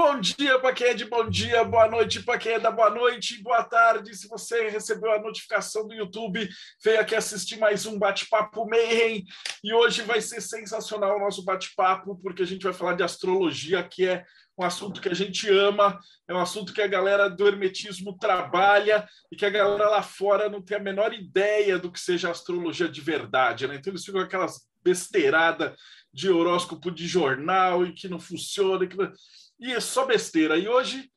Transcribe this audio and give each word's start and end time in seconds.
Bom 0.00 0.20
dia 0.20 0.60
para 0.60 0.72
quem 0.72 0.86
é 0.86 0.94
de 0.94 1.06
bom 1.06 1.28
dia, 1.28 1.64
boa 1.64 1.88
noite 1.88 2.22
para 2.22 2.38
quem 2.38 2.52
é 2.52 2.60
da 2.60 2.70
boa 2.70 2.88
noite, 2.88 3.42
boa 3.42 3.64
tarde. 3.64 4.14
Se 4.14 4.28
você 4.28 4.68
recebeu 4.68 5.10
a 5.10 5.20
notificação 5.20 5.88
do 5.88 5.92
YouTube, 5.92 6.48
veio 6.84 7.00
aqui 7.00 7.16
assistir 7.16 7.58
mais 7.58 7.84
um 7.84 7.98
bate-papo 7.98 8.64
Mayhem. 8.64 9.24
E 9.64 9.74
hoje 9.74 10.02
vai 10.02 10.20
ser 10.20 10.40
sensacional 10.40 11.16
o 11.16 11.18
nosso 11.18 11.44
bate-papo, 11.44 12.16
porque 12.22 12.44
a 12.44 12.46
gente 12.46 12.62
vai 12.62 12.72
falar 12.72 12.94
de 12.94 13.02
astrologia, 13.02 13.82
que 13.82 14.06
é 14.06 14.24
um 14.56 14.62
assunto 14.62 15.00
que 15.00 15.08
a 15.08 15.14
gente 15.14 15.50
ama, 15.50 15.98
é 16.28 16.32
um 16.32 16.38
assunto 16.38 16.72
que 16.72 16.80
a 16.80 16.86
galera 16.86 17.28
do 17.28 17.48
hermetismo 17.48 18.16
trabalha 18.18 19.04
e 19.32 19.36
que 19.36 19.44
a 19.44 19.50
galera 19.50 19.88
lá 19.88 20.02
fora 20.02 20.48
não 20.48 20.62
tem 20.62 20.76
a 20.76 20.80
menor 20.80 21.12
ideia 21.12 21.76
do 21.76 21.90
que 21.90 21.98
seja 21.98 22.30
astrologia 22.30 22.88
de 22.88 23.00
verdade, 23.00 23.66
né? 23.66 23.74
Então 23.74 23.92
eles 23.92 24.04
ficam 24.04 24.20
aquelas 24.20 24.60
besteiradas 24.80 25.76
de 26.14 26.30
horóscopo 26.30 26.88
de 26.88 27.06
jornal 27.06 27.84
e 27.84 27.92
que 27.92 28.08
não 28.08 28.20
funciona, 28.20 28.86
que 28.86 28.96
não 28.96 29.12
e 29.58 29.72
é 29.72 29.80
só 29.80 30.06
besteira. 30.06 30.56
E 30.56 30.68
hoje 30.68 31.10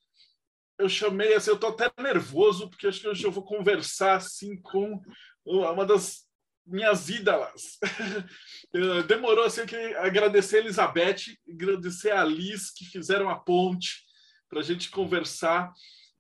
eu 0.78 0.90
chamei, 0.90 1.34
assim, 1.34 1.52
eu 1.52 1.60
tô 1.60 1.68
até 1.68 1.92
nervoso, 2.02 2.70
porque 2.70 2.88
acho 2.88 3.02
que 3.02 3.08
hoje 3.08 3.24
eu 3.24 3.32
vou 3.32 3.44
conversar 3.44 4.16
assim 4.16 4.60
com 4.62 5.02
uma 5.46 5.86
das 5.86 6.28
minhas 6.66 7.10
ídolas. 7.10 7.78
Demorou 9.08 9.46
assim 9.46 9.66
que 9.66 9.76
agradecer 9.96 10.58
a 10.58 10.60
Elizabeth, 10.60 11.38
agradecer 11.50 12.12
a 12.12 12.24
Liz 12.24 12.72
que 12.72 12.86
fizeram 12.86 13.30
a 13.30 13.36
ponte 13.36 14.04
para 14.50 14.60
a 14.60 14.64
gente 14.64 14.90
conversar. 14.90 15.72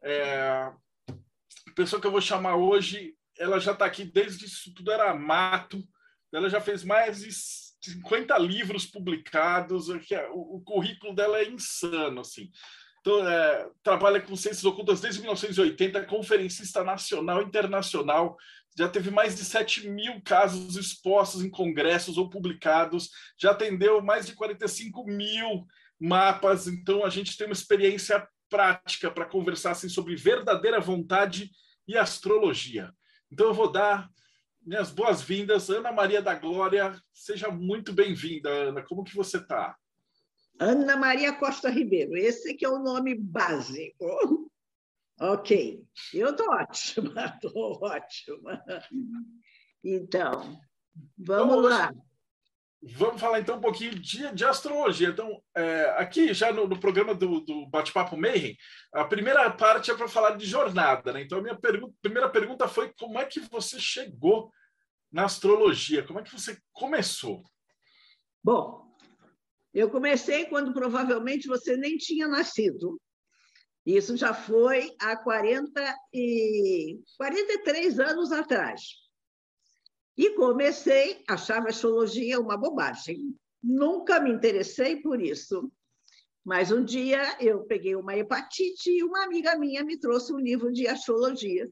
É... 0.04 0.72
A 1.68 1.74
pessoa 1.76 2.02
que 2.02 2.08
eu 2.08 2.12
vou 2.12 2.22
chamar 2.22 2.56
hoje, 2.56 3.16
ela 3.38 3.60
já 3.60 3.72
está 3.72 3.86
aqui 3.86 4.04
desde 4.04 4.46
isso 4.46 4.74
tudo 4.74 4.92
era 4.92 5.14
mato. 5.16 5.84
Ela 6.34 6.50
já 6.50 6.62
fez 6.62 6.84
mais 6.84 7.20
de 7.20 7.30
50 7.82 8.38
livros 8.38 8.86
publicados, 8.86 9.90
é, 9.90 10.30
o, 10.30 10.58
o 10.58 10.62
currículo 10.62 11.16
dela 11.16 11.40
é 11.40 11.50
insano, 11.50 12.22
assim. 12.22 12.50
Então, 13.02 13.28
é, 13.28 13.68
trabalha 13.82 14.22
com 14.22 14.36
ciências 14.36 14.64
ocultas 14.64 15.02
desde 15.02 15.22
1980, 15.22 16.06
conferencista 16.06 16.84
nacional 16.84 17.42
e 17.42 17.46
internacional, 17.46 18.38
já 18.78 18.88
teve 18.88 19.10
mais 19.10 19.36
de 19.36 19.44
7 19.44 19.90
mil 19.90 20.22
casos 20.22 20.78
expostos 20.78 21.44
em 21.44 21.50
congressos 21.50 22.18
ou 22.18 22.30
publicados, 22.30 23.10
já 23.38 23.52
atendeu 23.52 24.02
mais 24.02 24.28
de 24.28 24.34
45 24.34 25.06
mil 25.06 25.66
mapas, 26.00 26.68
então 26.68 27.04
a 27.04 27.10
gente 27.10 27.36
tem 27.38 27.48
uma 27.48 27.54
experiência 27.54 28.26
prática 28.50 29.10
para 29.10 29.26
conversar 29.26 29.72
assim, 29.72 29.90
sobre 29.90 30.16
verdadeira 30.16 30.80
vontade 30.80 31.52
e 31.88 31.98
astrologia. 31.98 32.94
Então 33.32 33.48
eu 33.48 33.54
vou 33.54 33.72
dar 33.72 34.10
minhas 34.62 34.92
boas-vindas, 34.92 35.70
Ana 35.70 35.92
Maria 35.92 36.22
da 36.22 36.36
Glória. 36.36 36.96
Seja 37.14 37.50
muito 37.50 37.92
bem-vinda, 37.92 38.50
Ana. 38.50 38.84
Como 38.84 39.04
que 39.04 39.16
você 39.16 39.38
está? 39.38 39.76
Ana 40.60 40.96
Maria 40.96 41.34
Costa 41.34 41.70
Ribeiro, 41.70 42.16
esse 42.16 42.54
que 42.54 42.64
é 42.64 42.70
o 42.70 42.80
nome 42.80 43.16
básico. 43.16 44.50
Ok, 45.20 45.84
eu 46.14 46.30
estou 46.32 46.48
ótima, 46.52 47.14
estou 47.44 47.80
ótima. 47.84 48.64
Então, 49.84 50.60
vamos 51.18 51.58
então, 51.58 51.62
lá. 51.62 51.94
Vamos 52.84 53.22
falar 53.22 53.40
então 53.40 53.58
um 53.58 53.62
pouquinho 53.62 53.94
de, 53.94 54.34
de 54.34 54.44
astrologia. 54.44 55.10
Então, 55.10 55.40
é, 55.56 55.96
aqui 55.98 56.34
já 56.34 56.52
no, 56.52 56.68
no 56.68 56.80
programa 56.80 57.14
do, 57.14 57.40
do 57.42 57.68
Bate-Papo 57.68 58.18
Mayhem, 58.18 58.58
a 58.92 59.06
primeira 59.06 59.50
parte 59.52 59.92
é 59.92 59.96
para 59.96 60.08
falar 60.08 60.32
de 60.32 60.46
jornada. 60.48 61.14
Né? 61.14 61.22
Então, 61.22 61.38
a 61.38 61.42
minha 61.42 61.56
pergunta, 61.56 61.94
primeira 62.02 62.28
pergunta 62.28 62.68
foi 62.68 62.92
como 63.00 63.20
é 63.20 63.26
que 63.26 63.40
você 63.40 63.80
chegou 63.80 64.52
na 65.12 65.26
astrologia? 65.26 66.06
Como 66.06 66.20
é 66.20 66.24
que 66.24 66.32
você 66.32 66.58
começou? 66.72 67.44
Bom, 68.44 68.92
eu 69.74 69.90
comecei 69.90 70.46
quando 70.46 70.74
provavelmente 70.74 71.48
você 71.48 71.76
nem 71.78 71.98
tinha 71.98 72.28
nascido. 72.28 73.00
Isso 73.86 74.16
já 74.16 74.34
foi 74.34 74.96
há 75.00 75.16
40 75.16 75.96
e 76.14 77.00
43 77.18 78.00
anos 78.00 78.32
atrás. 78.32 78.82
E 80.18 80.32
comecei, 80.36 81.24
achava 81.28 81.70
astrologia 81.70 82.40
uma 82.40 82.58
bobagem. 82.58 83.36
Nunca 83.64 84.20
me 84.20 84.32
interessei 84.32 84.98
por 84.98 85.22
isso. 85.22 85.72
Mas 86.44 86.72
um 86.72 86.84
dia 86.84 87.38
eu 87.40 87.64
peguei 87.66 87.96
uma 87.96 88.16
hepatite 88.16 88.90
e 88.90 89.04
uma 89.04 89.24
amiga 89.24 89.58
minha 89.58 89.84
me 89.84 89.98
trouxe 90.00 90.34
um 90.34 90.40
livro 90.40 90.72
de 90.72 90.88
astrologia. 90.88 91.70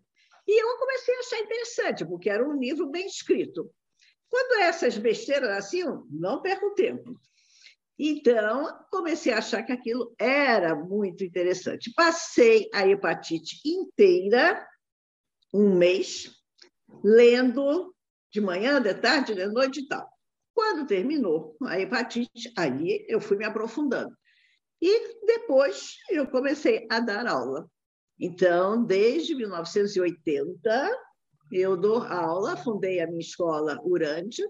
E 0.50 0.64
eu 0.64 0.80
comecei 0.80 1.16
a 1.16 1.20
achar 1.20 1.40
interessante, 1.42 2.04
porque 2.04 2.28
era 2.28 2.44
um 2.44 2.58
livro 2.58 2.90
bem 2.90 3.06
escrito. 3.06 3.72
Quando 4.28 4.64
essas 4.64 4.98
besteiras 4.98 5.52
assim, 5.52 5.84
não 6.10 6.42
perco 6.42 6.74
tempo. 6.74 7.22
Então, 8.00 8.68
comecei 8.90 9.32
a 9.32 9.38
achar 9.38 9.62
que 9.62 9.72
aquilo 9.72 10.12
era 10.18 10.76
muito 10.76 11.24
interessante. 11.24 11.94
Passei 11.96 12.68
a 12.74 12.88
hepatite 12.88 13.62
inteira, 13.64 14.68
um 15.54 15.76
mês, 15.76 16.32
lendo 17.04 17.96
de 18.32 18.42
manhã, 18.42 18.82
de 18.82 18.96
tarde, 18.96 19.36
de 19.36 19.46
noite 19.46 19.82
e 19.82 19.88
tal. 19.88 20.10
Quando 20.52 20.88
terminou 20.88 21.56
a 21.64 21.80
hepatite, 21.80 22.52
aí 22.58 23.06
eu 23.08 23.22
fui 23.22 23.38
me 23.38 23.46
aprofundando. 23.46 24.18
E 24.82 25.26
depois 25.28 25.94
eu 26.10 26.26
comecei 26.26 26.88
a 26.90 27.00
dar 27.00 27.28
aula. 27.28 27.70
Então, 28.20 28.84
desde 28.84 29.34
1980, 29.34 30.98
eu 31.52 31.78
dou 31.78 32.04
aula, 32.04 32.58
fundei 32.58 33.00
a 33.00 33.08
minha 33.08 33.22
escola 33.22 33.80
Urante, 33.84 34.44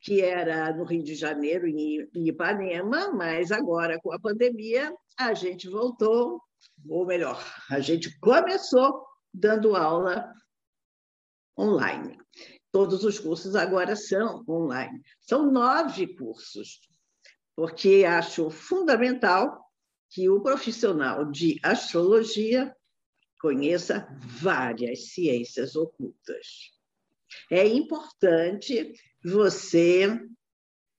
que 0.00 0.20
era 0.20 0.72
no 0.76 0.84
Rio 0.84 1.02
de 1.02 1.14
Janeiro, 1.14 1.66
em 1.66 2.08
Ipanema, 2.14 3.10
mas 3.12 3.50
agora, 3.50 3.98
com 4.00 4.12
a 4.12 4.20
pandemia, 4.20 4.94
a 5.18 5.32
gente 5.32 5.68
voltou, 5.68 6.40
ou 6.88 7.06
melhor, 7.06 7.42
a 7.70 7.80
gente 7.80 8.16
começou 8.20 9.04
dando 9.32 9.74
aula 9.74 10.30
online. 11.58 12.18
Todos 12.70 13.02
os 13.02 13.18
cursos 13.18 13.56
agora 13.56 13.96
são 13.96 14.44
online. 14.46 15.00
São 15.20 15.50
nove 15.50 16.14
cursos, 16.14 16.80
porque 17.56 18.04
acho 18.06 18.50
fundamental 18.50 19.64
que 20.10 20.28
o 20.28 20.42
profissional 20.42 21.24
de 21.24 21.58
astrologia 21.62 22.76
conheça 23.40 24.08
várias 24.40 25.10
ciências 25.12 25.76
ocultas. 25.76 26.72
É 27.50 27.66
importante 27.66 28.92
você 29.24 30.20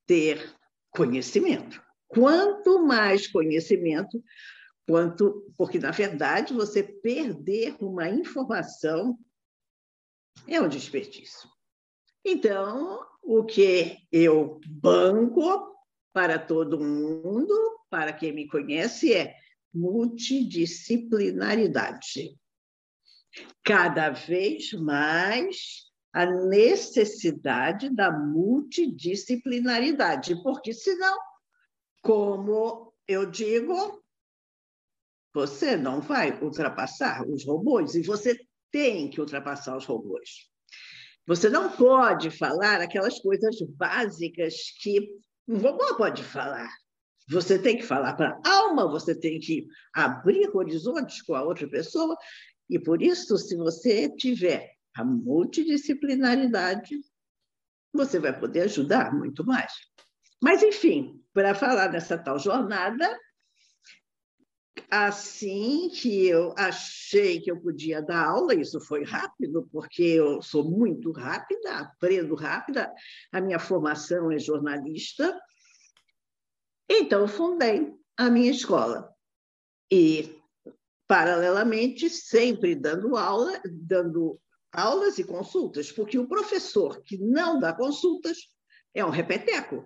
ter 0.05 0.53
conhecimento. 0.91 1.81
Quanto 2.07 2.85
mais 2.85 3.27
conhecimento, 3.27 4.23
quanto 4.87 5.51
porque 5.57 5.77
na 5.77 5.91
verdade 5.91 6.53
você 6.53 6.81
perder 6.81 7.75
uma 7.79 8.09
informação 8.09 9.17
é 10.47 10.61
um 10.61 10.69
desperdício. 10.69 11.49
Então, 12.23 13.05
o 13.21 13.43
que 13.43 13.97
eu 14.11 14.59
banco 14.67 15.75
para 16.13 16.39
todo 16.39 16.79
mundo, 16.79 17.53
para 17.89 18.13
quem 18.13 18.33
me 18.33 18.47
conhece, 18.47 19.13
é 19.13 19.35
multidisciplinaridade. 19.77 22.37
Cada 23.63 24.09
vez 24.09 24.73
mais 24.73 25.85
a 26.13 26.25
necessidade 26.25 27.89
da 27.93 28.11
multidisciplinaridade, 28.11 30.41
porque 30.41 30.73
senão, 30.73 31.15
como 32.01 32.91
eu 33.07 33.29
digo, 33.29 34.03
você 35.33 35.77
não 35.77 36.01
vai 36.01 36.41
ultrapassar 36.41 37.23
os 37.29 37.45
robôs 37.45 37.93
e 37.93 38.01
você 38.01 38.35
tem 38.71 39.07
que 39.09 39.21
ultrapassar 39.21 39.77
os 39.77 39.85
robôs. 39.85 40.49
Você 41.27 41.47
não 41.49 41.69
pode 41.69 42.31
falar 42.31 42.81
aquelas 42.81 43.19
coisas 43.19 43.61
básicas 43.61 44.55
que 44.81 45.07
um 45.47 45.57
robô 45.57 45.95
pode 45.95 46.23
falar. 46.23 46.71
Você 47.29 47.59
tem 47.59 47.77
que 47.77 47.83
falar 47.83 48.13
para 48.13 48.39
a 48.45 48.49
alma, 48.49 48.87
você 48.89 49.13
tem 49.13 49.39
que 49.39 49.67
abrir 49.93 50.49
horizontes 50.55 51.21
com 51.21 51.35
a 51.35 51.43
outra 51.43 51.67
pessoa. 51.67 52.15
E 52.69 52.79
por 52.79 53.01
isso, 53.01 53.37
se 53.37 53.55
você 53.55 54.09
tiver 54.15 54.71
a 54.95 55.03
multidisciplinaridade, 55.03 56.95
você 57.93 58.19
vai 58.19 58.37
poder 58.37 58.61
ajudar 58.61 59.13
muito 59.13 59.45
mais. 59.45 59.71
Mas, 60.41 60.63
enfim, 60.63 61.21
para 61.33 61.53
falar 61.53 61.87
dessa 61.87 62.17
tal 62.17 62.39
jornada, 62.39 63.19
assim 64.89 65.89
que 65.89 66.27
eu 66.27 66.53
achei 66.57 67.41
que 67.41 67.51
eu 67.51 67.59
podia 67.59 68.01
dar 68.01 68.27
aula, 68.27 68.55
isso 68.55 68.79
foi 68.79 69.03
rápido, 69.03 69.67
porque 69.71 70.03
eu 70.03 70.41
sou 70.41 70.63
muito 70.63 71.11
rápida, 71.11 71.79
aprendo 71.79 72.35
rápida, 72.35 72.91
a 73.31 73.41
minha 73.41 73.59
formação 73.59 74.31
é 74.31 74.39
jornalista, 74.39 75.37
Então, 76.89 77.27
fundei 77.27 77.93
a 78.15 78.29
minha 78.29 78.51
escola. 78.51 79.13
E, 79.91 80.41
paralelamente, 81.07 82.09
sempre 82.09 82.75
dando 82.75 83.17
aula, 83.17 83.61
dando 83.65 84.39
aulas 84.71 85.17
e 85.17 85.23
consultas, 85.23 85.91
porque 85.91 86.17
o 86.17 86.27
professor 86.27 87.01
que 87.03 87.17
não 87.17 87.59
dá 87.59 87.73
consultas 87.73 88.37
é 88.93 89.03
um 89.05 89.09
repeteco. 89.09 89.85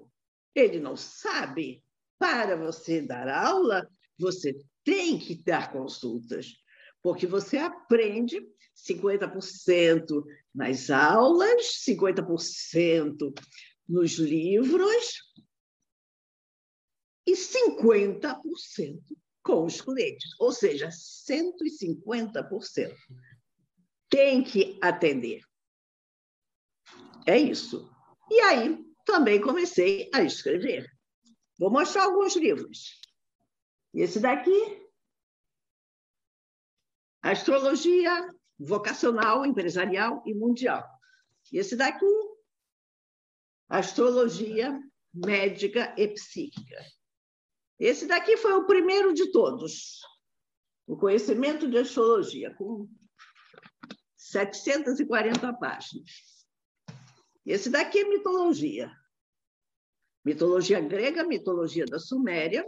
Ele 0.55 0.79
não 0.79 0.95
sabe. 0.95 1.83
Para 2.19 2.55
você 2.55 3.01
dar 3.01 3.27
aula, 3.27 3.89
você 4.19 4.55
tem 4.83 5.17
que 5.17 5.33
dar 5.43 5.71
consultas, 5.71 6.53
porque 7.01 7.25
você 7.25 7.57
aprende 7.57 8.39
50% 8.75 10.23
nas 10.53 10.91
aulas, 10.91 11.81
50% 11.83 13.33
nos 13.89 14.13
livros 14.19 15.31
e 17.25 17.33
50% 17.33 19.01
com 19.43 19.65
os 19.65 19.81
clientes, 19.81 20.29
ou 20.39 20.51
seja, 20.51 20.89
150%. 20.89 22.95
Tem 24.09 24.43
que 24.43 24.77
atender. 24.81 25.41
É 27.25 27.37
isso. 27.37 27.89
E 28.29 28.39
aí 28.41 28.83
também 29.05 29.41
comecei 29.41 30.09
a 30.13 30.21
escrever. 30.21 30.85
Vou 31.57 31.69
mostrar 31.69 32.05
alguns 32.05 32.35
livros. 32.35 32.99
Esse 33.93 34.19
daqui, 34.19 34.87
Astrologia 37.21 38.33
Vocacional, 38.59 39.45
Empresarial 39.45 40.23
e 40.25 40.33
Mundial. 40.33 40.87
Esse 41.51 41.75
daqui, 41.75 42.05
Astrologia 43.67 44.79
Médica 45.13 45.93
e 45.97 46.07
Psíquica. 46.07 46.85
Esse 47.81 48.05
daqui 48.05 48.37
foi 48.37 48.53
o 48.53 48.67
primeiro 48.67 49.11
de 49.11 49.31
todos, 49.31 50.01
o 50.85 50.95
conhecimento 50.95 51.67
de 51.67 51.79
astrologia, 51.79 52.53
com 52.53 52.87
740 54.15 55.51
páginas. 55.53 56.45
Esse 57.43 57.71
daqui 57.71 58.01
é 58.01 58.07
mitologia. 58.07 58.95
Mitologia 60.23 60.79
grega, 60.79 61.23
mitologia 61.23 61.87
da 61.87 61.97
Suméria, 61.97 62.63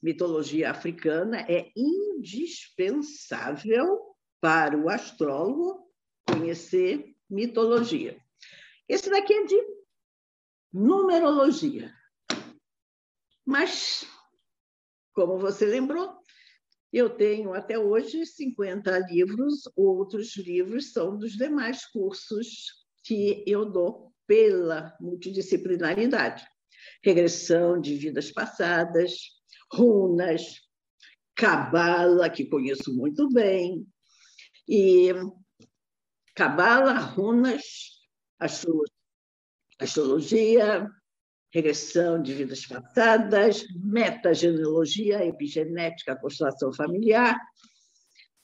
mitologia 0.00 0.70
africana 0.70 1.44
é 1.48 1.72
indispensável 1.76 4.14
para 4.40 4.78
o 4.78 4.88
astrólogo 4.88 5.92
conhecer 6.28 7.12
mitologia. 7.28 8.16
Esse 8.88 9.10
daqui 9.10 9.34
é 9.34 9.46
de 9.46 9.60
numerologia. 10.72 11.92
Mas, 13.44 14.06
como 15.14 15.38
você 15.38 15.64
lembrou, 15.64 16.12
eu 16.92 17.08
tenho 17.08 17.54
até 17.54 17.78
hoje 17.78 18.26
50 18.26 18.98
livros, 19.10 19.62
outros 19.74 20.36
livros 20.36 20.92
são 20.92 21.16
dos 21.16 21.32
demais 21.32 21.86
cursos 21.86 22.84
que 23.02 23.42
eu 23.46 23.64
dou 23.64 24.12
pela 24.26 24.96
multidisciplinaridade. 25.00 26.46
Regressão 27.02 27.80
de 27.80 27.96
vidas 27.96 28.30
passadas, 28.30 29.16
runas, 29.72 30.60
cabala, 31.34 32.30
que 32.30 32.44
conheço 32.44 32.94
muito 32.94 33.28
bem, 33.30 33.86
e 34.68 35.08
cabala, 36.34 36.94
runas, 36.98 37.62
astrologia, 39.78 40.88
regressão 41.54 42.20
de 42.20 42.34
vidas 42.34 42.66
passadas, 42.66 43.64
metagenealogia, 43.76 45.24
epigenética, 45.24 46.16
constelação 46.16 46.72
familiar, 46.72 47.40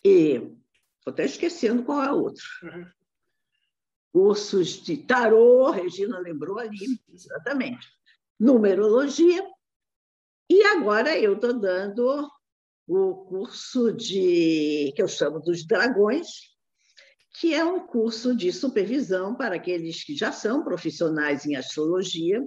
e 0.05 0.35
estou 0.35 1.12
até 1.12 1.25
esquecendo 1.25 1.83
qual 1.83 2.05
é 2.05 2.12
o 2.12 2.23
outro. 2.23 2.45
Uhum. 2.62 2.87
Cursos 4.12 4.81
de 4.83 4.97
tarô, 4.99 5.71
Regina 5.71 6.21
lembrou 6.21 6.59
ali, 6.61 7.01
exatamente 7.12 7.87
numerologia. 8.39 9.45
E 10.49 10.62
agora 10.62 11.17
eu 11.19 11.35
estou 11.35 11.53
dando 11.61 12.29
o 12.87 13.25
curso 13.27 13.93
de 13.93 14.93
que 14.97 15.03
eu 15.03 15.07
chamo 15.07 15.41
dos 15.41 15.67
dragões, 15.67 16.29
que 17.39 17.55
é 17.55 17.65
um 17.65 17.87
curso 17.87 18.35
de 18.35 18.53
supervisão 18.53 19.35
para 19.35 19.57
aqueles 19.57 20.03
que 20.03 20.17
já 20.17 20.33
são 20.33 20.65
profissionais 20.65 21.45
em 21.45 21.55
astrologia 21.55 22.43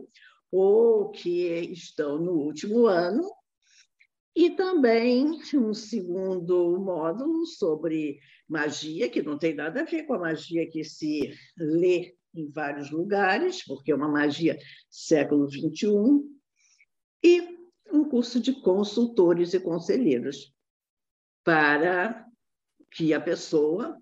ou 0.55 1.09
que 1.09 1.47
estão 1.71 2.19
no 2.19 2.33
último 2.33 2.85
ano, 2.85 3.27
e 4.35 4.51
também 4.51 5.39
um 5.55 5.73
segundo 5.73 6.79
módulo 6.79 7.43
sobre 7.47 8.19
magia, 8.47 9.09
que 9.09 9.23
não 9.23 9.35
tem 9.35 9.55
nada 9.55 9.81
a 9.81 9.83
ver 9.83 10.03
com 10.03 10.13
a 10.13 10.19
magia 10.19 10.69
que 10.69 10.83
se 10.83 11.33
lê 11.57 12.15
em 12.35 12.51
vários 12.51 12.91
lugares, 12.91 13.65
porque 13.65 13.91
é 13.91 13.95
uma 13.95 14.07
magia 14.07 14.55
século 14.91 15.49
XXI, 15.49 16.21
e 17.23 17.57
um 17.91 18.07
curso 18.07 18.39
de 18.39 18.53
consultores 18.61 19.55
e 19.55 19.59
conselheiros, 19.59 20.53
para 21.43 22.27
que 22.91 23.11
a 23.11 23.19
pessoa 23.19 23.99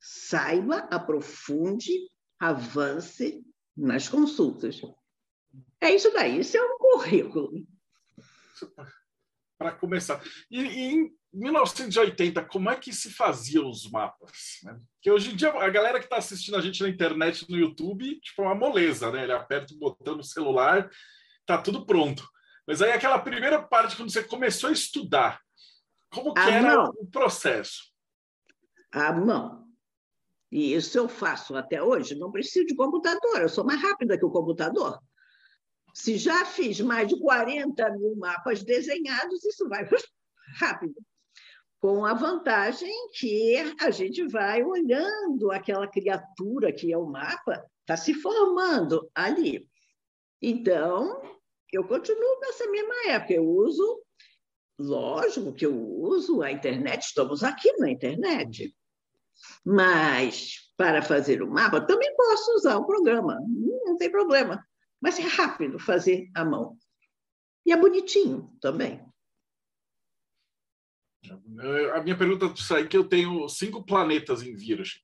saiba, 0.00 0.88
aprofunde, 0.90 2.08
avance 2.38 3.44
nas 3.76 4.08
consultas. 4.08 4.80
É 5.80 5.90
isso 5.90 6.12
daí, 6.12 6.40
isso 6.40 6.56
é 6.56 6.62
um 6.62 6.78
currículo. 6.78 7.66
Para 9.58 9.72
começar. 9.72 10.22
E, 10.50 10.60
e, 10.60 10.94
em 10.94 11.16
1980, 11.32 12.44
como 12.44 12.70
é 12.70 12.76
que 12.76 12.92
se 12.92 13.10
faziam 13.10 13.68
os 13.68 13.90
mapas? 13.90 14.60
Né? 14.62 14.78
Porque 14.94 15.10
hoje 15.10 15.32
em 15.32 15.36
dia 15.36 15.50
a 15.50 15.68
galera 15.68 15.98
que 15.98 16.06
está 16.06 16.16
assistindo 16.16 16.56
a 16.56 16.60
gente 16.60 16.82
na 16.82 16.88
internet, 16.88 17.48
no 17.50 17.56
YouTube, 17.56 18.20
tipo, 18.20 18.42
é 18.42 18.46
uma 18.46 18.54
moleza, 18.54 19.10
né? 19.10 19.24
Ele 19.24 19.32
aperta 19.32 19.74
o 19.74 19.78
botão 19.78 20.16
no 20.16 20.24
celular, 20.24 20.90
tá 21.46 21.58
tudo 21.58 21.84
pronto. 21.84 22.28
Mas 22.66 22.80
aí 22.80 22.92
aquela 22.92 23.18
primeira 23.18 23.60
parte, 23.62 23.96
quando 23.96 24.10
você 24.10 24.22
começou 24.22 24.70
a 24.70 24.72
estudar, 24.72 25.40
como 26.10 26.32
que 26.32 26.40
era 26.40 26.76
mão. 26.76 26.92
o 26.98 27.06
processo? 27.06 27.92
A 28.92 29.12
mão. 29.12 29.64
E 30.50 30.72
isso 30.72 30.96
eu 30.96 31.08
faço 31.08 31.56
até 31.56 31.82
hoje. 31.82 32.14
Não 32.14 32.30
preciso 32.30 32.64
de 32.64 32.76
computador, 32.76 33.40
eu 33.40 33.48
sou 33.48 33.64
mais 33.64 33.82
rápida 33.82 34.16
que 34.16 34.24
o 34.24 34.30
computador. 34.30 35.00
Se 35.94 36.18
já 36.18 36.44
fiz 36.44 36.80
mais 36.80 37.08
de 37.08 37.18
40 37.18 37.90
mil 37.92 38.16
mapas 38.16 38.62
desenhados, 38.62 39.44
isso 39.44 39.68
vai 39.68 39.88
rápido 40.58 40.94
com 41.84 42.02
a 42.06 42.14
vantagem 42.14 42.90
que 43.12 43.56
a 43.78 43.90
gente 43.90 44.26
vai 44.26 44.64
olhando 44.64 45.52
aquela 45.52 45.86
criatura 45.86 46.72
que 46.72 46.90
é 46.90 46.96
o 46.96 47.04
mapa, 47.04 47.62
está 47.82 47.94
se 47.94 48.14
formando 48.14 49.06
ali. 49.14 49.68
Então, 50.40 51.20
eu 51.70 51.86
continuo 51.86 52.40
nessa 52.40 52.66
mesma 52.70 52.94
época. 53.08 53.34
Eu 53.34 53.46
uso, 53.46 54.02
lógico 54.78 55.52
que 55.52 55.66
eu 55.66 55.76
uso 55.76 56.40
a 56.40 56.50
internet, 56.50 57.02
estamos 57.02 57.44
aqui 57.44 57.70
na 57.76 57.90
internet. 57.90 58.74
Mas, 59.62 60.72
para 60.78 61.02
fazer 61.02 61.42
o 61.42 61.50
mapa, 61.50 61.82
também 61.82 62.16
posso 62.16 62.50
usar 62.54 62.78
o 62.78 62.86
programa, 62.86 63.38
não 63.84 63.98
tem 63.98 64.10
problema. 64.10 64.66
Mas 65.04 65.18
é 65.18 65.22
rápido 65.22 65.78
fazer 65.78 66.30
à 66.34 66.42
mão. 66.42 66.78
E 67.66 67.72
é 67.72 67.76
bonitinho 67.76 68.50
também. 68.58 69.04
A 71.92 72.02
minha 72.02 72.16
pergunta 72.16 72.46
aí 72.74 72.84
é 72.84 72.86
que 72.86 72.96
eu 72.96 73.06
tenho 73.06 73.46
cinco 73.50 73.84
planetas 73.84 74.42
em 74.42 74.56
Virgem. 74.56 74.98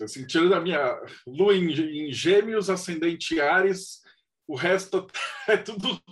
Assim, 0.00 0.26
tirando 0.26 0.54
a 0.54 0.60
minha 0.60 1.00
lua 1.24 1.54
em, 1.54 1.70
em 2.08 2.12
Gêmeos, 2.12 2.68
ascendente 2.68 3.40
Ares, 3.40 4.02
o 4.44 4.56
resto 4.56 5.06
é 5.46 5.56
tudo, 5.56 6.02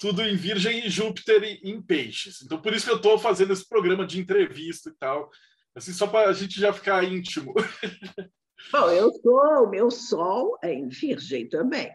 tudo 0.00 0.22
em 0.22 0.34
Virgem 0.34 0.86
e 0.86 0.88
Júpiter 0.88 1.60
em 1.62 1.82
Peixes. 1.82 2.40
Então, 2.40 2.62
por 2.62 2.72
isso 2.72 2.86
que 2.86 2.92
eu 2.92 2.96
estou 2.96 3.18
fazendo 3.18 3.52
esse 3.52 3.68
programa 3.68 4.06
de 4.06 4.18
entrevista 4.18 4.88
e 4.88 4.94
tal. 4.94 5.30
Assim, 5.74 5.92
só 5.92 6.06
para 6.06 6.30
a 6.30 6.32
gente 6.32 6.58
já 6.58 6.72
ficar 6.72 7.04
íntimo. 7.04 7.52
Bom, 8.72 8.90
eu 8.90 9.12
sou, 9.12 9.66
o 9.66 9.68
meu 9.68 9.90
Sol 9.90 10.58
é 10.62 10.72
em 10.72 10.88
Virgem 10.88 11.46
também. 11.46 11.92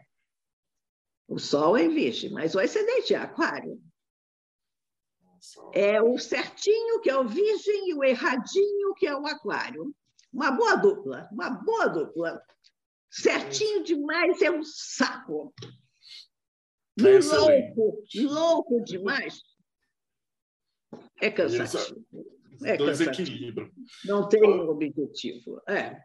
O 1.34 1.40
Sol 1.40 1.75
é 1.75 1.86
em 1.86 1.90
Virgem, 1.90 2.30
mas 2.30 2.54
o 2.54 2.60
ascendente 2.60 3.16
é 3.16 3.18
Aquário. 3.18 3.82
É 5.74 6.00
o 6.00 6.16
certinho, 6.20 7.02
que 7.02 7.10
é 7.10 7.18
o 7.18 7.28
virgem, 7.28 7.90
e 7.90 7.94
o 7.96 8.04
erradinho, 8.04 8.94
que 8.94 9.08
é 9.08 9.18
o 9.18 9.25
aquário. 9.25 9.96
Uma 10.32 10.52
boa 10.52 10.75
dupla, 10.75 11.28
uma 11.32 11.50
boa 11.50 11.88
dupla. 11.88 12.40
Certinho 13.10 13.84
demais 13.84 14.44
é 14.44 14.52
um 14.52 14.62
saco. 14.63 15.52
É 17.00 17.18
louco, 17.18 18.04
louco 18.16 18.84
demais. 18.84 19.42
É 21.20 21.32
cansativo. 21.32 22.06
É 22.63 22.78
cansativo. 22.78 23.72
Não 24.06 24.30
tem 24.30 24.44
objetivo. 24.44 25.60
É. 25.68 26.00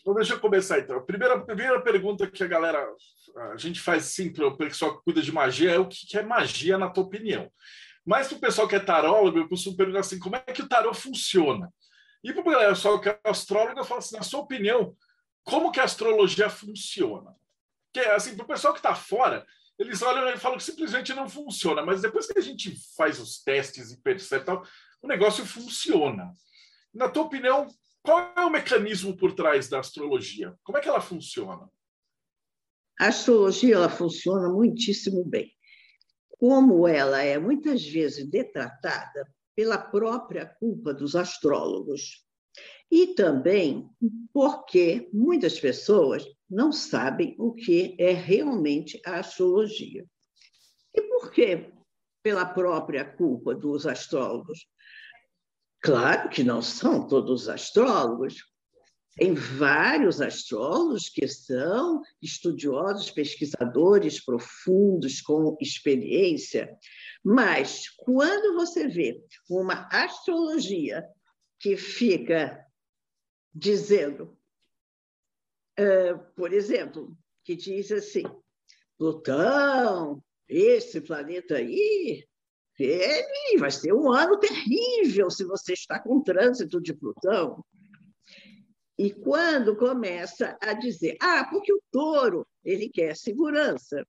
Então, 0.00 0.14
deixa 0.14 0.34
eu 0.34 0.40
começar 0.40 0.78
então. 0.78 0.96
A 0.96 1.02
primeira, 1.02 1.34
a 1.34 1.40
primeira 1.40 1.80
pergunta 1.82 2.26
que 2.26 2.42
a 2.42 2.46
galera 2.46 2.86
a 3.52 3.56
gente 3.56 3.80
faz 3.80 4.16
para 4.34 4.46
o 4.46 4.56
pessoal 4.56 4.96
que 4.96 5.04
cuida 5.04 5.22
de 5.22 5.32
magia 5.32 5.72
é 5.72 5.78
o 5.78 5.88
que 5.88 6.16
é 6.16 6.22
magia 6.22 6.78
na 6.78 6.88
tua 6.88 7.04
opinião. 7.04 7.50
Mas 8.04 8.28
para 8.28 8.36
o 8.36 8.40
pessoal 8.40 8.66
que 8.66 8.74
é 8.74 8.80
tarólogo, 8.80 9.38
eu 9.38 9.48
costumo 9.48 9.76
perguntar 9.76 10.00
assim: 10.00 10.18
como 10.18 10.36
é 10.36 10.40
que 10.40 10.62
o 10.62 10.68
tarô 10.68 10.94
funciona? 10.94 11.72
E 12.24 12.32
para 12.32 12.40
o 12.40 12.44
pessoal 12.44 13.00
que 13.00 13.08
é 13.08 13.20
astrólogo, 13.24 13.78
eu 13.78 13.84
falo 13.84 13.98
assim: 13.98 14.16
na 14.16 14.22
sua 14.22 14.40
opinião, 14.40 14.96
como 15.44 15.70
que 15.70 15.80
a 15.80 15.84
astrologia 15.84 16.48
funciona? 16.48 17.34
Que 17.92 18.00
assim, 18.00 18.34
para 18.34 18.44
o 18.44 18.48
pessoal 18.48 18.72
que 18.72 18.80
está 18.80 18.94
fora, 18.94 19.46
eles 19.78 20.02
olham 20.02 20.28
e 20.28 20.36
falam 20.36 20.58
que 20.58 20.64
simplesmente 20.64 21.14
não 21.14 21.28
funciona, 21.28 21.82
mas 21.84 22.02
depois 22.02 22.26
que 22.26 22.38
a 22.38 22.42
gente 22.42 22.74
faz 22.96 23.20
os 23.20 23.42
testes 23.42 23.92
e 23.92 24.00
percebe 24.00 24.44
tal, 24.44 24.64
o 25.00 25.06
negócio 25.06 25.46
funciona. 25.46 26.32
Na 26.92 27.08
tua 27.08 27.24
opinião, 27.24 27.68
qual 28.02 28.32
é 28.36 28.40
o 28.40 28.50
mecanismo 28.50 29.16
por 29.16 29.34
trás 29.34 29.68
da 29.68 29.80
astrologia? 29.80 30.54
Como 30.62 30.78
é 30.78 30.80
que 30.80 30.88
ela 30.88 31.00
funciona? 31.00 31.68
A 32.98 33.08
astrologia 33.08 33.76
ela 33.76 33.88
funciona 33.88 34.48
muitíssimo 34.48 35.24
bem. 35.24 35.52
Como 36.38 36.86
ela 36.86 37.22
é 37.22 37.38
muitas 37.38 37.86
vezes 37.86 38.28
detratada 38.28 39.28
pela 39.54 39.78
própria 39.78 40.46
culpa 40.46 40.94
dos 40.94 41.16
astrólogos. 41.16 42.24
E 42.90 43.08
também 43.14 43.88
porque 44.32 45.08
muitas 45.12 45.60
pessoas 45.60 46.24
não 46.48 46.72
sabem 46.72 47.34
o 47.38 47.52
que 47.52 47.94
é 47.98 48.12
realmente 48.12 49.00
a 49.04 49.18
astrologia. 49.18 50.06
E 50.94 51.02
por 51.02 51.30
que 51.30 51.70
pela 52.22 52.46
própria 52.46 53.04
culpa 53.04 53.54
dos 53.54 53.86
astrólogos? 53.86 54.66
Claro 55.80 56.28
que 56.28 56.42
não 56.42 56.60
são 56.60 57.06
todos 57.06 57.48
astrólogos. 57.48 58.36
Tem 59.16 59.34
vários 59.34 60.20
astrólogos 60.20 61.08
que 61.08 61.26
são 61.26 62.02
estudiosos, 62.22 63.10
pesquisadores 63.10 64.24
profundos, 64.24 65.20
com 65.20 65.56
experiência, 65.60 66.72
mas 67.24 67.88
quando 67.96 68.54
você 68.54 68.86
vê 68.86 69.20
uma 69.50 69.88
astrologia 69.90 71.04
que 71.58 71.76
fica 71.76 72.64
dizendo, 73.52 74.38
uh, 75.78 76.18
por 76.36 76.52
exemplo, 76.52 77.16
que 77.44 77.56
diz 77.56 77.90
assim: 77.90 78.22
Plutão, 78.96 80.22
esse 80.48 81.00
planeta 81.00 81.56
aí, 81.56 82.24
ele 82.84 83.58
vai 83.58 83.70
ser 83.70 83.92
um 83.92 84.12
ano 84.12 84.38
terrível 84.38 85.30
se 85.30 85.44
você 85.44 85.72
está 85.72 85.98
com 85.98 86.22
trânsito 86.22 86.80
de 86.80 86.94
Plutão. 86.94 87.64
E 88.96 89.12
quando 89.12 89.76
começa 89.76 90.56
a 90.60 90.72
dizer, 90.72 91.16
ah, 91.20 91.44
porque 91.50 91.72
o 91.72 91.82
touro, 91.90 92.46
ele 92.64 92.88
quer 92.88 93.16
segurança. 93.16 94.04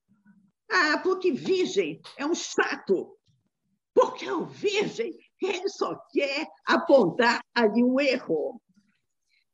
Ah, 0.70 0.98
porque 0.98 1.32
virgem 1.32 2.00
é 2.16 2.26
um 2.26 2.34
chato. 2.34 3.16
Porque 3.94 4.30
o 4.30 4.46
virgem, 4.46 5.16
ele 5.42 5.68
só 5.68 5.96
quer 6.12 6.46
apontar 6.66 7.40
ali 7.54 7.82
o 7.82 8.00
erro. 8.00 8.60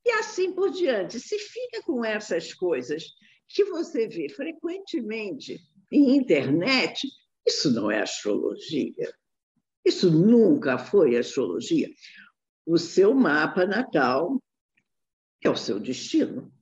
E 0.05 0.11
assim 0.13 0.53
por 0.53 0.71
diante. 0.71 1.19
Se 1.19 1.39
fica 1.39 1.83
com 1.83 2.05
essas 2.05 2.55
coisas 2.55 3.05
que 3.49 3.65
você 3.65 4.07
vê 4.07 4.29
frequentemente 4.29 5.59
em 5.91 6.17
internet, 6.17 7.09
isso 7.47 7.71
não 7.71 7.91
é 7.91 8.03
astrologia. 8.03 9.15
Isso 9.85 10.11
nunca 10.11 10.79
foi 10.79 11.17
astrologia. 11.17 11.89
O 12.67 12.77
seu 12.77 13.15
mapa 13.15 13.65
natal 13.65 14.43
é 15.41 15.49
o 15.49 15.57
seu 15.57 15.79
destino. 15.79 16.53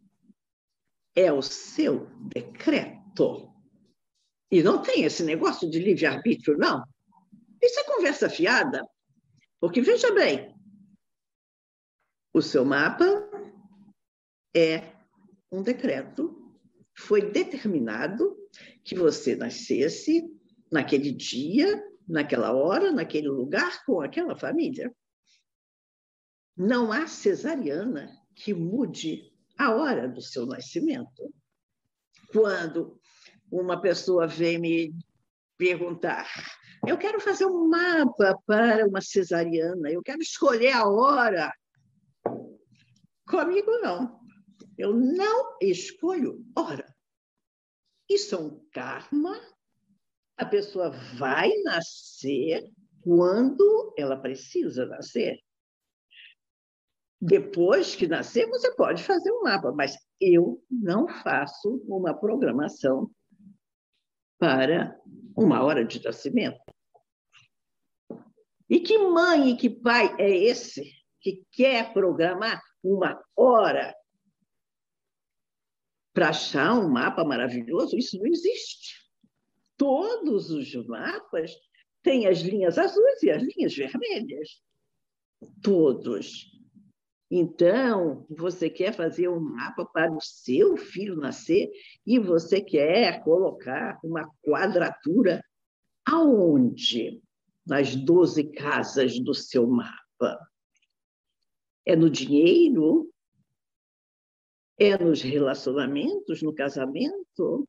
É 1.16 1.32
o 1.32 1.40
seu 1.40 2.06
decreto. 2.28 3.50
E 4.50 4.62
não 4.62 4.82
tem 4.82 5.04
esse 5.04 5.22
negócio 5.22 5.70
de 5.70 5.78
livre-arbítrio, 5.78 6.58
não. 6.58 6.84
Isso 7.62 7.80
é 7.80 7.84
conversa 7.84 8.28
fiada. 8.28 8.86
Porque, 9.58 9.80
veja 9.80 10.12
bem, 10.12 10.54
o 12.34 12.42
seu 12.42 12.64
mapa 12.64 13.04
é 14.54 14.92
um 15.50 15.62
decreto. 15.62 16.54
Foi 16.96 17.30
determinado 17.30 18.36
que 18.84 18.94
você 18.94 19.34
nascesse 19.34 20.22
naquele 20.70 21.12
dia, 21.12 21.82
naquela 22.06 22.52
hora, 22.52 22.90
naquele 22.90 23.28
lugar, 23.28 23.84
com 23.84 24.00
aquela 24.00 24.36
família. 24.36 24.94
Não 26.56 26.92
há 26.92 27.06
cesariana 27.06 28.10
que 28.34 28.54
mude 28.54 29.32
a 29.58 29.74
hora 29.74 30.08
do 30.08 30.20
seu 30.20 30.46
nascimento. 30.46 31.32
Quando 32.32 33.00
uma 33.50 33.80
pessoa 33.80 34.26
vem 34.26 34.58
me 34.58 34.94
perguntar, 35.56 36.28
eu 36.86 36.98
quero 36.98 37.20
fazer 37.20 37.46
um 37.46 37.68
mapa 37.68 38.38
para 38.46 38.86
uma 38.86 39.00
cesariana, 39.00 39.90
eu 39.90 40.02
quero 40.02 40.20
escolher 40.20 40.72
a 40.72 40.88
hora. 40.88 41.52
Comigo 43.26 43.70
não. 43.78 44.20
Eu 44.76 44.92
não 44.92 45.56
escolho 45.60 46.44
hora. 46.56 46.84
Isso 48.08 48.34
é 48.34 48.38
um 48.38 48.60
karma 48.72 49.40
a 50.36 50.44
pessoa 50.44 50.90
vai 51.16 51.50
nascer 51.62 52.64
quando 53.02 53.94
ela 53.96 54.16
precisa 54.16 54.86
nascer. 54.86 55.38
Depois 57.20 57.94
que 57.94 58.06
nascer, 58.06 58.48
você 58.48 58.74
pode 58.74 59.02
fazer 59.02 59.30
um 59.30 59.42
mapa, 59.42 59.72
mas 59.72 59.96
eu 60.20 60.62
não 60.70 61.08
faço 61.08 61.82
uma 61.86 62.12
programação 62.12 63.10
para 64.38 64.98
uma 65.36 65.62
hora 65.62 65.84
de 65.84 66.02
nascimento. 66.02 66.60
E 68.68 68.80
que 68.80 68.98
mãe 68.98 69.50
e 69.50 69.56
que 69.56 69.70
pai 69.70 70.14
é 70.18 70.28
esse 70.28 70.90
que 71.20 71.44
quer 71.52 71.92
programar 71.92 72.60
uma 72.82 73.22
hora 73.36 73.94
para 76.12 76.30
achar 76.30 76.74
um 76.74 76.90
mapa 76.90 77.24
maravilhoso? 77.24 77.96
Isso 77.96 78.18
não 78.18 78.26
existe 78.26 78.93
todos 79.76 80.50
os 80.50 80.74
mapas 80.86 81.52
têm 82.02 82.26
as 82.26 82.40
linhas 82.40 82.78
azuis 82.78 83.22
e 83.22 83.30
as 83.30 83.42
linhas 83.42 83.74
vermelhas. 83.74 84.62
Todos. 85.62 86.54
Então, 87.30 88.26
você 88.30 88.70
quer 88.70 88.92
fazer 88.94 89.28
um 89.28 89.40
mapa 89.40 89.84
para 89.84 90.12
o 90.12 90.20
seu 90.20 90.76
filho 90.76 91.16
nascer 91.16 91.70
e 92.06 92.18
você 92.18 92.60
quer 92.60 93.24
colocar 93.24 93.98
uma 94.04 94.30
quadratura 94.42 95.42
aonde? 96.06 97.20
Nas 97.66 97.96
12 97.96 98.52
casas 98.52 99.18
do 99.18 99.34
seu 99.34 99.66
mapa. 99.66 100.38
É 101.86 101.96
no 101.96 102.10
dinheiro? 102.10 103.10
É 104.78 104.96
nos 105.02 105.22
relacionamentos, 105.22 106.42
no 106.42 106.54
casamento? 106.54 107.66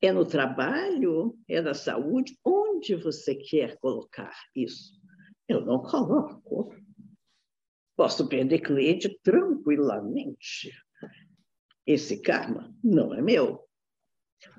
É 0.00 0.12
no 0.12 0.24
trabalho? 0.24 1.36
É 1.48 1.60
na 1.60 1.74
saúde? 1.74 2.38
Onde 2.44 2.94
você 2.94 3.34
quer 3.34 3.76
colocar 3.78 4.32
isso? 4.54 4.92
Eu 5.48 5.64
não 5.64 5.82
coloco. 5.82 6.72
Posso 7.96 8.28
perder 8.28 8.60
cliente 8.60 9.18
tranquilamente. 9.22 10.72
Esse 11.84 12.22
karma 12.22 12.72
não 12.84 13.12
é 13.12 13.20
meu. 13.20 13.66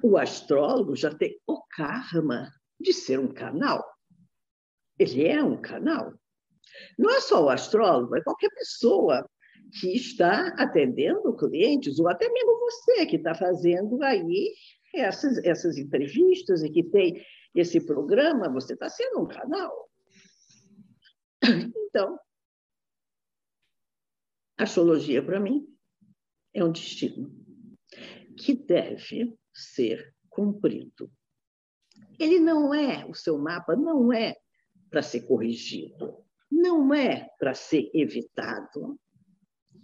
O 0.03 0.17
astrólogo 0.17 0.96
já 0.96 1.13
tem 1.13 1.39
o 1.48 1.62
karma 1.69 2.51
de 2.77 2.91
ser 2.91 3.17
um 3.17 3.31
canal. 3.31 3.86
Ele 4.98 5.25
é 5.25 5.41
um 5.41 5.62
canal. 5.62 6.13
Não 6.98 7.10
é 7.12 7.22
só 7.22 7.46
o 7.46 7.50
astrólogo, 7.50 8.15
é 8.15 8.22
qualquer 8.22 8.50
pessoa 8.50 9.25
que 9.79 9.96
está 9.96 10.48
atendendo 10.58 11.36
clientes, 11.36 12.00
ou 12.00 12.10
até 12.10 12.27
mesmo 12.29 12.60
você 12.60 13.05
que 13.05 13.15
está 13.15 13.34
fazendo 13.34 14.01
aí 14.03 14.53
essas, 14.93 15.38
essas 15.39 15.77
entrevistas 15.77 16.63
e 16.63 16.69
que 16.69 16.84
tem 16.84 17.24
esse 17.53 17.79
programa, 17.86 18.50
você 18.50 18.74
está 18.74 18.89
sendo 18.89 19.22
um 19.22 19.27
canal. 19.27 19.89
Então, 21.89 22.19
a 24.58 24.63
astrologia, 24.63 25.24
para 25.24 25.39
mim, 25.39 25.67
é 26.53 26.63
um 26.63 26.72
destino 26.72 27.34
que 28.38 28.53
deve 28.53 29.36
ser 29.53 30.13
cumprido. 30.29 31.12
Ele 32.19 32.39
não 32.39 32.74
é, 32.74 33.05
o 33.05 33.13
seu 33.13 33.38
mapa 33.38 33.75
não 33.75 34.13
é 34.13 34.36
para 34.89 35.01
ser 35.01 35.22
corrigido, 35.22 36.24
não 36.51 36.93
é 36.93 37.29
para 37.39 37.53
ser 37.53 37.89
evitado, 37.93 39.00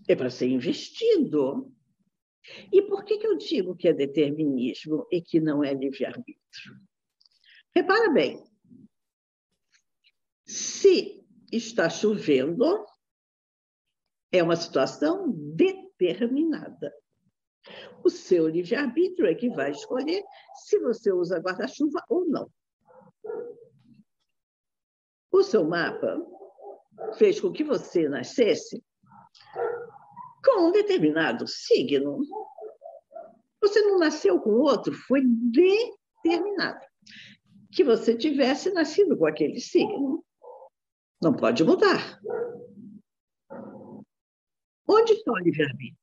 é 0.08 0.16
para 0.16 0.30
ser 0.30 0.48
investido. 0.48 1.74
E 2.72 2.82
por 2.84 3.04
que, 3.04 3.18
que 3.18 3.28
eu 3.28 3.38
digo 3.38 3.76
que 3.76 3.88
é 3.88 3.94
determinismo 3.94 5.08
e 5.12 5.22
que 5.22 5.40
não 5.40 5.64
é 5.64 5.74
livre-arbítrio? 5.74 6.76
Repara 7.74 8.10
bem, 8.12 8.44
se 10.46 11.26
está 11.52 11.90
chovendo, 11.90 12.86
é 14.32 14.44
uma 14.44 14.56
situação 14.56 15.32
determinada. 15.32 16.94
O 18.04 18.10
seu 18.10 18.48
livre-arbítrio 18.48 19.28
é 19.28 19.34
que 19.34 19.50
vai 19.50 19.72
escolher 19.72 20.24
se 20.56 20.80
você 20.80 21.12
usa 21.12 21.40
guarda-chuva 21.40 22.04
ou 22.08 22.26
não. 22.28 22.50
O 25.32 25.42
seu 25.42 25.66
mapa 25.66 26.18
fez 27.18 27.42
com 27.42 27.52
que 27.52 27.64
você 27.64 28.08
nascesse 28.08 28.84
com 30.46 30.68
um 30.68 30.72
determinado 30.72 31.48
signo. 31.48 32.20
Você 33.62 33.82
não 33.82 33.98
nasceu 33.98 34.40
com 34.40 34.52
outro, 34.52 34.94
foi 34.94 35.22
determinado. 35.26 36.86
Que 37.72 37.84
você 37.84 38.16
tivesse 38.16 38.72
nascido 38.72 39.18
com 39.18 39.26
aquele 39.26 39.60
signo. 39.60 40.24
Não 41.22 41.36
pode 41.36 41.64
mudar. 41.64 42.22
Onde 44.88 45.14
está 45.14 45.32
o 45.32 45.40
livre-arbítrio? 45.40 45.98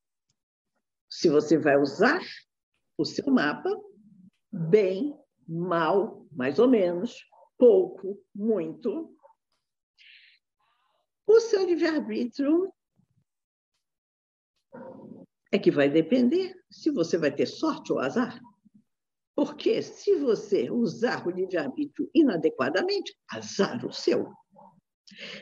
Se 1.09 1.29
você 1.29 1.57
vai 1.57 1.77
usar 1.77 2.21
o 2.99 3.05
seu 3.05 3.33
mapa, 3.33 3.71
bem, 4.51 5.17
mal, 5.47 6.27
mais 6.33 6.59
ou 6.59 6.69
menos, 6.69 7.25
pouco, 7.57 8.21
muito, 8.35 9.17
o 11.27 11.41
seu 11.41 11.65
livre-arbítrio 11.65 12.73
é 15.53 15.59
que 15.59 15.71
vai 15.71 15.91
depender 15.91 16.55
se 16.71 16.91
você 16.91 17.19
vai 17.19 17.31
ter 17.31 17.47
sorte 17.47 17.93
ou 17.93 17.99
azar. 17.99 18.41
Porque 19.35 19.83
se 19.83 20.17
você 20.17 20.71
usar 20.71 21.27
o 21.27 21.31
livre-arbítrio 21.31 22.11
inadequadamente, 22.15 23.15
azar 23.31 23.85
o 23.87 23.93
seu. 23.93 24.33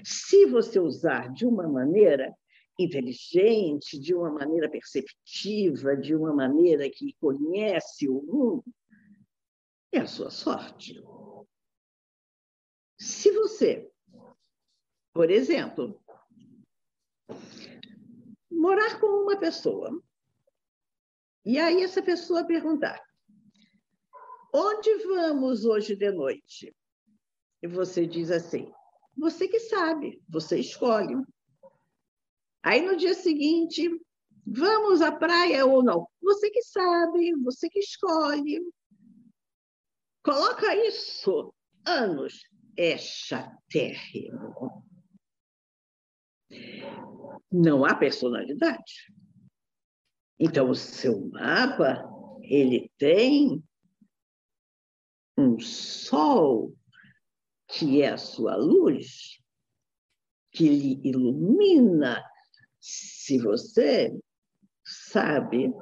Se 0.05 0.47
você 0.47 0.81
usar 0.81 1.33
de 1.33 1.47
uma 1.47 1.69
maneira 1.69 2.35
inteligente, 2.79 3.99
de 4.01 4.15
uma 4.15 4.31
maneira 4.31 4.69
perceptiva, 4.69 5.97
de 5.97 6.15
uma 6.15 6.35
maneira 6.35 6.91
que 6.91 7.15
conhece 7.21 8.09
o 8.09 8.23
mundo, 8.23 8.65
é 9.93 10.01
a 10.01 10.07
sua 10.07 10.31
sorte. 10.31 11.01
Se 12.99 13.31
você, 13.33 13.89
por 15.13 15.31
exemplo, 15.31 16.01
morar 18.51 19.01
com 19.01 19.07
uma 19.07 19.37
pessoa. 19.37 20.03
E 21.45 21.59
aí 21.59 21.83
essa 21.83 22.03
pessoa 22.03 22.47
perguntar: 22.47 23.01
onde 24.53 24.95
vamos 25.05 25.65
hoje 25.65 25.97
de 25.97 26.11
noite? 26.11 26.75
E 27.63 27.67
você 27.69 28.07
diz 28.07 28.31
assim: 28.31 28.73
você 29.17 29.49
que 29.49 29.61
sabe, 29.61 30.23
você 30.29 30.59
escolhe. 30.59 31.15
Aí 32.63 32.83
no 32.83 32.97
dia 32.97 33.15
seguinte, 33.15 33.89
vamos 34.47 35.01
à 35.01 35.13
praia 35.13 35.65
ou 35.65 35.83
não? 35.83 36.07
Você 36.23 36.51
que 36.51 36.63
sabe, 36.63 37.35
você 37.43 37.69
que 37.69 37.79
escolhe. 37.79 38.61
Coloca 40.23 40.75
isso 40.75 41.55
anos, 41.87 42.43
é 42.77 42.99
chatérrimo 42.99 44.85
não 47.51 47.85
há 47.85 47.95
personalidade. 47.95 49.13
Então, 50.39 50.71
o 50.71 50.75
seu 50.75 51.29
mapa, 51.31 52.03
ele 52.43 52.91
tem 52.97 53.63
um 55.37 55.59
sol 55.59 56.75
que 57.69 58.03
é 58.03 58.11
a 58.11 58.19
sua 58.19 58.57
luz, 58.57 59.41
que 60.53 60.69
lhe 60.69 61.09
ilumina, 61.09 62.23
se 62.81 63.39
você 63.39 64.19
sabe 64.85 65.73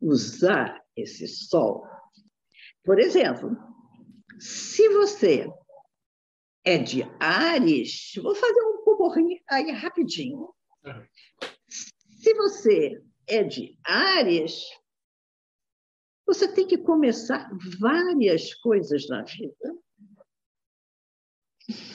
usar 0.00 0.80
esse 0.94 1.26
sol. 1.26 1.84
Por 2.84 2.98
exemplo, 2.98 3.56
se 4.38 4.88
você 4.90 5.48
é 6.64 6.78
de 6.78 7.02
Ares, 7.18 8.12
vou 8.22 8.34
fazer 8.34 8.62
um 8.62 8.84
concorrinho 8.84 9.40
aí 9.48 9.70
rapidinho. 9.72 10.54
Se 12.22 12.34
você 12.34 13.02
é 13.26 13.42
de 13.42 13.78
Ares, 13.84 14.64
você 16.26 16.52
tem 16.52 16.66
que 16.66 16.78
começar 16.78 17.50
várias 17.78 18.54
coisas 18.54 19.08
na 19.08 19.22
vida. 19.22 19.78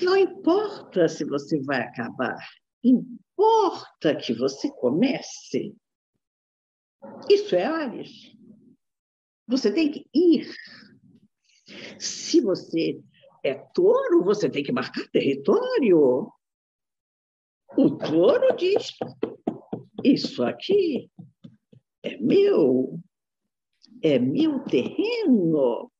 Não 0.01 0.15
importa 0.15 1.07
se 1.07 1.25
você 1.25 1.61
vai 1.61 1.81
acabar, 1.81 2.37
importa 2.83 4.15
que 4.15 4.33
você 4.33 4.71
comece. 4.71 5.75
Isso 7.29 7.55
é 7.55 7.65
Ares. 7.65 8.35
Você 9.47 9.71
tem 9.71 9.91
que 9.91 10.07
ir. 10.13 10.53
Se 11.99 12.41
você 12.41 13.01
é 13.43 13.55
touro, 13.73 14.23
você 14.23 14.49
tem 14.49 14.63
que 14.63 14.71
marcar 14.71 15.07
território. 15.09 16.31
O 17.77 17.95
touro 17.95 18.55
diz: 18.55 18.97
Isso 20.03 20.43
aqui 20.43 21.11
é 22.01 22.17
meu, 22.17 22.99
é 24.01 24.17
meu 24.17 24.63
terreno. 24.63 25.91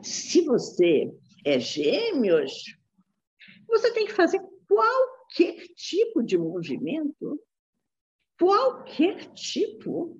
Se 0.00 0.42
você 0.42 1.12
é 1.44 1.58
gêmeos, 1.58 2.52
você 3.66 3.92
tem 3.92 4.06
que 4.06 4.12
fazer 4.12 4.40
qualquer 4.68 5.56
tipo 5.74 6.22
de 6.22 6.38
movimento. 6.38 7.42
Qualquer 8.38 9.32
tipo. 9.32 10.16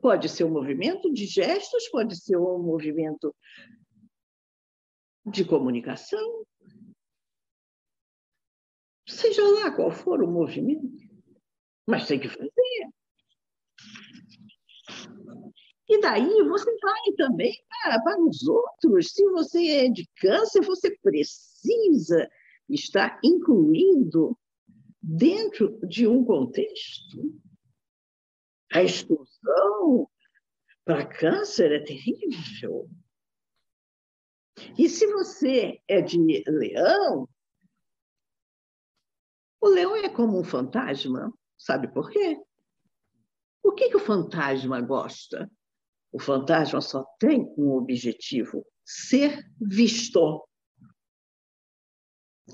Pode 0.00 0.28
ser 0.30 0.44
um 0.44 0.50
movimento 0.50 1.12
de 1.12 1.26
gestos, 1.26 1.88
pode 1.90 2.16
ser 2.16 2.38
um 2.38 2.62
movimento 2.62 3.34
de 5.26 5.44
comunicação, 5.44 6.46
seja 9.06 9.42
lá 9.42 9.70
qual 9.70 9.90
for 9.90 10.22
o 10.22 10.30
movimento, 10.30 11.08
mas 11.86 12.06
tem 12.06 12.18
que 12.18 12.28
fazer. 12.28 12.50
E 15.88 16.00
daí 16.00 16.42
você 16.42 16.76
vai 16.80 17.12
também 17.16 17.54
para, 17.68 18.02
para 18.02 18.20
os 18.20 18.46
outros. 18.48 19.12
Se 19.12 19.24
você 19.30 19.66
é 19.68 19.88
de 19.88 20.08
câncer, 20.16 20.60
você 20.62 20.90
precisa 20.98 22.28
estar 22.68 23.20
incluído 23.22 24.36
dentro 25.00 25.78
de 25.86 26.06
um 26.06 26.24
contexto. 26.24 27.32
A 28.72 28.82
exclusão 28.82 30.10
para 30.84 31.06
câncer 31.06 31.70
é 31.70 31.84
terrível. 31.84 32.88
E 34.76 34.88
se 34.88 35.06
você 35.06 35.80
é 35.86 36.00
de 36.00 36.18
leão, 36.48 37.28
o 39.66 39.68
leão 39.68 39.96
é 39.96 40.08
como 40.08 40.38
um 40.38 40.44
fantasma. 40.44 41.32
Sabe 41.58 41.88
por 41.88 42.10
quê? 42.10 42.40
O 43.62 43.72
que, 43.72 43.90
que 43.90 43.96
o 43.96 44.00
fantasma 44.00 44.80
gosta? 44.80 45.50
O 46.12 46.20
fantasma 46.20 46.80
só 46.80 47.04
tem 47.18 47.52
um 47.58 47.72
objetivo: 47.72 48.64
ser 48.84 49.44
visto. 49.60 50.46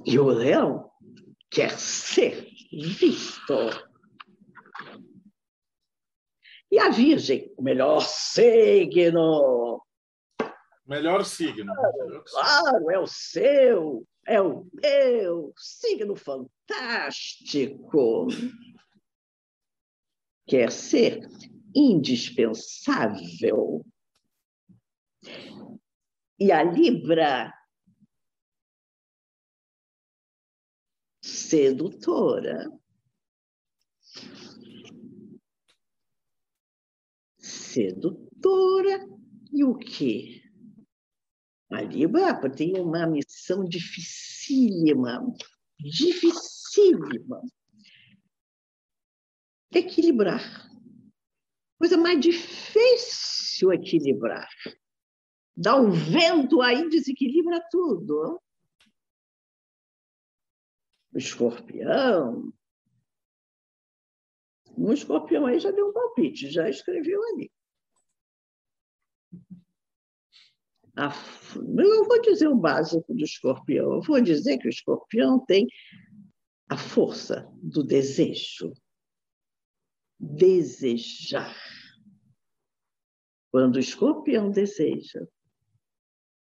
E 0.07 0.18
o 0.18 0.27
leão 0.27 0.90
quer 1.51 1.79
ser 1.79 2.48
visto. 2.72 3.55
E 6.70 6.79
a 6.79 6.88
Virgem, 6.88 7.53
o 7.59 7.62
melhor 7.62 8.01
signo. 8.01 9.85
Melhor 10.87 11.27
signo. 11.27 11.75
Claro, 11.75 12.25
claro, 12.25 12.90
é 12.90 12.98
o 12.98 13.07
seu 13.07 14.07
é 14.27 14.40
o 14.40 14.66
meu 14.72 15.53
signo 15.57 16.14
fantástico. 16.72 18.28
Quer 20.46 20.72
ser 20.72 21.20
indispensável. 21.74 23.85
E 26.38 26.50
a 26.50 26.62
Libra, 26.62 27.52
sedutora. 31.22 32.66
Sedutora 37.38 39.06
e 39.52 39.64
o 39.64 39.76
quê? 39.76 40.42
A 41.70 41.80
Libra 41.80 42.50
tem 42.50 42.78
uma 42.78 43.06
missão 43.06 43.64
dificílima, 43.64 45.24
dificílima. 45.78 46.62
Equilibrar. 49.72 50.70
Coisa 51.78 51.96
mais 51.96 52.20
difícil 52.20 53.72
equilibrar. 53.72 54.48
Dá 55.56 55.76
um 55.76 55.90
vento 55.90 56.62
aí, 56.62 56.88
desequilibra 56.88 57.61
tudo. 57.70 58.40
O 61.12 61.18
escorpião 61.18 62.52
Um 64.76 64.92
escorpião 64.92 65.46
aí 65.46 65.61
já 65.61 65.70
deu 65.70 65.88
um 65.88 65.92
palpite, 65.92 66.50
já 66.50 66.68
escreveu 66.68 67.20
ali. 67.35 67.50
Eu 70.96 72.04
vou 72.04 72.20
dizer 72.20 72.48
o 72.48 72.56
básico 72.56 73.14
do 73.14 73.24
escorpião. 73.24 73.94
Eu 73.94 74.02
vou 74.02 74.20
dizer 74.20 74.58
que 74.58 74.66
o 74.66 74.70
escorpião 74.70 75.42
tem 75.44 75.66
a 76.72 76.76
força 76.76 77.46
do 77.62 77.85
desejo. 77.85 78.72
Desejar. 80.18 81.54
Quando 83.50 83.76
o 83.76 83.78
escorpião 83.78 84.50
deseja, 84.50 85.26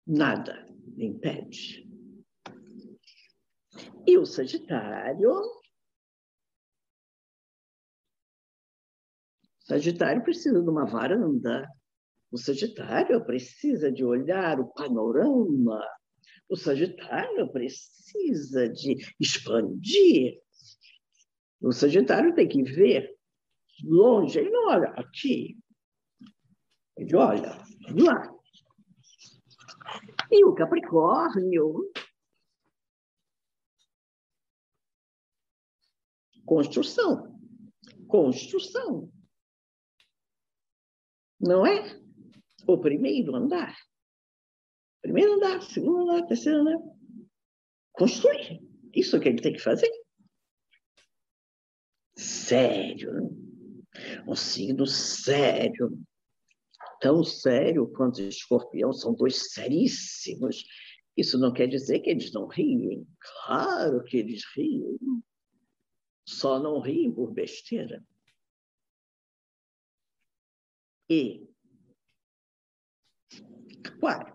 nada 0.07 0.67
impede. 0.97 1.87
E 4.07 4.17
o 4.17 4.25
Sagitário. 4.25 5.31
Sagitário 9.59 10.23
precisa 10.23 10.63
de 10.63 10.71
uma 10.71 10.87
varanda. 10.87 11.69
O 12.31 12.39
Sagitário 12.39 13.23
precisa 13.27 13.93
de 13.93 14.03
olhar 14.03 14.59
o 14.59 14.73
panorama. 14.73 15.87
O 16.49 16.57
Sagitário 16.57 17.51
precisa 17.51 18.69
de 18.69 18.97
expandir. 19.19 20.41
O 21.61 21.73
Sagitário 21.73 22.35
tem 22.35 22.47
que 22.49 22.63
ver 22.63 23.17
longe. 23.83 24.39
Ele 24.39 24.51
não 24.51 24.69
olha 24.69 24.89
aqui. 24.91 25.59
Ele 26.97 27.17
olha 27.17 27.57
lá. 27.97 28.35
E 30.31 30.45
o 30.45 30.55
Capricórnio 30.55 31.93
Construção. 36.45 37.41
Construção. 38.07 39.11
Não 41.41 41.67
é? 41.67 42.01
O 42.67 42.79
primeiro 42.79 43.35
andar. 43.35 43.75
Primeiro 45.05 45.35
andar, 45.35 45.61
segundo 45.61 46.01
andar, 46.01 46.27
terceiro 46.27 46.61
andar. 46.61 46.81
Construir. 47.93 48.59
Isso 48.95 49.21
que 49.21 49.29
ele 49.29 49.43
tem 49.43 49.53
que 49.53 49.59
fazer. 49.59 49.91
Sério. 52.17 53.13
Um 54.27 54.35
signo 54.35 54.87
sério. 54.87 56.03
Tão 57.03 57.23
sério 57.23 57.87
quanto 57.93 58.17
o 58.17 58.23
escorpião, 58.23 58.95
são 58.95 59.15
dois 59.15 59.53
seríssimos. 59.53 60.65
Isso 61.15 61.39
não 61.39 61.53
quer 61.53 61.67
dizer 61.67 62.01
que 62.01 62.09
eles 62.09 62.33
não 62.33 62.47
riem. 62.47 63.07
Claro 63.45 64.03
que 64.05 64.17
eles 64.17 64.43
riem. 64.57 64.99
Só 66.27 66.59
não 66.59 66.81
riem 66.81 67.13
por 67.13 67.31
besteira. 67.31 68.03
E 71.11 71.47
aquário. 73.87 74.34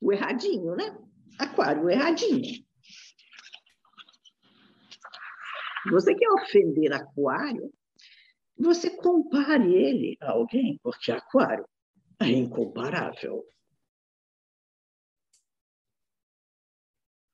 O 0.00 0.12
erradinho, 0.12 0.74
né? 0.76 0.96
Aquário, 1.38 1.84
o 1.84 1.90
erradinho. 1.90 2.64
Você 5.90 6.14
quer 6.14 6.28
ofender 6.30 6.92
aquário? 6.92 7.72
Você 8.58 8.96
compare 8.96 9.72
ele 9.74 10.16
a 10.20 10.32
alguém, 10.32 10.78
porque 10.82 11.10
aquário 11.10 11.66
é 12.20 12.28
incomparável. 12.28 13.44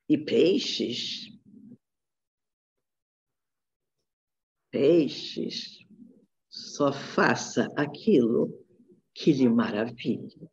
E 0.09 0.16
peixes 0.16 1.37
peixes, 4.76 5.79
só 6.50 6.92
faça 6.92 7.66
aquilo 7.74 8.52
que 9.14 9.33
lhe 9.33 9.48
maravilhe. 9.48 10.50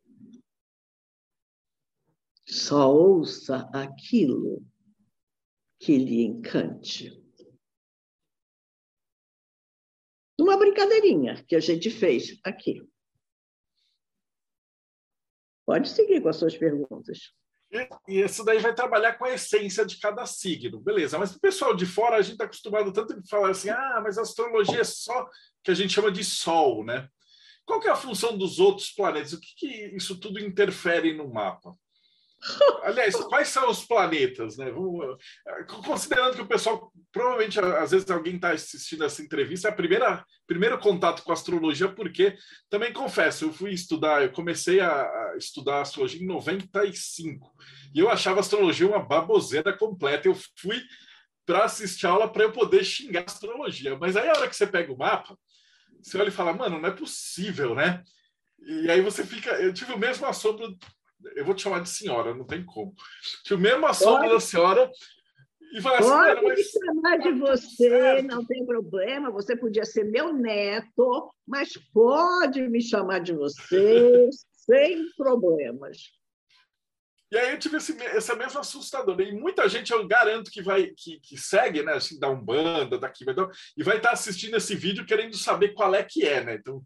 Só 2.46 2.92
ouça 2.92 3.68
aquilo 3.72 4.64
que 5.78 5.96
lhe 5.96 6.22
encante. 6.22 7.20
Uma 10.38 10.56
brincadeirinha 10.56 11.44
que 11.44 11.56
a 11.56 11.60
gente 11.60 11.90
fez 11.90 12.38
aqui. 12.44 12.82
Pode 15.66 15.88
seguir 15.88 16.20
com 16.20 16.28
as 16.28 16.36
suas 16.36 16.56
perguntas. 16.56 17.32
E, 18.06 18.20
isso 18.20 18.44
daí 18.44 18.58
vai 18.58 18.74
trabalhar 18.74 19.14
com 19.14 19.24
a 19.24 19.34
essência 19.34 19.84
de 19.84 19.98
cada 19.98 20.24
signo, 20.26 20.80
beleza. 20.80 21.18
Mas 21.18 21.34
o 21.34 21.40
pessoal 21.40 21.74
de 21.74 21.86
fora, 21.86 22.16
a 22.16 22.22
gente 22.22 22.32
está 22.32 22.44
acostumado 22.44 22.92
tanto 22.92 23.14
a 23.14 23.22
falar 23.28 23.50
assim, 23.50 23.70
ah, 23.70 24.00
mas 24.02 24.18
a 24.18 24.22
astrologia 24.22 24.80
é 24.80 24.84
só 24.84 25.28
que 25.62 25.70
a 25.70 25.74
gente 25.74 25.92
chama 25.92 26.12
de 26.12 26.22
Sol, 26.22 26.84
né? 26.84 27.08
Qual 27.64 27.80
que 27.80 27.88
é 27.88 27.90
a 27.90 27.96
função 27.96 28.36
dos 28.36 28.60
outros 28.60 28.92
planetas? 28.92 29.32
O 29.32 29.40
que, 29.40 29.54
que 29.56 29.96
isso 29.96 30.20
tudo 30.20 30.38
interfere 30.38 31.14
no 31.14 31.32
mapa? 31.32 31.74
Aliás, 32.82 33.14
quais 33.14 33.48
são 33.48 33.70
os 33.70 33.84
planetas, 33.84 34.56
né? 34.56 34.66
Considerando 35.84 36.34
que 36.34 36.42
o 36.42 36.46
pessoal, 36.46 36.92
provavelmente, 37.10 37.58
às 37.58 37.90
vezes 37.90 38.10
alguém 38.10 38.36
está 38.36 38.50
assistindo 38.50 39.04
essa 39.04 39.22
entrevista, 39.22 39.68
é 39.68 39.70
a 39.70 39.74
primeira 39.74 40.24
primeiro 40.46 40.78
contato 40.78 41.22
com 41.22 41.32
astrologia, 41.32 41.88
porque 41.88 42.36
também 42.68 42.92
confesso, 42.92 43.46
eu 43.46 43.52
fui 43.52 43.72
estudar, 43.72 44.22
eu 44.22 44.30
comecei 44.30 44.80
a 44.80 45.34
estudar 45.38 45.80
astrologia 45.80 46.22
em 46.22 46.26
95, 46.26 47.50
e 47.94 47.98
eu 47.98 48.10
achava 48.10 48.40
astrologia 48.40 48.86
uma 48.86 49.02
baboseira 49.02 49.72
completa. 49.72 50.28
Eu 50.28 50.36
fui 50.58 50.82
para 51.46 51.64
assistir 51.64 52.06
a 52.06 52.10
aula 52.10 52.30
para 52.30 52.44
eu 52.44 52.52
poder 52.52 52.84
xingar 52.84 53.24
astrologia. 53.26 53.96
Mas 53.98 54.16
aí 54.16 54.28
a 54.28 54.32
hora 54.32 54.48
que 54.48 54.56
você 54.56 54.66
pega 54.66 54.92
o 54.92 54.98
mapa, 54.98 55.36
você 56.02 56.18
olha 56.18 56.28
e 56.28 56.32
fala, 56.32 56.52
mano, 56.52 56.78
não 56.78 56.88
é 56.88 56.92
possível, 56.92 57.74
né? 57.74 58.02
E 58.66 58.90
aí 58.90 59.00
você 59.00 59.24
fica. 59.24 59.50
Eu 59.52 59.72
tive 59.72 59.92
o 59.92 59.98
mesmo 59.98 60.26
assombro 60.26 60.76
eu 61.34 61.44
vou 61.44 61.54
te 61.54 61.62
chamar 61.62 61.80
de 61.80 61.88
senhora, 61.88 62.34
não 62.34 62.44
tem 62.44 62.64
como. 62.64 62.94
Tinha 63.44 63.56
o 63.56 63.60
mesmo 63.60 63.86
assombro 63.86 64.28
da 64.28 64.40
senhora 64.40 64.90
e 65.74 65.80
falar 65.80 65.98
assim, 65.98 66.08
Pode 66.08 66.42
mas... 66.42 66.58
me 66.58 66.64
chamar 66.64 67.18
de 67.18 67.32
você, 67.32 67.88
certo. 67.88 68.26
não 68.26 68.44
tem 68.44 68.64
problema. 68.64 69.30
Você 69.30 69.56
podia 69.56 69.84
ser 69.84 70.04
meu 70.04 70.32
neto, 70.32 71.34
mas 71.46 71.72
pode 71.92 72.62
me 72.68 72.80
chamar 72.80 73.20
de 73.20 73.32
você, 73.32 74.28
sem 74.64 75.04
problemas. 75.16 75.98
E 77.32 77.36
aí 77.36 77.50
eu 77.50 77.58
tive 77.58 77.78
esse, 77.78 78.00
essa 78.04 78.36
mesma 78.36 78.60
assustadora. 78.60 79.20
E 79.24 79.32
muita 79.32 79.68
gente, 79.68 79.92
eu 79.92 80.06
garanto 80.06 80.50
que 80.52 80.62
vai 80.62 80.92
que, 80.96 81.18
que 81.18 81.36
segue, 81.36 81.82
né? 81.82 81.94
Assim, 81.94 82.20
da 82.20 82.30
Umbanda, 82.30 82.96
daqui, 82.96 83.24
vai 83.24 83.34
dar, 83.34 83.48
e 83.76 83.82
vai 83.82 83.96
estar 83.96 84.12
assistindo 84.12 84.56
esse 84.56 84.76
vídeo 84.76 85.04
querendo 85.04 85.36
saber 85.36 85.70
qual 85.74 85.92
é 85.92 86.04
que 86.04 86.24
é, 86.24 86.44
né? 86.44 86.54
Então, 86.54 86.80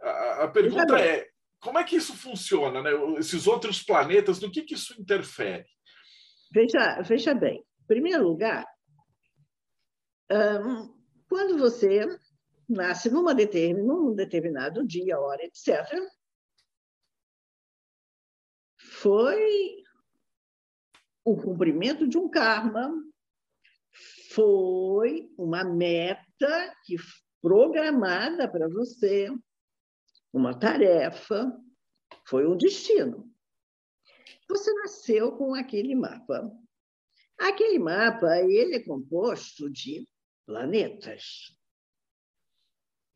a, 0.00 0.44
a 0.44 0.48
pergunta 0.48 0.98
é: 0.98 1.28
como 1.62 1.78
é 1.78 1.84
que 1.84 1.96
isso 1.96 2.14
funciona, 2.16 2.82
né? 2.82 2.90
Esses 3.18 3.46
outros 3.46 3.82
planetas, 3.82 4.40
no 4.40 4.50
que, 4.50 4.62
que 4.62 4.74
isso 4.74 5.00
interfere? 5.00 5.64
Veja, 6.52 7.00
veja 7.02 7.34
bem. 7.34 7.64
Em 7.82 7.86
primeiro 7.86 8.24
lugar, 8.24 8.66
um, 10.30 10.92
quando 11.28 11.56
você 11.56 12.04
nasce 12.68 13.10
numa 13.10 13.34
determin, 13.34 13.82
num 13.82 14.12
determinado 14.12 14.84
dia, 14.84 15.18
hora, 15.18 15.42
etc., 15.44 15.70
foi 18.80 19.76
o 21.24 21.36
cumprimento 21.36 22.08
de 22.08 22.18
um 22.18 22.28
karma, 22.28 22.92
foi 24.32 25.30
uma 25.38 25.62
meta 25.62 26.74
que 26.84 26.96
programada 27.40 28.50
para 28.50 28.68
você, 28.68 29.28
uma 30.32 30.58
tarefa, 30.58 31.52
foi 32.26 32.46
um 32.46 32.56
destino. 32.56 33.30
Você 34.48 34.72
nasceu 34.74 35.32
com 35.32 35.54
aquele 35.54 35.94
mapa. 35.94 36.50
Aquele 37.38 37.78
mapa 37.78 38.38
ele 38.38 38.76
é 38.76 38.82
composto 38.82 39.70
de 39.70 40.08
planetas. 40.46 41.56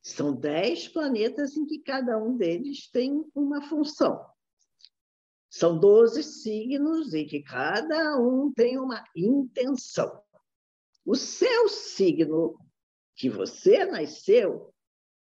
São 0.02 0.34
dez 0.34 0.88
planetas 0.88 1.56
em 1.56 1.66
que 1.66 1.80
cada 1.80 2.18
um 2.18 2.36
deles 2.36 2.88
tem 2.90 3.24
uma 3.34 3.62
função. 3.62 4.24
São 5.50 5.78
doze 5.78 6.22
signos 6.22 7.14
em 7.14 7.26
que 7.26 7.42
cada 7.42 8.18
um 8.18 8.52
tem 8.52 8.78
uma 8.78 9.02
intenção. 9.16 10.22
O 11.04 11.14
seu 11.14 11.68
signo 11.68 12.58
que 13.14 13.30
você 13.30 13.84
nasceu 13.84 14.74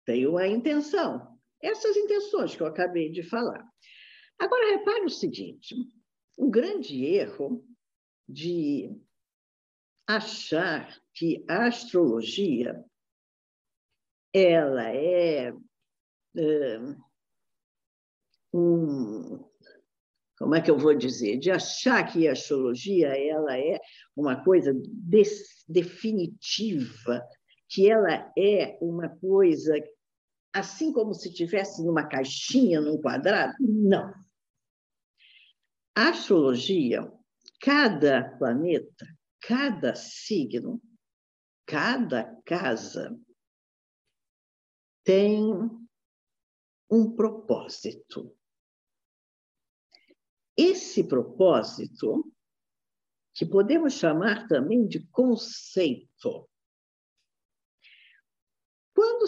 tem 0.06 0.28
uma 0.28 0.48
intenção 0.48 1.37
essas 1.62 1.96
intenções 1.96 2.56
que 2.56 2.62
eu 2.62 2.68
acabei 2.68 3.12
de 3.12 3.24
falar. 3.24 3.66
Agora, 4.40 4.78
repare 4.78 5.06
o 5.06 5.10
seguinte: 5.10 5.76
o 6.38 6.50
grande 6.50 7.06
erro 7.06 7.66
de 8.28 8.96
achar 10.08 10.98
que 11.14 11.44
a 11.50 11.68
astrologia 11.68 12.84
ela 14.34 14.90
é, 14.90 15.48
é 15.48 16.80
um, 18.54 19.44
como 20.38 20.56
é 20.56 20.62
que 20.62 20.70
eu 20.70 20.78
vou 20.78 20.94
dizer, 20.94 21.38
de 21.40 21.50
achar 21.50 22.04
que 22.12 22.28
a 22.28 22.34
astrologia 22.34 23.08
ela 23.08 23.58
é 23.58 23.80
uma 24.16 24.44
coisa 24.44 24.74
definitiva 25.68 27.28
que 27.70 27.90
ela 27.90 28.32
é 28.38 28.78
uma 28.82 29.10
coisa 29.10 29.74
assim 30.60 30.92
como 30.92 31.14
se 31.14 31.32
tivesse 31.34 31.84
numa 31.84 32.08
caixinha, 32.08 32.82
num 32.82 33.00
quadrado? 33.02 33.54
Não. 33.60 34.14
A 35.96 36.10
astrologia, 36.10 37.12
cada 37.62 38.38
planeta, 38.38 39.06
cada 39.42 39.96
signo, 39.96 40.82
cada 41.66 42.24
casa 42.46 43.18
tem 45.04 45.42
um 46.90 47.16
propósito. 47.16 48.36
Esse 50.56 51.04
propósito, 51.04 52.32
que 53.34 53.46
podemos 53.46 53.94
chamar 53.94 54.48
também 54.48 54.88
de 54.88 55.06
conceito. 55.08 56.50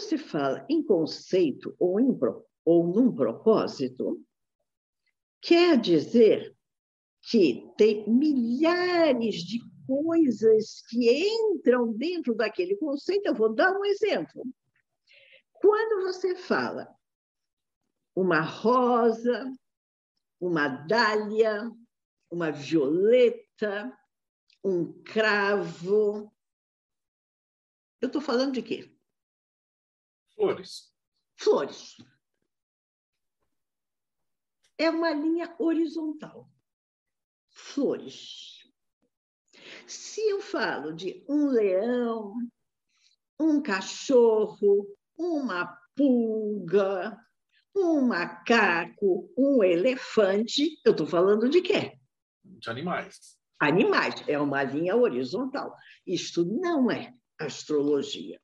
Se 0.00 0.18
fala 0.18 0.66
em 0.68 0.82
conceito 0.82 1.74
ou, 1.78 2.00
em, 2.00 2.18
ou 2.64 2.86
num 2.86 3.14
propósito, 3.14 4.20
quer 5.40 5.78
dizer 5.78 6.56
que 7.22 7.70
tem 7.76 8.08
milhares 8.08 9.36
de 9.36 9.60
coisas 9.86 10.82
que 10.88 11.10
entram 11.10 11.92
dentro 11.92 12.34
daquele 12.34 12.76
conceito. 12.76 13.26
Eu 13.26 13.34
vou 13.34 13.54
dar 13.54 13.72
um 13.78 13.84
exemplo. 13.84 14.42
Quando 15.52 16.06
você 16.06 16.34
fala 16.34 16.88
uma 18.16 18.40
rosa, 18.40 19.52
uma 20.40 20.68
dália, 20.68 21.70
uma 22.30 22.50
violeta, 22.50 23.96
um 24.64 24.92
cravo. 25.02 26.32
Eu 28.00 28.06
estou 28.06 28.22
falando 28.22 28.54
de 28.54 28.62
quê? 28.62 28.99
Flores. 30.40 30.90
Flores. 31.36 31.96
É 34.78 34.88
uma 34.88 35.10
linha 35.10 35.54
horizontal. 35.58 36.50
Flores. 37.50 38.66
Se 39.86 40.22
eu 40.30 40.40
falo 40.40 40.94
de 40.94 41.22
um 41.28 41.48
leão, 41.48 42.34
um 43.38 43.60
cachorro, 43.60 44.88
uma 45.18 45.78
pulga, 45.94 47.22
um 47.76 48.00
macaco, 48.00 49.30
um 49.36 49.62
elefante, 49.62 50.80
eu 50.86 50.92
estou 50.92 51.06
falando 51.06 51.50
de 51.50 51.60
quê? 51.60 52.00
De 52.42 52.70
animais. 52.70 53.38
Animais, 53.58 54.26
é 54.26 54.40
uma 54.40 54.62
linha 54.62 54.96
horizontal. 54.96 55.76
Isto 56.06 56.46
não 56.46 56.90
é 56.90 57.14
astrologia. 57.38 58.40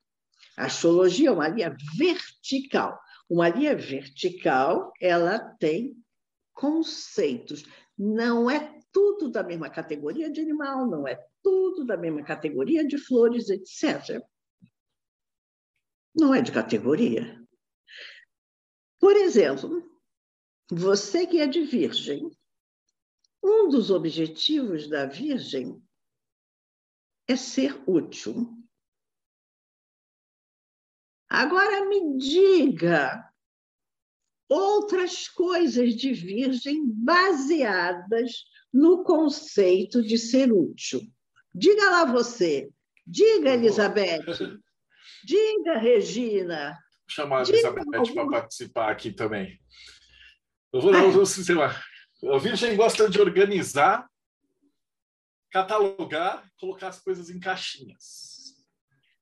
A 0.57 0.66
astrologia 0.66 1.29
é 1.29 1.33
uma 1.33 1.49
linha 1.49 1.77
vertical. 1.97 2.99
Uma 3.29 3.49
linha 3.49 3.77
vertical, 3.77 4.92
ela 5.01 5.38
tem 5.38 5.97
conceitos. 6.55 7.64
Não 7.99 8.51
é 8.51 8.81
tudo 8.92 9.29
da 9.29 9.42
mesma 9.42 9.69
categoria 9.69 10.31
de 10.31 10.40
animal, 10.40 10.87
não 10.87 11.07
é 11.07 11.23
tudo 11.42 11.85
da 11.85 11.97
mesma 11.97 12.23
categoria 12.23 12.87
de 12.87 12.97
flores, 12.97 13.51
etc. 13.51 14.23
Não 16.14 16.35
é 16.35 16.40
de 16.40 16.51
categoria. 16.51 17.45
Por 18.99 19.14
exemplo, 19.16 19.87
você 20.71 21.27
que 21.27 21.40
é 21.40 21.47
de 21.47 21.62
Virgem, 21.62 22.31
um 23.42 23.69
dos 23.69 23.90
objetivos 23.90 24.88
da 24.88 25.07
Virgem 25.07 25.81
é 27.29 27.37
ser 27.37 27.81
útil. 27.87 28.49
Agora 31.29 31.87
me 31.89 32.17
diga 32.19 33.27
outras 34.49 35.29
coisas 35.29 35.95
de 35.95 36.12
Virgem 36.12 36.83
baseadas 36.87 38.45
no 38.73 39.03
conceito 39.03 40.03
de 40.03 40.19
ser 40.19 40.53
útil. 40.53 41.01
Diga 41.55 41.91
lá 41.91 42.05
você, 42.05 42.69
diga 43.07 43.55
Elizabeth, 43.55 44.25
diga 45.25 45.79
Regina, 45.79 46.79
chamar 47.09 47.39
a 47.39 47.49
Elizabeth 47.49 48.12
para 48.15 48.29
participar 48.29 48.91
aqui 48.91 49.11
também. 49.11 49.59
Eu 50.73 50.81
vou, 50.81 50.95
eu 50.95 51.11
vou, 51.11 51.27
sei 51.27 51.55
lá, 51.55 51.75
a 52.25 52.39
Virgem 52.39 52.77
gosta 52.77 53.09
de 53.09 53.21
organizar, 53.21 54.09
catalogar, 55.51 56.45
colocar 56.59 56.89
as 56.89 57.01
coisas 57.01 57.31
em 57.31 57.41
caixinhas. 57.41 58.26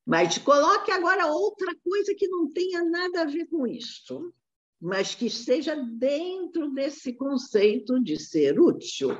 Mas 0.07 0.37
coloque 0.39 0.91
agora 0.91 1.27
outra 1.27 1.75
coisa 1.83 2.15
que 2.15 2.29
não 2.29 2.53
tenha 2.53 2.85
nada 2.85 3.23
a 3.23 3.25
ver 3.25 3.47
com 3.47 3.67
isso, 3.67 4.33
mas 4.81 5.15
que 5.15 5.27
esteja 5.27 5.75
dentro 5.75 6.71
desse 6.73 7.15
conceito 7.15 8.03
de 8.03 8.19
ser 8.19 8.61
útil. 8.61 9.19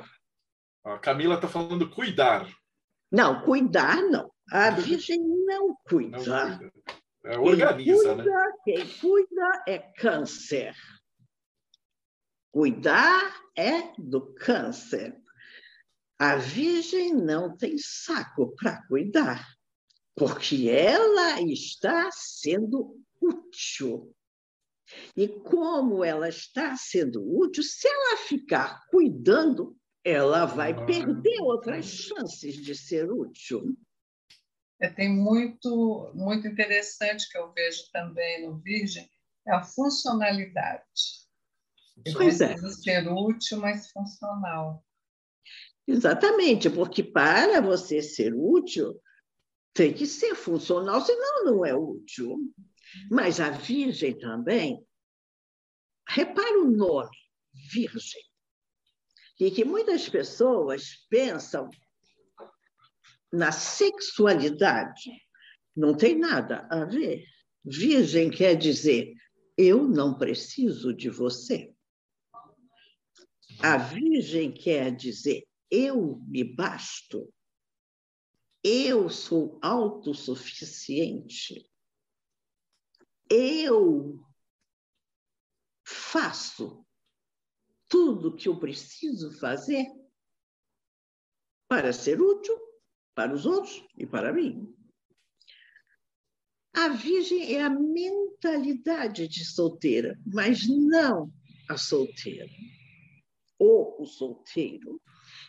A 0.83 0.99
Camila 0.99 1.35
está 1.35 1.47
falando 1.47 1.89
cuidar. 1.89 2.47
Não, 3.11 3.41
cuidar 3.41 4.01
não. 4.03 4.31
A 4.51 4.69
Virgem 4.71 5.19
não 5.19 5.75
cuida. 5.87 6.17
Não 6.17 6.57
cuida. 6.57 6.71
É, 7.25 7.39
organiza, 7.39 7.75
quem 7.83 8.15
cuida, 8.15 8.15
né? 8.15 8.51
Quem 8.63 8.87
cuida 8.99 9.63
é 9.67 9.79
câncer. 9.79 10.75
Cuidar 12.51 13.41
é 13.57 13.93
do 13.97 14.33
câncer. 14.35 15.19
A 16.19 16.35
virgem 16.35 17.13
não 17.13 17.57
tem 17.57 17.77
saco 17.77 18.55
para 18.55 18.81
cuidar, 18.87 19.45
porque 20.15 20.69
ela 20.69 21.41
está 21.41 22.09
sendo 22.11 22.97
útil. 23.21 24.15
E 25.15 25.27
como 25.27 26.03
ela 26.03 26.29
está 26.29 26.75
sendo 26.75 27.21
útil, 27.21 27.63
se 27.63 27.87
ela 27.87 28.17
ficar 28.17 28.85
cuidando, 28.87 29.75
ela 30.03 30.45
vai 30.45 30.71
ah. 30.71 30.85
perder 30.85 31.41
outras 31.41 31.85
chances 31.85 32.55
de 32.55 32.75
ser 32.75 33.11
útil. 33.11 33.75
É, 34.79 34.89
tem 34.89 35.09
muito, 35.09 36.11
muito 36.13 36.47
interessante 36.47 37.29
que 37.29 37.37
eu 37.37 37.51
vejo 37.53 37.89
também 37.91 38.45
no 38.45 38.57
Virgem, 38.59 39.09
é 39.47 39.53
a 39.53 39.63
funcionalidade. 39.63 41.25
Pois 42.13 42.41
é. 42.41 42.49
precisa 42.49 42.73
ser 42.73 43.07
útil, 43.07 43.59
mas 43.59 43.89
funcional. 43.89 44.83
Exatamente, 45.87 46.69
porque 46.69 47.03
para 47.03 47.61
você 47.61 48.01
ser 48.01 48.33
útil, 48.33 48.99
tem 49.75 49.93
que 49.93 50.07
ser 50.07 50.33
funcional, 50.33 51.01
senão 51.01 51.43
não 51.43 51.65
é 51.65 51.75
útil. 51.75 52.37
Mas 53.11 53.39
a 53.39 53.49
Virgem 53.51 54.17
também, 54.17 54.83
repara 56.07 56.61
o 56.61 56.71
nome, 56.71 57.15
Virgem, 57.73 58.23
e 59.39 59.51
que 59.51 59.65
muitas 59.65 60.07
pessoas 60.07 61.05
pensam 61.09 61.69
na 63.31 63.51
sexualidade. 63.51 65.11
Não 65.75 65.95
tem 65.95 66.17
nada 66.17 66.65
a 66.71 66.85
ver. 66.85 67.25
Virgem 67.63 68.31
quer 68.31 68.55
dizer, 68.55 69.13
eu 69.57 69.83
não 69.83 70.17
preciso 70.17 70.93
de 70.93 71.09
você. 71.09 71.73
A 73.61 73.77
virgem 73.77 74.51
quer 74.51 74.95
dizer, 74.95 75.45
eu 75.69 76.19
me 76.27 76.43
basto. 76.43 77.31
Eu 78.67 79.11
sou 79.11 79.59
autossuficiente. 79.61 81.71
Eu 83.29 84.19
faço 85.85 86.83
tudo 87.87 88.35
que 88.35 88.49
eu 88.49 88.59
preciso 88.59 89.37
fazer 89.37 89.85
para 91.67 91.93
ser 91.93 92.19
útil 92.19 92.59
para 93.13 93.35
os 93.35 93.45
outros 93.45 93.85
e 93.99 94.07
para 94.07 94.33
mim. 94.33 94.75
A 96.73 96.87
virgem 96.87 97.53
é 97.53 97.61
a 97.61 97.69
mentalidade 97.69 99.27
de 99.27 99.45
solteira, 99.45 100.19
mas 100.25 100.67
não 100.67 101.31
a 101.69 101.77
solteira. 101.77 102.47
Ou 103.59 104.01
o 104.01 104.07
solteiro, 104.07 104.99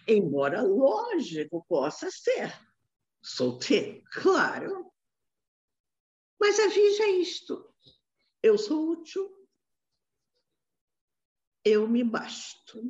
embora 0.07 0.61
lógico 0.61 1.64
possa 1.66 2.11
ser 2.11 2.65
solteiro, 3.26 4.02
claro. 4.12 4.90
Mas 6.40 6.60
a 6.60 6.68
virgem 6.68 7.06
é 7.06 7.10
isto. 7.18 7.74
Eu 8.42 8.56
sou 8.56 8.90
útil. 8.90 9.34
Eu 11.64 11.88
me 11.88 12.04
basto 12.04 12.80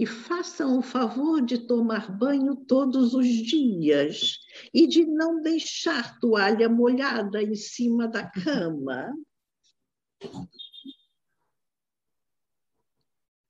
e 0.00 0.06
façam 0.06 0.78
o 0.78 0.82
favor 0.82 1.44
de 1.44 1.58
tomar 1.66 2.10
banho 2.10 2.56
todos 2.56 3.12
os 3.12 3.26
dias 3.26 4.38
e 4.72 4.86
de 4.86 5.04
não 5.04 5.42
deixar 5.42 6.18
toalha 6.18 6.70
molhada 6.70 7.42
em 7.42 7.54
cima 7.54 8.08
da 8.08 8.26
cama. 8.26 9.14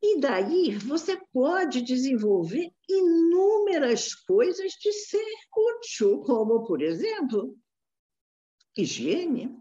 E 0.02 0.18
daí 0.18 0.76
você 0.76 1.20
pode 1.32 1.82
desenvolver 1.82 2.72
inúmeras 2.88 4.14
coisas 4.14 4.72
de 4.72 4.92
ser 4.92 5.24
útil, 5.54 6.20
como, 6.20 6.64
por 6.64 6.80
exemplo, 6.80 7.58
higiene, 8.76 9.54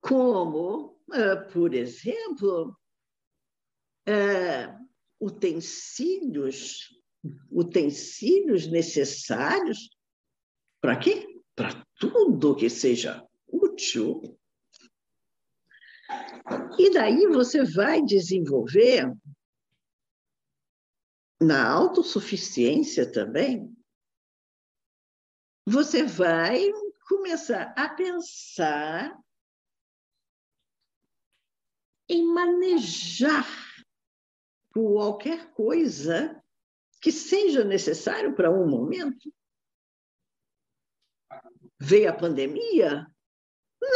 como, 0.00 0.98
uh, 1.08 1.52
por 1.52 1.74
exemplo, 1.74 2.76
uh, 4.08 4.86
utensílios, 5.20 6.92
utensílios 7.50 8.66
necessários 8.66 9.90
para 10.80 10.98
quê? 10.98 11.26
Para 11.54 11.84
tudo 11.98 12.54
que 12.54 12.68
seja 12.68 13.26
útil. 13.48 14.38
E 16.78 16.90
daí 16.92 17.26
você 17.26 17.64
vai 17.64 18.02
desenvolver 18.02 19.12
na 21.40 21.68
autossuficiência 21.70 23.10
também, 23.10 23.74
você 25.66 26.02
vai 26.04 26.70
começar 27.08 27.74
a 27.76 27.88
pensar 27.88 29.18
em 32.08 32.24
manejar 32.24 33.46
qualquer 34.72 35.52
coisa 35.52 36.42
que 37.00 37.10
seja 37.10 37.64
necessário 37.64 38.34
para 38.34 38.50
um 38.50 38.68
momento. 38.68 39.32
Veio 41.78 42.08
a 42.08 42.16
pandemia, 42.16 43.06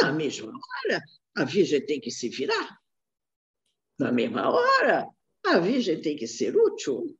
na 0.01 0.11
mesma 0.11 0.51
hora, 0.51 1.01
a 1.35 1.43
Virgem 1.43 1.85
tem 1.85 1.99
que 1.99 2.11
se 2.11 2.29
virar. 2.29 2.77
Na 3.99 4.11
mesma 4.11 4.49
hora, 4.49 5.07
a 5.45 5.59
Virgem 5.59 6.01
tem 6.01 6.15
que 6.15 6.27
ser 6.27 6.55
útil. 6.55 7.17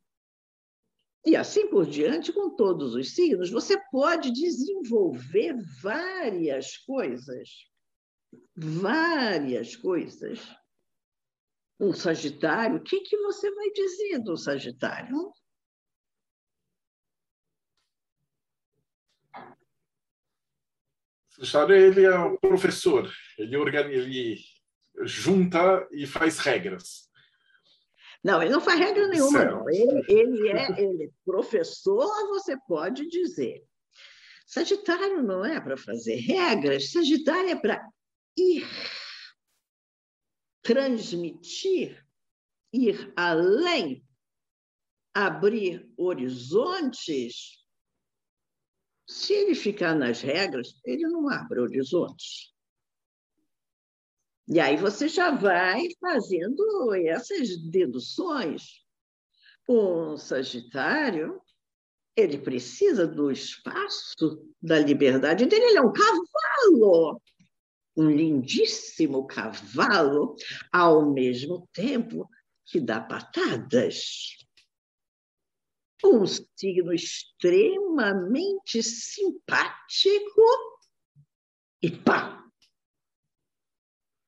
E 1.26 1.36
assim 1.36 1.68
por 1.68 1.86
diante, 1.86 2.34
com 2.34 2.56
todos 2.56 2.96
os 2.96 3.14
signos, 3.14 3.52
você 3.52 3.80
pode 3.92 4.32
desenvolver 4.32 5.56
várias 5.82 6.78
coisas. 6.78 7.50
Várias 8.56 9.76
coisas. 9.76 10.40
Um 11.80 11.94
Sagitário, 11.94 12.78
o 12.78 12.84
que, 12.84 13.02
que 13.02 13.18
você 13.18 13.54
vai 13.54 13.72
dizer 13.72 14.20
do 14.20 14.36
Sagitário? 14.36 15.32
Sagitário, 21.42 21.76
ele 21.76 22.06
é 22.06 22.18
um 22.18 22.38
professor, 22.38 23.12
ele, 23.38 23.58
organiza, 23.58 24.08
ele 24.08 24.38
junta 25.04 25.88
e 25.92 26.06
faz 26.06 26.38
regras. 26.38 27.10
Não, 28.24 28.42
ele 28.42 28.52
não 28.52 28.62
faz 28.62 28.80
regra 28.80 29.08
nenhuma, 29.08 29.46
não. 29.46 29.70
Ele, 29.70 30.06
ele, 30.08 30.50
é 30.50 30.80
ele 30.80 31.06
é 31.06 31.10
professor, 31.26 32.08
você 32.28 32.56
pode 32.68 33.08
dizer. 33.08 33.64
Sagitário 34.46 35.24
não 35.24 35.44
é 35.44 35.60
para 35.60 35.76
fazer 35.76 36.16
regras, 36.16 36.92
Sagitário 36.92 37.50
é 37.50 37.56
para 37.56 37.84
ir, 38.38 38.68
transmitir, 40.62 42.06
ir 42.72 43.12
além, 43.16 44.06
abrir 45.14 45.90
horizontes. 45.98 47.61
Se 49.08 49.34
ele 49.34 49.56
ficar 49.56 49.96
nas 49.96 50.22
regras, 50.22 50.80
ele 50.86 51.04
não 51.08 51.30
abre 51.30 51.60
horizontes. 51.60 52.52
E 54.48 54.60
aí 54.60 54.76
você 54.76 55.08
já 55.08 55.32
vai 55.32 55.88
fazendo 56.00 56.94
essas 56.94 57.58
deduções. 57.58 58.82
O 59.68 60.18
Sagitário, 60.18 61.42
ele 62.16 62.38
precisa 62.38 63.08
do 63.08 63.32
espaço 63.32 64.46
da 64.62 64.80
liberdade 64.80 65.46
dele, 65.46 65.64
ele 65.66 65.78
é 65.78 65.82
um 65.82 65.94
cavalo, 65.94 67.22
um 67.96 68.10
lindíssimo 68.10 69.26
cavalo, 69.26 70.36
ao 70.72 71.12
mesmo 71.14 71.68
tempo 71.72 72.28
que 72.66 72.80
dá 72.80 73.00
patadas. 73.00 74.38
Um 76.04 76.26
signo 76.26 76.94
extremamente 76.94 78.82
simpático 78.82 80.42
e 81.82 81.92
pá, 81.92 82.44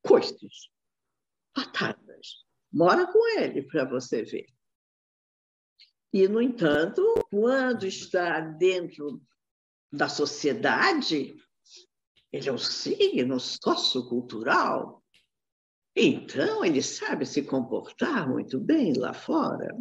coisas, 0.05 0.69
patadas. 1.53 2.45
Mora 2.71 3.05
com 3.11 3.39
ele 3.39 3.63
para 3.63 3.85
você 3.85 4.23
ver. 4.23 4.47
E, 6.11 6.27
no 6.27 6.41
entanto, 6.41 7.01
quando 7.29 7.85
está 7.87 8.39
dentro 8.39 9.21
da 9.91 10.07
sociedade, 10.09 11.35
ele 12.31 12.49
é 12.49 12.51
um 12.51 12.57
signo 12.57 13.39
sociocultural. 13.39 15.03
Então, 15.95 16.65
ele 16.65 16.81
sabe 16.81 17.25
se 17.25 17.43
comportar 17.43 18.27
muito 18.27 18.59
bem 18.59 18.93
lá 18.93 19.13
fora. 19.13 19.75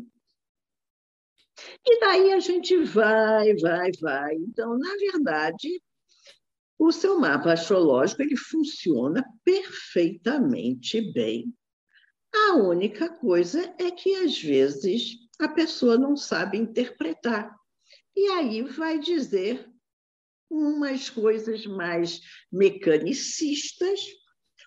E 1.86 2.00
daí 2.00 2.32
a 2.32 2.40
gente 2.40 2.76
vai, 2.84 3.54
vai, 3.56 3.90
vai. 4.00 4.34
Então, 4.36 4.78
na 4.78 4.94
verdade, 4.96 5.82
o 6.78 6.90
seu 6.90 7.18
mapa 7.18 7.52
astrológico 7.52 8.22
ele 8.22 8.36
funciona 8.36 9.24
perfeitamente 9.44 11.00
bem. 11.12 11.52
A 12.34 12.54
única 12.54 13.08
coisa 13.08 13.74
é 13.78 13.90
que, 13.90 14.14
às 14.16 14.40
vezes, 14.40 15.18
a 15.38 15.48
pessoa 15.48 15.98
não 15.98 16.16
sabe 16.16 16.58
interpretar. 16.58 17.54
E 18.16 18.28
aí 18.28 18.62
vai 18.62 18.98
dizer 18.98 19.68
umas 20.50 21.08
coisas 21.08 21.66
mais 21.66 22.20
mecanicistas, 22.50 24.00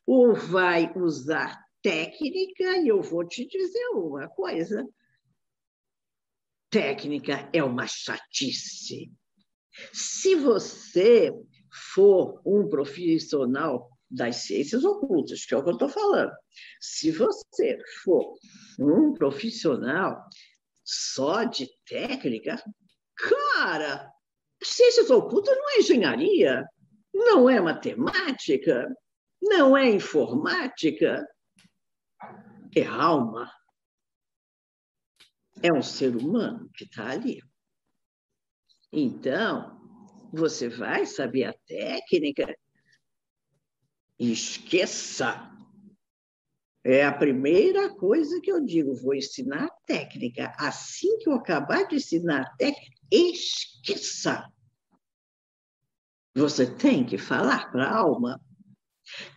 ou 0.06 0.34
vai 0.34 0.92
usar 0.96 1.64
técnica, 1.82 2.78
e 2.78 2.88
eu 2.88 3.02
vou 3.02 3.28
te 3.28 3.48
dizer 3.48 3.88
uma 3.90 4.28
coisa: 4.28 4.88
técnica 6.70 7.50
é 7.54 7.64
uma 7.64 7.88
chatice. 7.88 9.12
Se 9.94 10.36
você 10.36 11.34
for 11.94 12.42
um 12.46 12.68
profissional 12.70 13.90
das 14.10 14.38
ciências 14.38 14.84
ocultas, 14.84 15.46
que 15.46 15.54
é 15.54 15.58
o 15.58 15.64
que 15.64 15.70
eu 15.70 15.74
estou 15.74 15.90
falando, 15.90 16.32
se 16.80 17.12
você 17.12 17.78
for 18.04 18.36
um 18.80 19.14
profissional 19.14 20.24
só 20.84 21.44
de 21.44 21.68
técnica, 21.86 22.62
cara, 23.16 24.10
ciências 24.64 25.10
ocultas 25.10 25.56
não 25.58 25.70
é 25.72 25.80
engenharia, 25.80 26.64
não 27.14 27.50
é 27.50 27.60
matemática, 27.60 28.88
não 29.42 29.76
é 29.76 29.90
informática, 29.90 31.26
é 32.76 32.86
alma. 32.86 33.52
É 35.62 35.72
um 35.72 35.82
ser 35.82 36.16
humano 36.16 36.70
que 36.74 36.84
está 36.84 37.10
ali. 37.10 37.42
Então, 38.92 39.76
você 40.32 40.70
vai 40.70 41.06
saber 41.06 41.46
a 41.46 41.54
técnica? 41.68 42.56
Esqueça. 44.18 45.52
É 46.84 47.04
a 47.04 47.12
primeira 47.12 47.94
coisa 47.96 48.40
que 48.40 48.52
eu 48.52 48.64
digo, 48.64 48.94
vou 48.96 49.16
ensinar 49.16 49.66
a 49.66 49.76
técnica. 49.88 50.54
Assim 50.58 51.18
que 51.18 51.28
eu 51.28 51.34
acabar 51.34 51.88
de 51.88 51.96
ensinar 51.96 52.42
a 52.42 52.56
técnica, 52.58 52.96
esqueça. 53.12 54.48
Você 56.36 56.70
tem 56.70 57.06
que 57.06 57.18
falar 57.18 57.72
para 57.72 57.86
a 57.86 57.98
alma. 57.98 58.40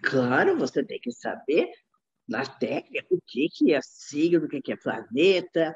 Claro, 0.02 0.58
você 0.58 0.84
tem 0.84 1.00
que 1.00 1.12
saber 1.12 1.70
na 2.28 2.44
técnica 2.44 3.06
o 3.10 3.20
que, 3.26 3.48
que 3.48 3.72
é 3.72 3.80
signo, 3.80 4.44
o 4.44 4.48
que, 4.48 4.60
que 4.60 4.72
é 4.72 4.76
planeta, 4.76 5.74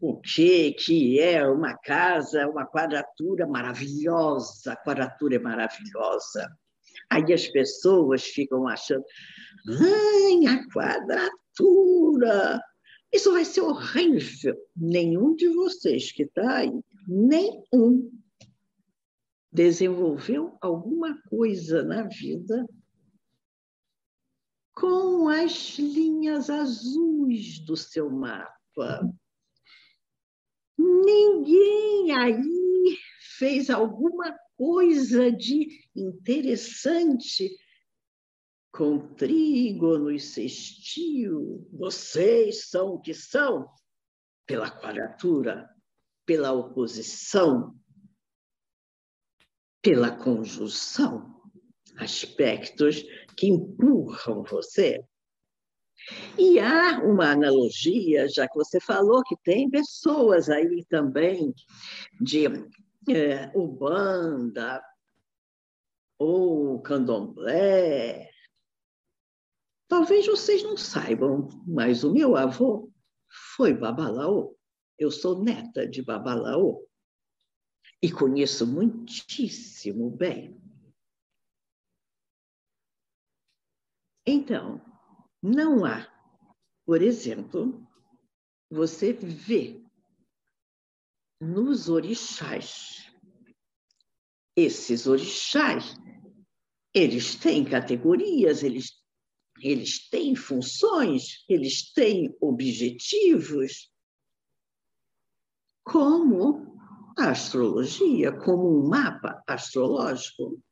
o 0.00 0.18
que, 0.18 0.72
que 0.72 1.20
é 1.20 1.46
uma 1.46 1.76
casa, 1.76 2.48
uma 2.48 2.66
quadratura 2.66 3.46
maravilhosa, 3.46 4.72
a 4.72 4.76
quadratura 4.76 5.36
é 5.36 5.38
maravilhosa. 5.38 6.50
Aí 7.10 7.32
as 7.32 7.46
pessoas 7.48 8.24
ficam 8.24 8.66
achando, 8.66 9.04
ai, 9.68 10.46
a 10.46 10.66
quadratura, 10.72 12.60
isso 13.12 13.32
vai 13.32 13.44
ser 13.44 13.60
horrível. 13.60 14.56
Nenhum 14.74 15.34
de 15.34 15.48
vocês 15.48 16.12
que 16.12 16.22
está 16.22 16.58
aí, 16.58 16.72
nenhum, 17.06 18.10
desenvolveu 19.52 20.56
alguma 20.62 21.20
coisa 21.28 21.82
na 21.82 22.04
vida 22.04 22.64
com 24.72 25.28
as 25.28 25.78
linhas 25.78 26.48
azuis 26.48 27.58
do 27.58 27.76
seu 27.76 28.08
mapa. 28.08 29.12
Ninguém 31.04 32.12
aí 32.12 32.98
fez 33.38 33.70
alguma 33.70 34.36
coisa 34.56 35.32
de 35.32 35.68
interessante 35.96 37.50
com 38.72 39.14
trígono 39.14 40.10
e 40.10 40.20
sextil, 40.20 41.68
vocês 41.72 42.68
são 42.68 42.94
o 42.94 43.00
que 43.00 43.12
são 43.12 43.68
pela 44.46 44.70
quadratura, 44.70 45.68
pela 46.24 46.52
oposição, 46.52 47.74
pela 49.82 50.16
conjunção, 50.16 51.40
aspectos 51.96 53.02
que 53.36 53.48
empurram 53.48 54.44
você. 54.44 55.04
E 56.38 56.58
há 56.58 57.00
uma 57.00 57.32
analogia, 57.32 58.28
já 58.28 58.48
que 58.48 58.54
você 58.54 58.80
falou 58.80 59.22
que 59.22 59.36
tem 59.44 59.70
pessoas 59.70 60.48
aí 60.48 60.84
também 60.88 61.54
de 62.20 62.46
é, 63.08 63.50
Ubanda 63.54 64.82
ou 66.18 66.80
Candomblé. 66.82 68.30
Talvez 69.88 70.26
vocês 70.26 70.62
não 70.62 70.76
saibam, 70.76 71.48
mas 71.66 72.04
o 72.04 72.12
meu 72.12 72.36
avô 72.36 72.90
foi 73.56 73.74
Babalaô. 73.74 74.56
Eu 74.98 75.10
sou 75.10 75.42
neta 75.42 75.86
de 75.86 76.02
Babalaô 76.02 76.86
e 78.02 78.10
conheço 78.10 78.66
muitíssimo 78.66 80.10
bem. 80.10 80.60
Então, 84.26 84.80
não 85.42 85.84
há, 85.84 86.06
por 86.84 87.02
exemplo, 87.02 87.86
você 88.70 89.12
vê 89.12 89.82
nos 91.40 91.88
orixás. 91.88 93.10
Esses 94.56 95.06
orixás, 95.06 95.94
eles 96.94 97.34
têm 97.36 97.64
categorias, 97.64 98.62
eles, 98.62 98.92
eles 99.60 100.08
têm 100.08 100.36
funções, 100.36 101.44
eles 101.48 101.92
têm 101.92 102.36
objetivos, 102.40 103.90
como 105.84 106.76
a 107.18 107.30
astrologia, 107.30 108.32
como 108.32 108.68
um 108.68 108.88
mapa 108.88 109.42
astrológico. 109.46 110.62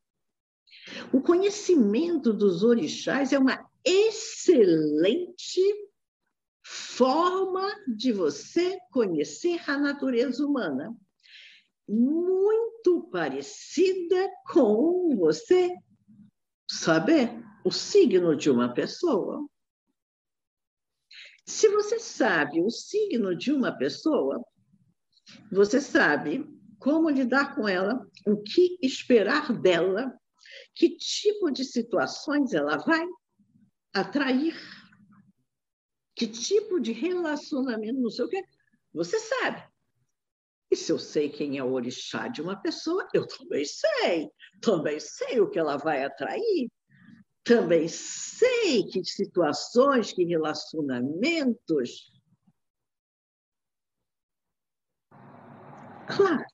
O 1.13 1.21
conhecimento 1.21 2.33
dos 2.33 2.63
orixás 2.63 3.33
é 3.33 3.39
uma 3.39 3.68
excelente 3.85 5.63
forma 6.65 7.67
de 7.87 8.13
você 8.13 8.79
conhecer 8.91 9.61
a 9.71 9.79
natureza 9.79 10.45
humana, 10.45 10.95
muito 11.89 13.09
parecida 13.11 14.31
com 14.53 15.17
você 15.17 15.75
saber 16.71 17.43
o 17.65 17.71
signo 17.71 18.37
de 18.37 18.51
uma 18.51 18.75
pessoa. 18.75 19.49
Se 21.47 21.69
você 21.69 21.99
sabe 21.99 22.61
o 22.61 22.71
signo 22.71 23.35
de 23.35 23.51
uma 23.53 23.73
pessoa, 23.73 24.45
você 25.51 25.81
sabe 25.81 26.47
como 26.79 27.09
lidar 27.09 27.55
com 27.55 27.67
ela, 27.67 28.07
o 28.27 28.37
que 28.43 28.79
esperar 28.83 29.53
dela, 29.59 30.13
que 30.75 30.97
tipo 30.97 31.51
de 31.51 31.65
situações 31.65 32.53
ela 32.53 32.77
vai 32.77 33.05
atrair 34.01 34.55
que 36.15 36.27
tipo 36.27 36.81
de 36.81 36.93
relacionamento, 36.93 38.01
não 38.01 38.11
sei 38.11 38.25
o 38.25 38.29
quê, 38.29 38.43
você 38.93 39.19
sabe. 39.21 39.63
E 40.71 40.77
se 40.77 40.93
eu 40.93 40.99
sei 40.99 41.31
quem 41.31 41.57
é 41.57 41.65
o 41.65 41.73
orixá 41.73 42.29
de 42.29 42.43
uma 42.43 42.61
pessoa, 42.61 43.09
eu 43.15 43.27
também 43.27 43.65
sei. 43.65 44.29
Também 44.61 44.99
sei 45.01 45.41
o 45.41 45.49
que 45.49 45.59
ela 45.59 45.77
vai 45.77 46.05
atrair. 46.05 46.71
Também 47.45 47.89
sei 47.89 48.85
que 48.85 49.03
situações, 49.05 50.13
que 50.13 50.25
relacionamentos. 50.25 52.13
Claro. 56.09 56.45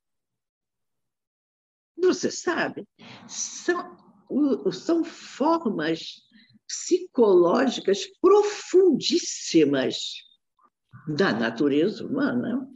Você 1.96 2.30
sabe, 2.30 2.86
são, 3.26 3.96
são 4.70 5.02
formas 5.02 6.23
psicológicas 6.74 8.06
profundíssimas 8.20 10.14
da 11.16 11.32
natureza 11.32 12.04
humana. 12.04 12.68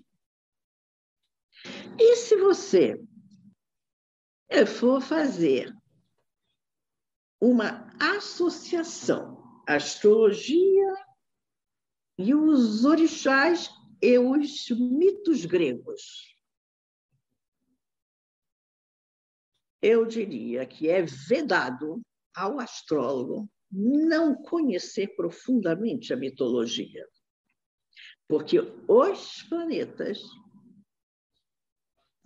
E 1.99 2.16
se 2.16 2.36
você 2.36 3.03
for 4.66 5.01
fazer 5.01 5.74
uma 7.40 7.88
associação, 8.01 9.62
astrologia 9.66 10.94
e 12.16 12.34
os 12.34 12.84
orixás 12.84 13.70
e 14.01 14.18
os 14.18 14.70
mitos 14.70 15.44
gregos. 15.44 16.36
Eu 19.80 20.05
diria 20.07 20.66
que 20.66 20.88
é 20.88 21.03
vedado 21.03 22.03
ao 22.34 22.59
astrólogo 22.59 23.49
não 23.70 24.34
conhecer 24.34 25.14
profundamente 25.16 26.12
a 26.12 26.16
mitologia. 26.16 27.06
Porque 28.26 28.58
os 28.88 29.42
planetas, 29.44 30.22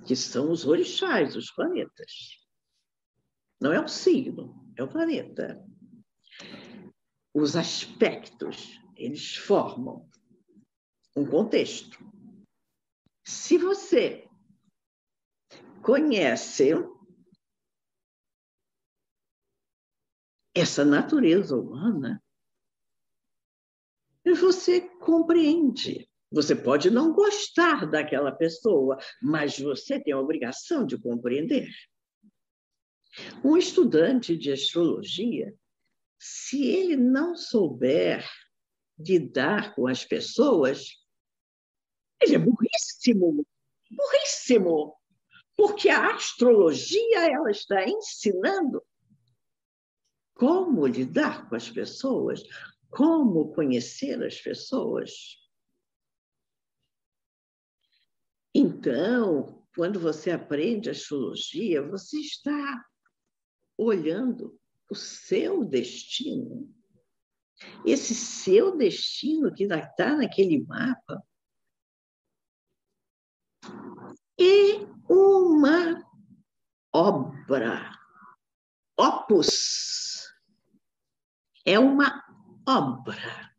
que 0.06 0.16
são 0.16 0.50
os 0.50 0.66
orixás, 0.66 1.36
os 1.36 1.50
planetas, 1.50 2.42
não 3.60 3.72
é 3.72 3.80
o 3.80 3.88
signo, 3.88 4.72
é 4.76 4.82
o 4.82 4.88
planeta. 4.88 5.64
Os 7.32 7.54
aspectos, 7.56 8.80
eles 8.96 9.36
formam 9.36 10.08
um 11.16 11.24
contexto. 11.24 11.98
Se 13.24 13.56
você 13.56 14.28
conhece 15.82 16.72
essa 20.54 20.84
natureza 20.84 21.56
humana, 21.56 22.22
você 24.24 24.80
compreende. 24.80 26.08
Você 26.30 26.54
pode 26.56 26.90
não 26.90 27.12
gostar 27.12 27.86
daquela 27.86 28.32
pessoa, 28.32 28.98
mas 29.22 29.58
você 29.58 30.00
tem 30.00 30.14
a 30.14 30.18
obrigação 30.18 30.86
de 30.86 30.96
compreender. 30.96 31.68
Um 33.44 33.56
estudante 33.56 34.36
de 34.36 34.50
astrologia, 34.50 35.54
se 36.18 36.64
ele 36.64 36.96
não 36.96 37.36
souber 37.36 38.26
lidar 38.98 39.74
com 39.74 39.86
as 39.86 40.04
pessoas, 40.04 40.86
ele 42.22 42.36
é 42.36 42.38
burríssimo, 42.38 43.44
burríssimo, 43.90 44.96
porque 45.56 45.90
a 45.90 46.14
astrologia 46.14 47.30
ela 47.30 47.50
está 47.50 47.84
ensinando 47.84 48.82
como 50.34 50.86
lidar 50.86 51.48
com 51.48 51.56
as 51.56 51.70
pessoas, 51.70 52.42
como 52.90 53.52
conhecer 53.54 54.22
as 54.22 54.40
pessoas. 54.40 55.38
Então, 58.54 59.66
quando 59.74 59.98
você 59.98 60.30
aprende 60.30 60.90
astrologia, 60.90 61.82
você 61.82 62.18
está 62.20 62.84
olhando 63.78 64.58
o 64.90 64.94
seu 64.94 65.64
destino. 65.64 66.70
Esse 67.86 68.14
seu 68.14 68.76
destino 68.76 69.54
que 69.54 69.64
está 69.64 70.16
naquele 70.16 70.62
mapa 70.64 71.22
é 74.38 74.84
uma 75.08 76.04
obra, 76.92 77.90
opus 78.98 80.11
é 81.64 81.78
uma 81.78 82.22
obra 82.66 83.52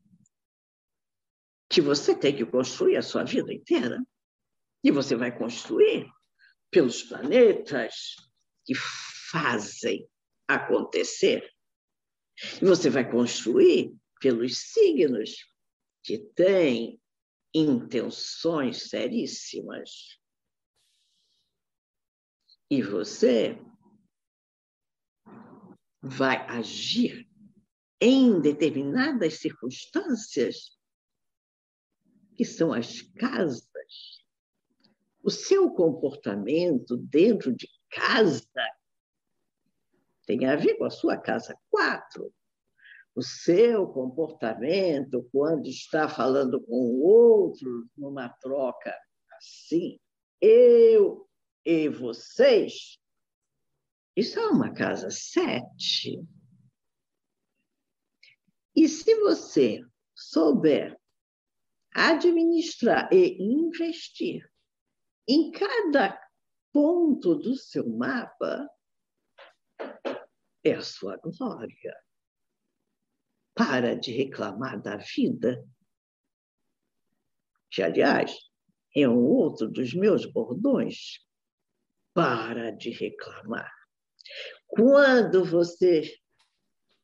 que 1.70 1.82
você 1.82 2.16
tem 2.16 2.36
que 2.36 2.46
construir 2.46 2.98
a 2.98 3.02
sua 3.02 3.24
vida 3.24 3.54
inteira. 3.54 4.00
E 4.84 4.92
você 4.92 5.16
vai 5.16 5.36
construir 5.36 6.12
pelos 6.70 7.04
planetas 7.04 8.16
que 8.66 8.76
fazem 8.76 10.08
acontecer. 10.48 11.50
E 12.62 12.66
você 12.66 12.90
vai 12.90 13.10
construir 13.10 13.96
pelos 14.20 14.58
signos 14.58 15.36
que 16.04 16.18
têm 16.18 17.02
intenções 17.54 18.90
seríssimas. 18.90 20.20
E 22.70 22.82
você 22.82 23.58
vai 26.02 26.46
agir 26.50 27.28
em 28.06 28.42
determinadas 28.42 29.40
circunstâncias, 29.40 30.78
que 32.36 32.44
são 32.44 32.74
as 32.74 33.02
casas, 33.02 33.64
o 35.24 35.30
seu 35.30 35.72
comportamento 35.72 36.98
dentro 36.98 37.56
de 37.56 37.66
casa 37.90 38.44
tem 40.26 40.46
a 40.46 40.58
ver 40.58 40.76
com 40.76 40.84
a 40.84 40.90
sua 40.90 41.18
casa 41.18 41.58
quatro, 41.70 42.34
o 43.16 43.22
seu 43.22 43.88
comportamento 43.88 45.26
quando 45.32 45.68
está 45.68 46.10
falando 46.10 46.62
com 46.62 46.76
o 46.76 47.04
outro 47.04 47.90
numa 47.96 48.28
troca 48.28 48.94
assim, 49.38 49.98
eu 50.42 51.26
e 51.64 51.88
vocês, 51.88 53.00
isso 54.14 54.38
é 54.42 54.48
uma 54.48 54.74
casa 54.74 55.10
sete. 55.10 56.22
E 58.76 58.88
se 58.88 59.16
você 59.22 59.82
souber 60.16 61.00
administrar 61.94 63.12
e 63.14 63.38
investir 63.42 64.50
em 65.28 65.52
cada 65.52 66.20
ponto 66.72 67.36
do 67.36 67.56
seu 67.56 67.88
mapa, 67.88 68.68
é 70.64 70.74
a 70.74 70.82
sua 70.82 71.18
glória. 71.18 71.96
Para 73.54 73.96
de 73.96 74.12
reclamar 74.12 74.82
da 74.82 74.98
vida. 74.98 75.64
Que, 77.70 77.84
aliás, 77.84 78.36
é 78.96 79.08
um 79.08 79.24
outro 79.24 79.70
dos 79.70 79.94
meus 79.94 80.26
bordões. 80.26 81.20
Para 82.14 82.72
de 82.72 82.90
reclamar. 82.90 83.72
Quando 84.68 85.46
você, 85.46 86.04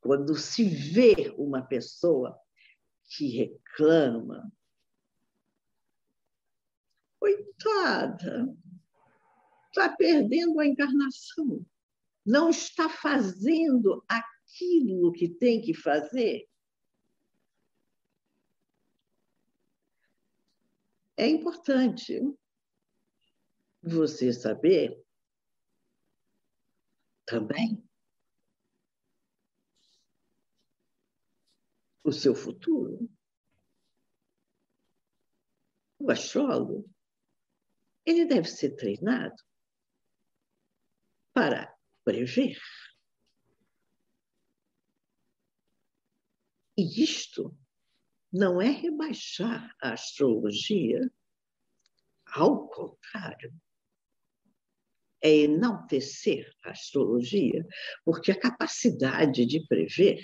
quando 0.01 0.35
se 0.35 0.63
vê 0.63 1.33
uma 1.37 1.61
pessoa 1.61 2.39
que 3.05 3.27
reclama, 3.27 4.51
coitada, 7.19 8.55
está 9.67 9.89
perdendo 9.95 10.59
a 10.59 10.65
encarnação, 10.65 11.65
não 12.25 12.49
está 12.49 12.87
fazendo 12.87 14.03
aquilo 14.07 15.11
que 15.11 15.27
tem 15.27 15.61
que 15.61 15.73
fazer. 15.73 16.47
É 21.17 21.27
importante 21.27 22.21
você 23.81 24.31
saber 24.31 25.03
também 27.25 27.88
o 32.09 32.13
seu 32.13 32.33
futuro. 32.35 33.09
O 35.99 36.11
astrólogo, 36.11 36.89
ele 38.05 38.25
deve 38.25 38.47
ser 38.47 38.75
treinado 38.75 39.41
para 41.33 41.73
prever. 42.03 42.59
E 46.77 47.03
isto 47.03 47.55
não 48.31 48.61
é 48.61 48.69
rebaixar 48.69 49.75
a 49.81 49.93
astrologia, 49.93 50.99
ao 52.25 52.67
contrário 52.69 53.53
é 55.21 55.29
enaltecer 55.39 56.49
a 56.63 56.71
astrologia, 56.71 57.67
porque 58.05 58.31
a 58.31 58.39
capacidade 58.39 59.45
de 59.45 59.65
prever 59.67 60.23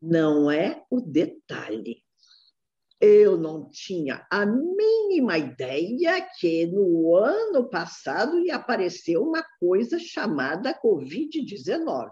não 0.00 0.50
é 0.50 0.84
o 0.90 1.00
detalhe. 1.00 2.04
Eu 3.00 3.36
não 3.36 3.68
tinha 3.68 4.26
a 4.30 4.46
mínima 4.46 5.36
ideia 5.36 6.26
que 6.38 6.66
no 6.66 7.14
ano 7.14 7.68
passado 7.68 8.40
ia 8.40 8.56
aparecer 8.56 9.18
uma 9.18 9.44
coisa 9.60 9.98
chamada 9.98 10.78
Covid-19. 10.80 12.10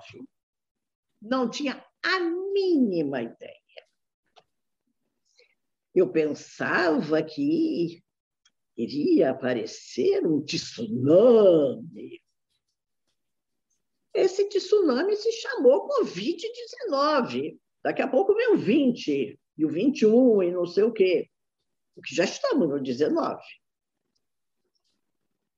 Não 1.22 1.48
tinha 1.48 1.82
a 2.02 2.20
mínima 2.20 3.22
ideia. 3.22 3.64
Eu 5.94 6.10
pensava 6.10 7.22
que 7.22 8.02
iria 8.76 9.30
aparecer 9.30 10.26
um 10.26 10.44
tsunami. 10.44 12.20
Esse 14.12 14.48
tsunami 14.48 15.16
se 15.16 15.32
chamou 15.32 15.88
Covid-19. 15.88 17.58
Daqui 17.84 18.02
a 18.02 18.08
pouco 18.08 18.34
vem 18.34 18.54
o 18.54 18.56
20, 18.56 19.38
e 19.58 19.64
o 19.64 19.68
21, 19.68 20.42
e 20.42 20.50
não 20.50 20.66
sei 20.66 20.82
o 20.84 20.92
quê. 20.92 21.30
Porque 21.94 22.14
já 22.14 22.24
estamos 22.24 22.68
no 22.68 22.82
19. 22.82 23.40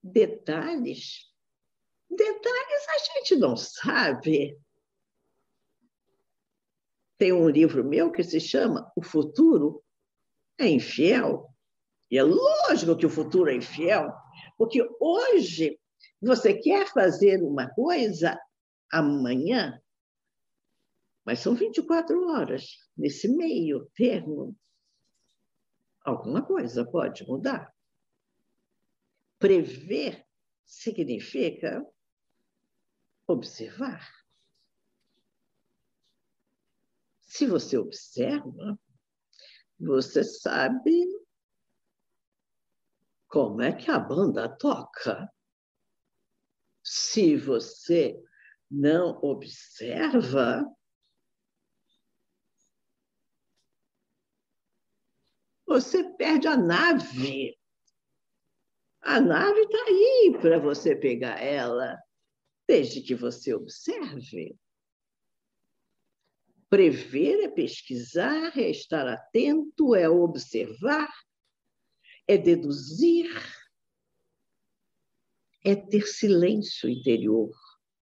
Detalhes. 0.03 1.33
Detalhes 2.11 2.89
a 2.89 2.99
gente 2.99 3.37
não 3.37 3.57
sabe. 3.57 4.59
Tem 7.17 7.33
um 7.33 7.49
livro 7.49 7.83
meu 7.83 8.13
que 8.13 8.23
se 8.23 8.41
chama 8.41 8.93
O 8.95 9.03
Futuro 9.03 9.83
é 10.59 10.69
Infiel. 10.69 11.57
E 12.11 12.19
é 12.19 12.23
lógico 12.23 12.97
que 12.97 13.07
o 13.07 13.11
futuro 13.11 13.51
é 13.51 13.55
infiel, 13.55 14.13
porque 14.57 14.87
hoje 15.01 15.79
você 16.23 16.55
quer 16.55 16.87
fazer 16.93 17.43
uma 17.43 17.69
coisa 17.71 18.39
amanhã, 18.93 19.81
mas 21.27 21.41
são 21.41 21.57
24 21.57 22.29
horas 22.29 22.89
nesse 22.97 23.27
meio 23.27 23.91
termo. 23.97 24.57
Alguma 26.03 26.41
coisa 26.41 26.89
pode 26.89 27.27
mudar. 27.27 27.75
Prever 29.37 30.25
significa 30.65 31.85
observar. 33.27 34.09
Se 37.23 37.45
você 37.45 37.77
observa, 37.77 38.79
você 39.81 40.23
sabe 40.23 41.07
como 43.27 43.63
é 43.63 43.73
que 43.73 43.91
a 43.91 43.99
banda 43.99 44.49
toca. 44.49 45.29
Se 46.85 47.37
você 47.37 48.17
não 48.71 49.19
observa, 49.23 50.65
você 55.67 56.05
perde 56.15 56.47
a 56.47 56.57
nave. 56.57 57.59
A 59.01 59.21
nave 59.21 59.61
está 59.61 59.79
aí 59.85 60.39
para 60.41 60.59
você 60.59 60.95
pegar 60.95 61.43
ela, 61.43 61.99
desde 62.67 63.01
que 63.01 63.15
você 63.15 63.53
observe. 63.53 64.57
Prever 66.69 67.45
é 67.45 67.49
pesquisar, 67.49 68.57
é 68.59 68.71
estar 68.71 69.07
atento, 69.07 69.95
é 69.95 70.09
observar, 70.09 71.13
é 72.27 72.37
deduzir, 72.37 73.31
é 75.65 75.77
ter 75.77 76.07
silêncio 76.07 76.89
interior. 76.89 77.51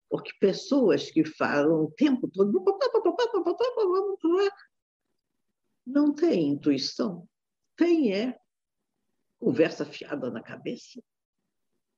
Porque 0.09 0.31
pessoas 0.39 1.09
que 1.09 1.25
falam 1.25 1.85
o 1.85 1.91
tempo 1.91 2.29
todo 2.29 2.63
não 5.85 6.13
têm 6.13 6.49
intuição. 6.49 7.27
Tem, 7.75 8.13
é 8.13 8.39
conversa 9.39 9.85
fiada 9.85 10.31
na 10.31 10.41
cabeça. 10.41 11.01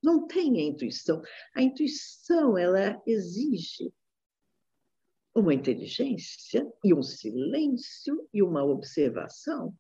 Não 0.02 0.28
tem 0.28 0.60
a 0.60 0.64
intuição. 0.64 1.22
A 1.56 1.62
intuição, 1.62 2.58
ela 2.58 3.02
exige 3.06 3.94
uma 5.34 5.54
inteligência 5.54 6.68
e 6.84 6.94
um 6.94 7.04
silêncio 7.04 8.28
e 8.34 8.42
uma 8.42 8.64
observação 8.64 9.78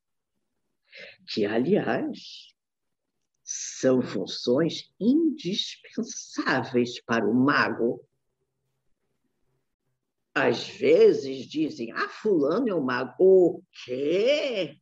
que, 1.27 1.45
aliás, 1.45 2.53
são 3.43 4.01
funções 4.01 4.91
indispensáveis 4.99 7.01
para 7.01 7.27
o 7.27 7.33
mago. 7.33 8.03
Às 10.33 10.67
vezes 10.67 11.45
dizem, 11.45 11.91
ah, 11.91 12.09
fulano 12.09 12.69
é 12.69 12.75
um 12.75 12.83
mago. 12.83 13.13
O 13.19 13.61
quê? 13.85 14.79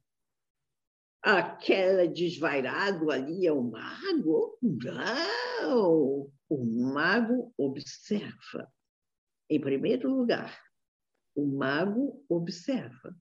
Aquela 1.23 2.05
desvairado 2.05 3.09
ali 3.09 3.47
é 3.47 3.53
um 3.53 3.71
mago? 3.71 4.59
Não! 4.61 6.29
O 6.49 6.65
mago 6.93 7.53
observa. 7.57 8.69
Em 9.49 9.61
primeiro 9.61 10.13
lugar, 10.13 10.61
o 11.33 11.45
mago 11.45 12.25
observa. 12.27 13.15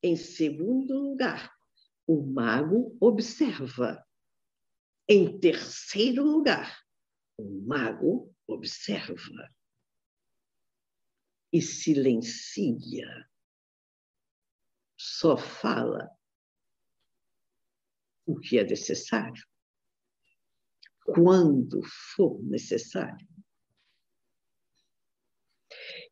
Em 0.00 0.14
segundo 0.14 0.96
lugar, 0.96 1.52
o 2.06 2.22
mago 2.22 2.96
observa. 3.00 4.06
Em 5.08 5.40
terceiro 5.40 6.22
lugar, 6.22 6.84
o 7.36 7.66
mago 7.66 8.32
observa 8.46 9.52
e 11.52 11.60
silencia. 11.60 13.28
Só 14.96 15.36
fala 15.36 16.13
o 18.26 18.38
que 18.38 18.58
é 18.58 18.64
necessário, 18.64 19.42
quando 21.04 21.82
for 22.14 22.42
necessário. 22.42 23.26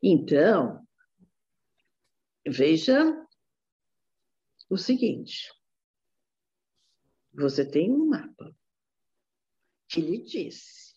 Então, 0.01 0.85
veja 2.45 3.25
o 4.69 4.77
seguinte: 4.77 5.51
você 7.33 7.65
tem 7.65 7.91
um 7.91 8.07
mapa 8.09 8.55
que 9.87 10.01
lhe 10.01 10.23
diz 10.23 10.93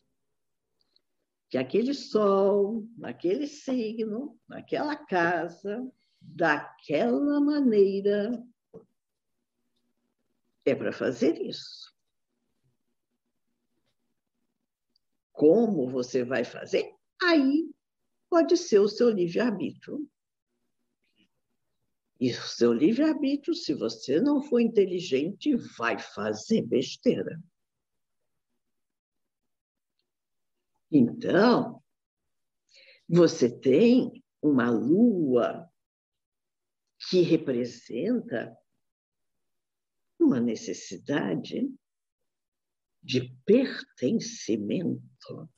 que 1.49 1.57
aquele 1.57 1.95
sol, 1.95 2.89
naquele 2.99 3.47
signo, 3.47 4.39
naquela 4.49 4.97
casa, 4.97 5.89
daquela 6.21 7.41
maneira, 7.41 8.33
é 10.67 10.75
para 10.75 10.93
fazer 10.93 11.41
isso. 11.41 11.95
Como 15.33 15.89
você 15.89 16.25
vai 16.25 16.45
fazer? 16.45 16.93
Aí 17.23 17.71
pode 18.29 18.57
ser 18.57 18.81
o 18.81 18.89
seu 18.89 19.09
livre-arbítrio. 19.09 20.07
E 22.19 22.31
o 22.31 22.43
seu 22.43 22.73
livre-arbítrio, 22.73 23.55
se 23.55 23.75
você 23.75 24.21
não 24.21 24.43
for 24.43 24.59
inteligente, 24.59 25.55
vai 25.79 25.99
fazer 25.99 26.63
besteira. 26.63 27.41
Então, 30.91 31.83
você 33.09 33.51
tem 33.51 34.25
uma 34.43 34.71
lua 34.71 35.71
que 37.09 37.21
representa 37.21 38.57
uma 40.27 40.41
necessidade 40.41 41.73
de 43.01 43.33
pertencimento. 43.47 45.49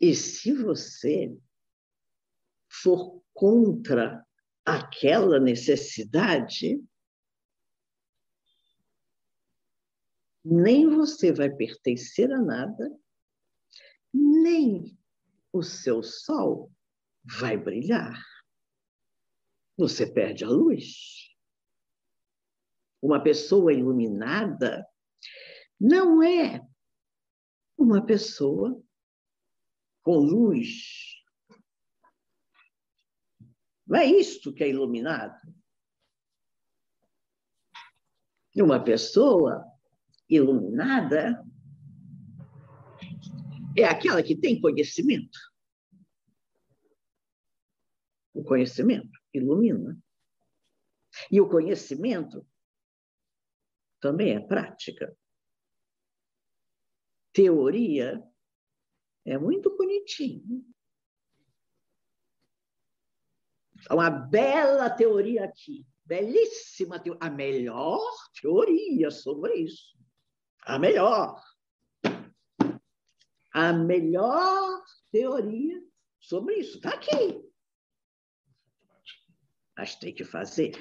E 0.00 0.16
se 0.16 0.52
você 0.52 1.38
for 2.68 3.22
contra 3.32 4.26
aquela 4.64 5.38
necessidade, 5.38 6.82
nem 10.44 10.88
você 10.88 11.32
vai 11.32 11.50
pertencer 11.50 12.32
a 12.32 12.40
nada, 12.40 12.98
nem 14.12 14.98
o 15.52 15.62
seu 15.62 16.02
sol 16.02 16.72
vai 17.38 17.56
brilhar. 17.56 18.29
Você 19.80 20.06
perde 20.06 20.44
a 20.44 20.48
luz. 20.48 21.34
Uma 23.00 23.22
pessoa 23.22 23.72
iluminada 23.72 24.86
não 25.80 26.22
é 26.22 26.60
uma 27.78 28.04
pessoa 28.04 28.78
com 30.02 30.18
luz. 30.18 31.24
Não 33.86 33.98
é 33.98 34.04
isto 34.04 34.52
que 34.52 34.64
é 34.64 34.68
iluminado. 34.68 35.40
Uma 38.54 38.84
pessoa 38.84 39.64
iluminada 40.28 41.42
é 43.74 43.84
aquela 43.84 44.22
que 44.22 44.36
tem 44.36 44.60
conhecimento. 44.60 45.38
O 48.34 48.44
conhecimento 48.44 49.19
ilumina. 49.32 49.98
E 51.30 51.40
o 51.40 51.48
conhecimento 51.48 52.46
também 54.00 54.34
é 54.34 54.40
prática. 54.40 55.16
Teoria 57.32 58.22
é 59.24 59.38
muito 59.38 59.76
bonitinho. 59.76 60.64
Uma 63.90 64.10
bela 64.10 64.90
teoria 64.90 65.44
aqui, 65.44 65.86
belíssima 66.04 66.98
teoria, 66.98 67.26
a 67.26 67.30
melhor 67.30 68.10
teoria 68.40 69.10
sobre 69.10 69.54
isso. 69.54 69.98
A 70.62 70.78
melhor. 70.78 71.42
A 73.52 73.72
melhor 73.72 74.84
teoria 75.10 75.82
sobre 76.20 76.56
isso 76.56 76.76
está 76.76 76.90
aqui. 76.90 77.49
Mas 79.80 79.96
tem 79.96 80.14
que 80.14 80.24
fazer. 80.24 80.72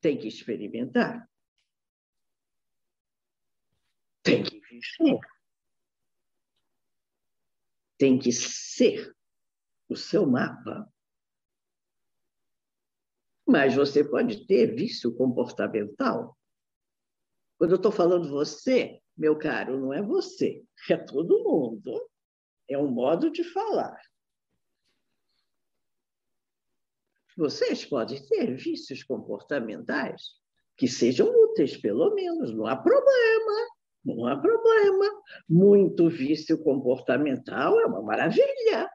Tem 0.00 0.18
que 0.18 0.26
experimentar. 0.26 1.30
Tem 4.24 4.42
que 4.42 4.58
viver 4.58 5.20
tem 7.96 8.18
que 8.18 8.32
ser 8.32 9.14
o 9.88 9.94
seu 9.94 10.26
mapa. 10.26 10.92
Mas 13.46 13.76
você 13.76 14.02
pode 14.02 14.44
ter 14.48 14.74
vício 14.74 15.14
comportamental. 15.14 16.36
Quando 17.56 17.70
eu 17.70 17.76
estou 17.76 17.92
falando 17.92 18.28
você, 18.30 19.00
meu 19.16 19.38
caro, 19.38 19.78
não 19.78 19.92
é 19.92 20.02
você, 20.02 20.64
é 20.90 20.96
todo 20.96 21.44
mundo. 21.44 22.10
É 22.68 22.76
um 22.76 22.90
modo 22.90 23.30
de 23.30 23.44
falar. 23.44 23.96
Vocês 27.38 27.84
podem 27.84 28.20
ter 28.26 28.56
vícios 28.56 29.04
comportamentais 29.04 30.32
que 30.76 30.88
sejam 30.88 31.28
úteis, 31.28 31.76
pelo 31.76 32.12
menos, 32.12 32.52
não 32.52 32.66
há 32.66 32.74
problema. 32.74 33.68
Não 34.04 34.26
há 34.26 34.36
problema. 34.36 35.22
Muito 35.48 36.08
vício 36.08 36.60
comportamental 36.64 37.78
é 37.78 37.86
uma 37.86 38.02
maravilha. 38.02 38.90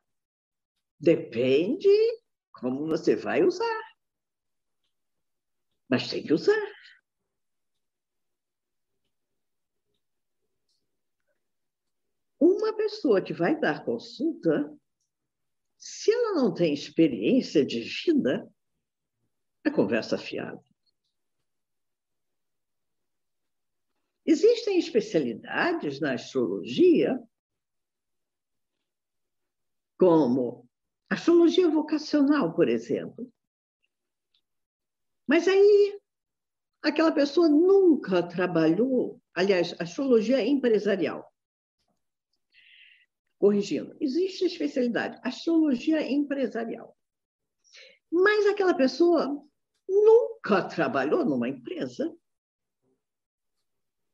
Depende 1.00 1.88
como 2.52 2.86
você 2.86 3.16
vai 3.16 3.46
usar. 3.46 3.82
Mas 5.89 6.10
tem 6.10 6.22
que 6.22 6.34
usar. 6.34 6.54
Uma 12.41 12.76
pessoa 12.76 13.22
que 13.22 13.32
vai 13.32 13.58
dar 13.58 13.86
consulta, 13.86 14.70
se 15.84 16.10
ela 16.14 16.36
não 16.36 16.54
tem 16.54 16.74
experiência 16.74 17.66
de 17.66 17.82
vida, 17.82 18.50
é 19.66 19.70
conversa 19.70 20.18
fiada. 20.18 20.64
Existem 24.26 24.80
especialidades 24.80 26.00
na 26.00 26.14
astrologia, 26.14 27.22
como 30.00 30.66
astrologia 31.10 31.70
vocacional, 31.70 32.56
por 32.56 32.70
exemplo. 32.70 33.30
Mas 35.28 35.50
aí 35.50 36.00
aquela 36.82 37.12
pessoa 37.12 37.50
nunca 37.50 38.26
trabalhou, 38.26 39.22
aliás, 39.34 39.76
astrologia 39.82 40.42
empresarial. 40.42 41.33
Corrigindo, 43.44 43.94
existe 44.00 44.46
especialidade, 44.46 45.20
astrologia 45.22 46.02
empresarial. 46.10 46.98
Mas 48.10 48.46
aquela 48.46 48.74
pessoa 48.74 49.38
nunca 49.86 50.64
trabalhou 50.64 51.26
numa 51.26 51.50
empresa 51.50 52.10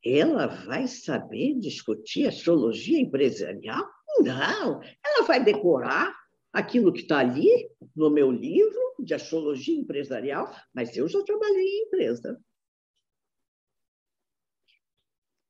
ela 0.03 0.47
vai 0.47 0.87
saber 0.87 1.59
discutir 1.59 2.25
astrologia 2.25 2.99
empresarial? 2.99 3.87
Não, 4.17 4.81
ela 5.05 5.23
vai 5.27 5.43
decorar 5.43 6.11
aquilo 6.51 6.91
que 6.91 7.01
está 7.01 7.19
ali 7.19 7.69
no 7.95 8.09
meu 8.09 8.31
livro 8.31 8.95
de 8.97 9.13
astrologia 9.13 9.79
empresarial, 9.79 10.51
mas 10.73 10.97
eu 10.97 11.07
já 11.07 11.21
trabalhei 11.23 11.67
em 11.67 11.83
empresa. 11.83 12.43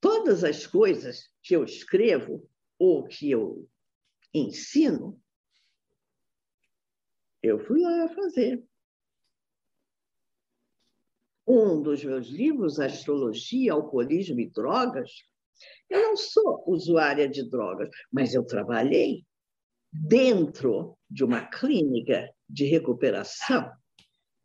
Todas 0.02 0.44
as 0.44 0.68
coisas 0.68 1.32
que 1.42 1.56
eu 1.56 1.64
escrevo 1.64 2.46
ou 2.80 3.06
que 3.06 3.30
eu 3.30 3.70
ensino, 4.34 5.22
eu 7.44 7.60
fui 7.60 7.82
lá 7.82 8.08
fazer 8.10 8.64
um 11.46 11.82
dos 11.82 12.04
meus 12.04 12.28
livros, 12.28 12.80
Astrologia, 12.80 13.74
Alcoolismo 13.74 14.40
e 14.40 14.50
Drogas, 14.50 15.12
eu 15.90 16.02
não 16.02 16.16
sou 16.16 16.64
usuária 16.68 17.28
de 17.28 17.50
drogas, 17.50 17.90
mas 18.12 18.34
eu 18.34 18.46
trabalhei 18.46 19.26
dentro 19.92 20.98
de 21.10 21.24
uma 21.24 21.46
clínica 21.46 22.32
de 22.48 22.66
recuperação 22.66 23.72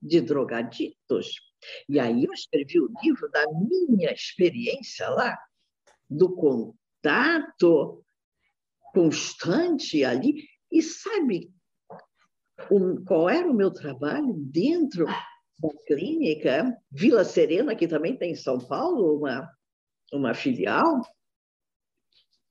de 0.00 0.20
drogaditos. 0.20 1.34
E 1.88 2.00
aí 2.00 2.24
eu 2.24 2.32
escrevi 2.32 2.80
o 2.80 2.90
livro 3.02 3.30
da 3.30 3.44
minha 3.52 4.12
experiência 4.12 5.08
lá, 5.10 5.38
do 6.08 6.34
contato 6.34 8.03
constante 8.94 10.04
ali. 10.04 10.46
E 10.70 10.80
sabe 10.80 11.52
qual 13.06 13.28
era 13.28 13.50
o 13.50 13.54
meu 13.54 13.70
trabalho 13.70 14.32
dentro 14.34 15.04
da 15.06 15.68
clínica, 15.86 16.76
Vila 16.90 17.24
Serena, 17.24 17.74
que 17.74 17.88
também 17.88 18.16
tem 18.16 18.32
em 18.32 18.36
São 18.36 18.58
Paulo 18.58 19.18
uma, 19.18 19.50
uma 20.12 20.34
filial, 20.34 21.02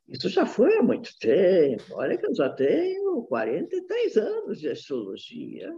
Isso 0.08 0.30
já 0.30 0.46
foi 0.46 0.78
há 0.78 0.84
muito 0.84 1.18
tempo. 1.18 1.84
Olha 1.94 2.18
que 2.18 2.28
eu 2.28 2.36
já 2.36 2.50
tenho 2.50 3.24
43 3.24 4.18
anos 4.18 4.60
de 4.60 4.70
astrologia. 4.70 5.74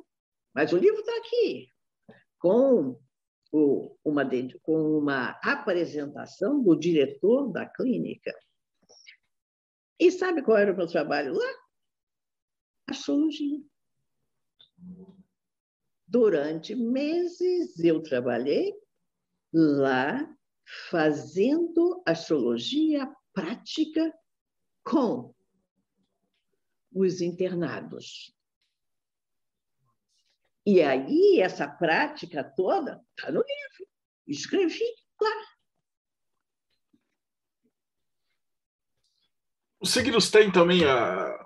Mas 0.54 0.72
o 0.72 0.78
livro 0.78 1.00
está 1.00 1.18
aqui, 1.18 1.68
com, 2.40 2.98
o, 3.52 3.96
uma, 4.04 4.28
com 4.62 4.98
uma 4.98 5.40
apresentação 5.44 6.64
do 6.64 6.76
diretor 6.76 7.52
da 7.52 7.66
clínica. 7.68 8.34
E 10.00 10.12
sabe 10.12 10.42
qual 10.42 10.58
era 10.58 10.74
o 10.74 10.76
meu 10.76 10.88
trabalho 10.88 11.34
lá? 11.34 11.54
Astrologia. 12.88 13.62
Durante 16.08 16.76
meses 16.76 17.80
eu 17.80 18.02
trabalhei 18.04 18.74
lá 19.54 20.30
fazendo 20.90 22.04
astrologia 22.06 23.12
prática 23.34 24.14
com 24.84 25.34
os 26.94 27.22
internados. 27.22 28.34
E 30.66 30.82
aí, 30.82 31.40
essa 31.42 31.68
prática 31.68 32.44
toda 32.44 33.04
está 33.16 33.32
no 33.32 33.42
livro. 33.42 33.92
Escrevi 34.28 34.84
lá. 35.22 35.55
Os 39.86 39.92
signos 39.92 40.32
têm 40.32 40.52
também 40.52 40.84
a. 40.84 41.46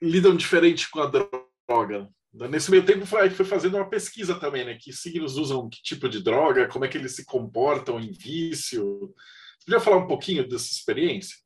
lidam 0.00 0.36
diferente 0.36 0.88
com 0.88 1.00
a 1.00 1.06
droga. 1.06 2.08
Nesse 2.32 2.70
meio 2.70 2.86
tempo, 2.86 3.04
foi, 3.04 3.30
foi 3.30 3.44
fazendo 3.44 3.76
uma 3.76 3.90
pesquisa 3.90 4.38
também, 4.38 4.64
né? 4.64 4.78
Que 4.80 4.92
signos 4.92 5.36
usam 5.36 5.68
que 5.68 5.82
tipo 5.82 6.08
de 6.08 6.22
droga, 6.22 6.68
como 6.68 6.84
é 6.84 6.88
que 6.88 6.96
eles 6.96 7.16
se 7.16 7.26
comportam 7.26 7.98
em 7.98 8.12
vício. 8.12 9.12
Você 9.58 9.64
podia 9.64 9.80
falar 9.80 9.96
um 9.96 10.06
pouquinho 10.06 10.48
dessa 10.48 10.66
experiência? 10.66 11.36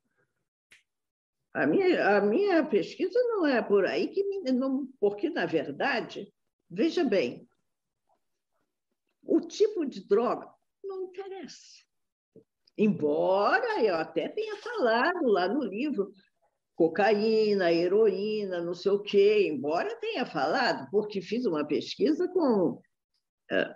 A 1.51 1.65
minha, 1.65 2.17
a 2.17 2.21
minha 2.21 2.63
pesquisa 2.63 3.19
não 3.29 3.47
é 3.47 3.59
por 3.63 3.83
aí, 3.83 4.09
que 4.09 4.23
me, 4.23 4.51
não, 4.51 4.87
porque, 4.99 5.31
na 5.31 5.47
verdade, 5.47 6.31
veja 6.69 7.03
bem, 7.03 7.49
o 9.23 9.41
tipo 9.41 9.83
de 9.83 10.07
droga 10.07 10.47
não 10.83 11.05
interessa. 11.05 11.82
Embora 12.77 13.83
eu 13.83 13.95
até 13.95 14.27
tenha 14.29 14.55
falado 14.57 15.27
lá 15.27 15.47
no 15.47 15.63
livro 15.63 16.11
cocaína, 16.75 17.71
heroína, 17.71 18.61
não 18.61 18.73
sei 18.73 18.91
o 18.91 19.01
quê, 19.01 19.47
embora 19.47 19.99
tenha 19.99 20.25
falado, 20.25 20.89
porque 20.89 21.21
fiz 21.21 21.45
uma 21.45 21.65
pesquisa 21.65 22.27
com 22.27 22.81
é, 23.51 23.75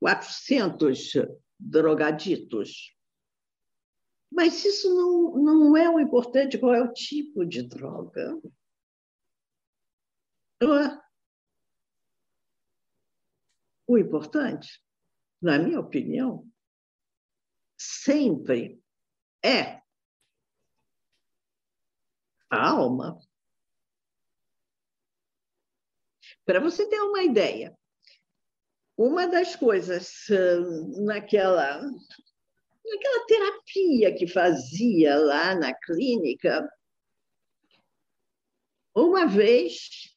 400 0.00 1.12
drogaditos. 1.58 2.94
Mas 4.30 4.64
isso 4.64 4.92
não, 4.94 5.38
não 5.42 5.76
é 5.76 5.88
o 5.88 6.00
importante, 6.00 6.58
qual 6.58 6.74
é 6.74 6.82
o 6.82 6.92
tipo 6.92 7.46
de 7.46 7.62
droga. 7.62 8.38
O 13.86 13.96
importante, 13.96 14.82
na 15.40 15.58
minha 15.58 15.80
opinião, 15.80 16.46
sempre 17.78 18.82
é 19.42 19.80
a 22.50 22.70
alma. 22.70 23.18
Para 26.44 26.60
você 26.60 26.88
ter 26.88 27.00
uma 27.00 27.22
ideia, 27.22 27.78
uma 28.96 29.26
das 29.26 29.54
coisas 29.54 30.26
naquela 31.04 31.80
naquela 32.84 33.26
terapia 33.26 34.16
que 34.16 34.26
fazia 34.26 35.16
lá 35.16 35.54
na 35.54 35.74
clínica, 35.74 36.66
uma 38.94 39.26
vez 39.26 40.16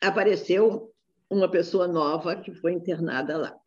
apareceu 0.00 0.91
uma 1.32 1.50
pessoa 1.50 1.88
nova 1.88 2.40
que 2.40 2.54
foi 2.54 2.74
internada 2.74 3.38
lá. 3.38 3.58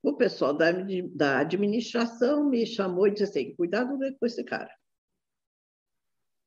O 0.00 0.16
pessoal 0.16 0.56
da, 0.56 0.70
da 1.14 1.40
administração 1.40 2.48
me 2.48 2.64
chamou 2.64 3.08
e 3.08 3.10
disse 3.10 3.24
assim: 3.24 3.56
cuidado 3.56 3.98
com 4.18 4.26
esse 4.26 4.44
cara. 4.44 4.72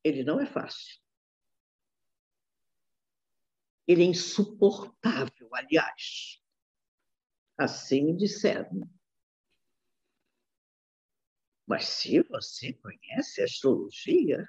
Ele 0.04 0.24
não 0.24 0.40
é 0.40 0.46
fácil. 0.46 1.00
Ele 3.86 4.04
é 4.04 4.06
insuportável, 4.06 5.50
aliás. 5.54 6.42
Assim 7.58 8.06
me 8.06 8.16
disseram. 8.16 8.90
Mas 11.68 11.86
se 11.86 12.24
você 12.24 12.74
conhece 12.74 13.44
astrologia, 13.44 14.48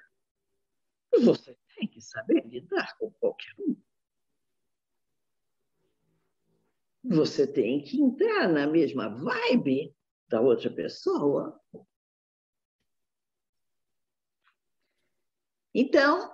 você 1.11 1.55
tem 1.83 1.87
que 1.87 2.01
saber 2.01 2.45
lidar 2.45 2.97
com 2.97 3.11
qualquer 3.11 3.53
um. 3.59 3.75
Você 7.03 7.45
tem 7.45 7.83
que 7.83 8.01
entrar 8.01 8.47
na 8.47 8.65
mesma 8.65 9.09
vibe 9.09 9.93
da 10.29 10.39
outra 10.39 10.73
pessoa. 10.73 11.61
Então, 15.73 16.33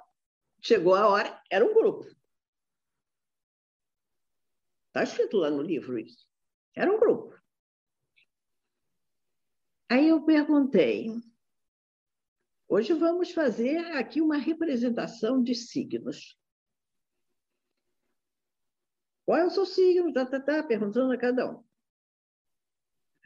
chegou 0.62 0.94
a 0.94 1.08
hora, 1.08 1.44
era 1.50 1.66
um 1.66 1.74
grupo. 1.74 2.06
Está 4.88 5.04
escrito 5.04 5.38
lá 5.38 5.50
no 5.50 5.64
livro 5.64 5.98
isso. 5.98 6.28
Era 6.76 6.92
um 6.92 7.00
grupo. 7.00 7.36
Aí 9.90 10.08
eu 10.10 10.24
perguntei: 10.24 11.10
hoje 12.70 12.94
vamos 12.94 13.32
fazer 13.32 13.78
aqui 13.98 14.22
uma 14.22 14.38
representação 14.38 15.44
de 15.44 15.56
signos. 15.56 16.40
Qual 19.26 19.38
é 19.38 19.46
o 19.46 19.50
seu 19.50 19.66
signo? 19.66 20.14
Tá, 20.14 20.26
tá, 20.26 20.40
tá, 20.40 20.64
perguntando 20.64 21.12
a 21.12 21.18
cada 21.18 21.52
um. 21.52 21.64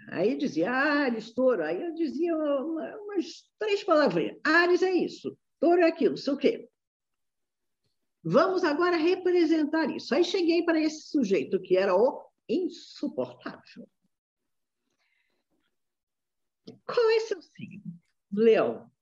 Aí 0.10 0.36
dizia 0.38 0.72
Ares, 0.72 1.34
touro. 1.34 1.64
Aí 1.64 1.82
eu 1.82 1.94
dizia 1.94 2.36
uma, 2.36 2.98
umas 2.98 3.50
três 3.60 3.84
palavrinhas. 3.84 4.40
Ares 4.44 4.82
é 4.82 4.92
isso, 4.92 5.38
touro 5.60 5.82
é 5.82 5.88
aquilo, 5.88 6.18
sei 6.18 6.34
o 6.34 6.38
quê. 6.38 6.70
Vamos 8.24 8.64
agora 8.64 8.96
representar 8.96 9.90
isso. 9.90 10.16
Aí 10.16 10.24
cheguei 10.24 10.64
para 10.64 10.80
esse 10.80 11.10
sujeito 11.10 11.62
que 11.62 11.78
era 11.78 11.94
o 11.96 12.26
insuportável. 12.48 13.88
Qual 16.86 17.10
é 17.12 17.20
seu 17.20 17.42
signo? 17.42 18.00
Leão. 18.32 18.93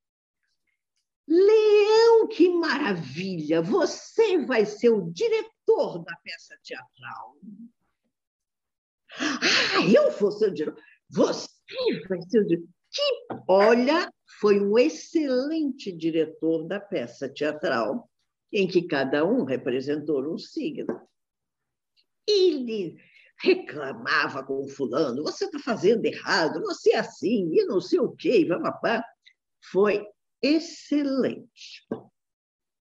Leão, 1.28 2.28
que 2.28 2.50
maravilha! 2.50 3.62
Você 3.62 4.44
vai 4.46 4.66
ser 4.66 4.90
o 4.90 5.12
diretor 5.12 6.04
da 6.04 6.16
peça 6.24 6.58
teatral. 6.64 7.38
Ah, 9.20 9.86
eu 9.94 10.12
vou 10.12 10.32
ser 10.32 10.50
o 10.50 10.54
diretor. 10.54 10.82
Você 11.10 11.48
vai 12.08 12.22
ser 12.22 12.42
o 12.42 12.48
diretor. 12.48 12.70
Que, 12.94 13.28
olha, 13.48 14.12
foi 14.40 14.60
um 14.60 14.78
excelente 14.78 15.92
diretor 15.92 16.68
da 16.68 16.80
peça 16.80 17.30
teatral 17.30 18.10
em 18.52 18.68
que 18.68 18.82
cada 18.82 19.24
um 19.26 19.46
representou 19.46 20.22
um 20.22 20.38
signo. 20.38 21.00
Ele 22.28 22.98
reclamava 23.40 24.44
com 24.44 24.68
fulano, 24.68 25.24
você 25.24 25.46
está 25.46 25.58
fazendo 25.60 26.06
errado, 26.06 26.62
você 26.62 26.92
é 26.92 27.00
assim, 27.00 27.50
e 27.54 27.66
não 27.66 27.80
sei 27.80 28.00
o 28.00 28.12
quê, 28.12 28.46
papá. 28.46 29.04
Foi 29.72 30.06
excelente. 30.42 31.88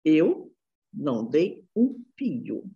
Eu 0.04 0.54
não 0.94 1.28
dei 1.28 1.66
um 1.76 2.04
pio. 2.16 2.70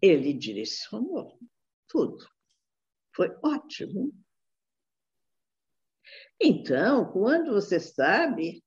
Ele 0.00 0.32
direcionou 0.32 1.38
tudo. 1.86 2.26
Foi 3.14 3.28
ótimo. 3.42 4.12
Então, 6.40 7.10
quando 7.12 7.52
você 7.52 7.78
sabe 7.78 8.64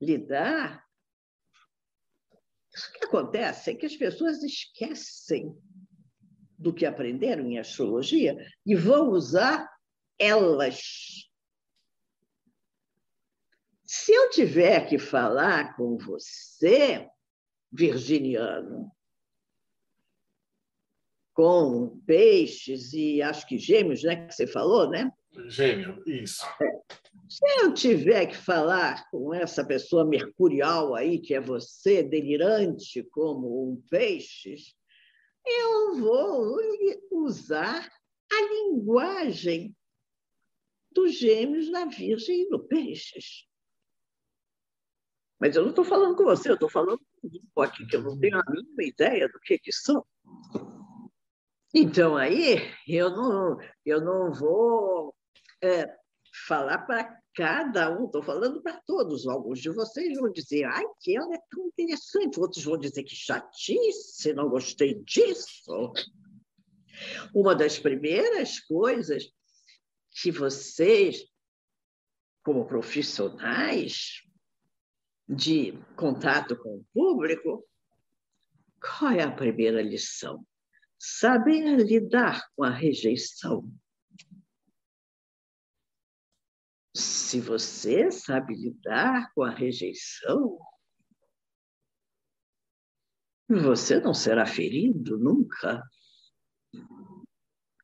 lidar 0.00 0.84
o 2.74 2.98
que 2.98 3.04
acontece 3.04 3.70
é 3.70 3.74
que 3.74 3.86
as 3.86 3.96
pessoas 3.96 4.42
esquecem 4.42 5.56
do 6.58 6.74
que 6.74 6.84
aprenderam 6.84 7.46
em 7.46 7.58
astrologia 7.58 8.36
e 8.66 8.74
vão 8.74 9.10
usar 9.10 9.68
elas. 10.18 11.13
Se 13.96 14.12
eu 14.12 14.28
tiver 14.28 14.88
que 14.88 14.98
falar 14.98 15.76
com 15.76 15.96
você, 15.96 17.08
virginiano, 17.70 18.90
com 21.32 22.00
peixes 22.00 22.92
e 22.92 23.22
acho 23.22 23.46
que 23.46 23.56
gêmeos, 23.56 24.02
né, 24.02 24.26
que 24.26 24.34
você 24.34 24.48
falou, 24.48 24.90
né? 24.90 25.12
Gêmeo, 25.46 26.02
isso. 26.08 26.44
É. 26.60 26.82
Se 27.28 27.62
eu 27.62 27.72
tiver 27.72 28.26
que 28.26 28.36
falar 28.36 29.08
com 29.10 29.32
essa 29.32 29.64
pessoa 29.64 30.04
mercurial 30.04 30.96
aí, 30.96 31.20
que 31.20 31.32
é 31.32 31.40
você, 31.40 32.02
delirante 32.02 33.04
como 33.04 33.70
um 33.70 33.80
peixe, 33.88 34.56
eu 35.46 35.94
vou 36.00 36.56
usar 37.12 37.88
a 38.32 38.42
linguagem 38.42 39.74
dos 40.90 41.16
gêmeos 41.16 41.70
da 41.70 41.84
Virgem 41.84 42.42
e 42.42 42.48
do 42.48 42.58
Peixes. 42.58 43.46
Mas 45.40 45.56
eu 45.56 45.62
não 45.62 45.70
estou 45.70 45.84
falando 45.84 46.16
com 46.16 46.24
você, 46.24 46.50
eu 46.50 46.54
estou 46.54 46.68
falando 46.68 46.98
com 46.98 47.26
um 47.26 47.30
grupo 47.30 47.60
aqui 47.60 47.86
que 47.86 47.96
eu 47.96 48.02
não 48.02 48.18
tenho 48.18 48.38
a 48.38 48.44
mínima 48.50 48.82
ideia 48.82 49.28
do 49.28 49.40
que, 49.40 49.58
que 49.58 49.72
são. 49.72 50.04
Então, 51.74 52.16
aí, 52.16 52.70
eu 52.86 53.10
não, 53.10 53.58
eu 53.84 54.00
não 54.00 54.32
vou 54.32 55.14
é, 55.60 55.92
falar 56.46 56.78
para 56.78 57.20
cada 57.34 57.90
um, 57.98 58.06
estou 58.06 58.22
falando 58.22 58.62
para 58.62 58.80
todos. 58.86 59.26
Alguns 59.26 59.58
de 59.58 59.70
vocês 59.70 60.16
vão 60.16 60.30
dizer, 60.30 60.64
ai, 60.64 60.84
que 61.00 61.16
ela 61.16 61.34
é 61.34 61.38
tão 61.50 61.66
interessante. 61.66 62.38
Outros 62.38 62.64
vão 62.64 62.78
dizer 62.78 63.02
que 63.02 63.16
chatice, 63.16 64.32
não 64.32 64.48
gostei 64.48 65.02
disso. 65.02 65.92
Uma 67.34 67.56
das 67.56 67.78
primeiras 67.78 68.60
coisas 68.60 69.24
que 70.22 70.30
vocês, 70.30 71.24
como 72.44 72.66
profissionais 72.66 74.23
de 75.28 75.72
contato 75.96 76.56
com 76.56 76.76
o 76.76 76.84
público, 76.92 77.66
qual 78.80 79.12
é 79.12 79.22
a 79.22 79.32
primeira 79.32 79.80
lição? 79.80 80.46
Saber 80.98 81.76
lidar 81.76 82.48
com 82.54 82.64
a 82.64 82.70
rejeição. 82.70 83.70
Se 86.94 87.40
você 87.40 88.10
sabe 88.10 88.54
lidar 88.54 89.32
com 89.34 89.42
a 89.42 89.50
rejeição, 89.50 90.58
você 93.48 94.00
não 94.00 94.14
será 94.14 94.46
ferido 94.46 95.18
nunca. 95.18 95.82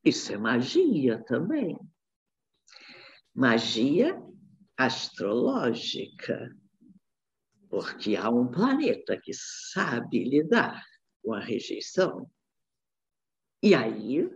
Isso 0.04 0.32
é 0.32 0.38
magia 0.38 1.22
também. 1.24 1.76
Magia 3.34 4.20
astrológica. 4.76 6.56
Porque 7.70 8.16
há 8.16 8.28
um 8.28 8.48
planeta 8.48 9.18
que 9.18 9.32
sabe 9.32 10.24
lidar 10.24 10.84
com 11.22 11.32
a 11.32 11.40
rejeição. 11.40 12.28
E 13.62 13.74
aí, 13.74 14.28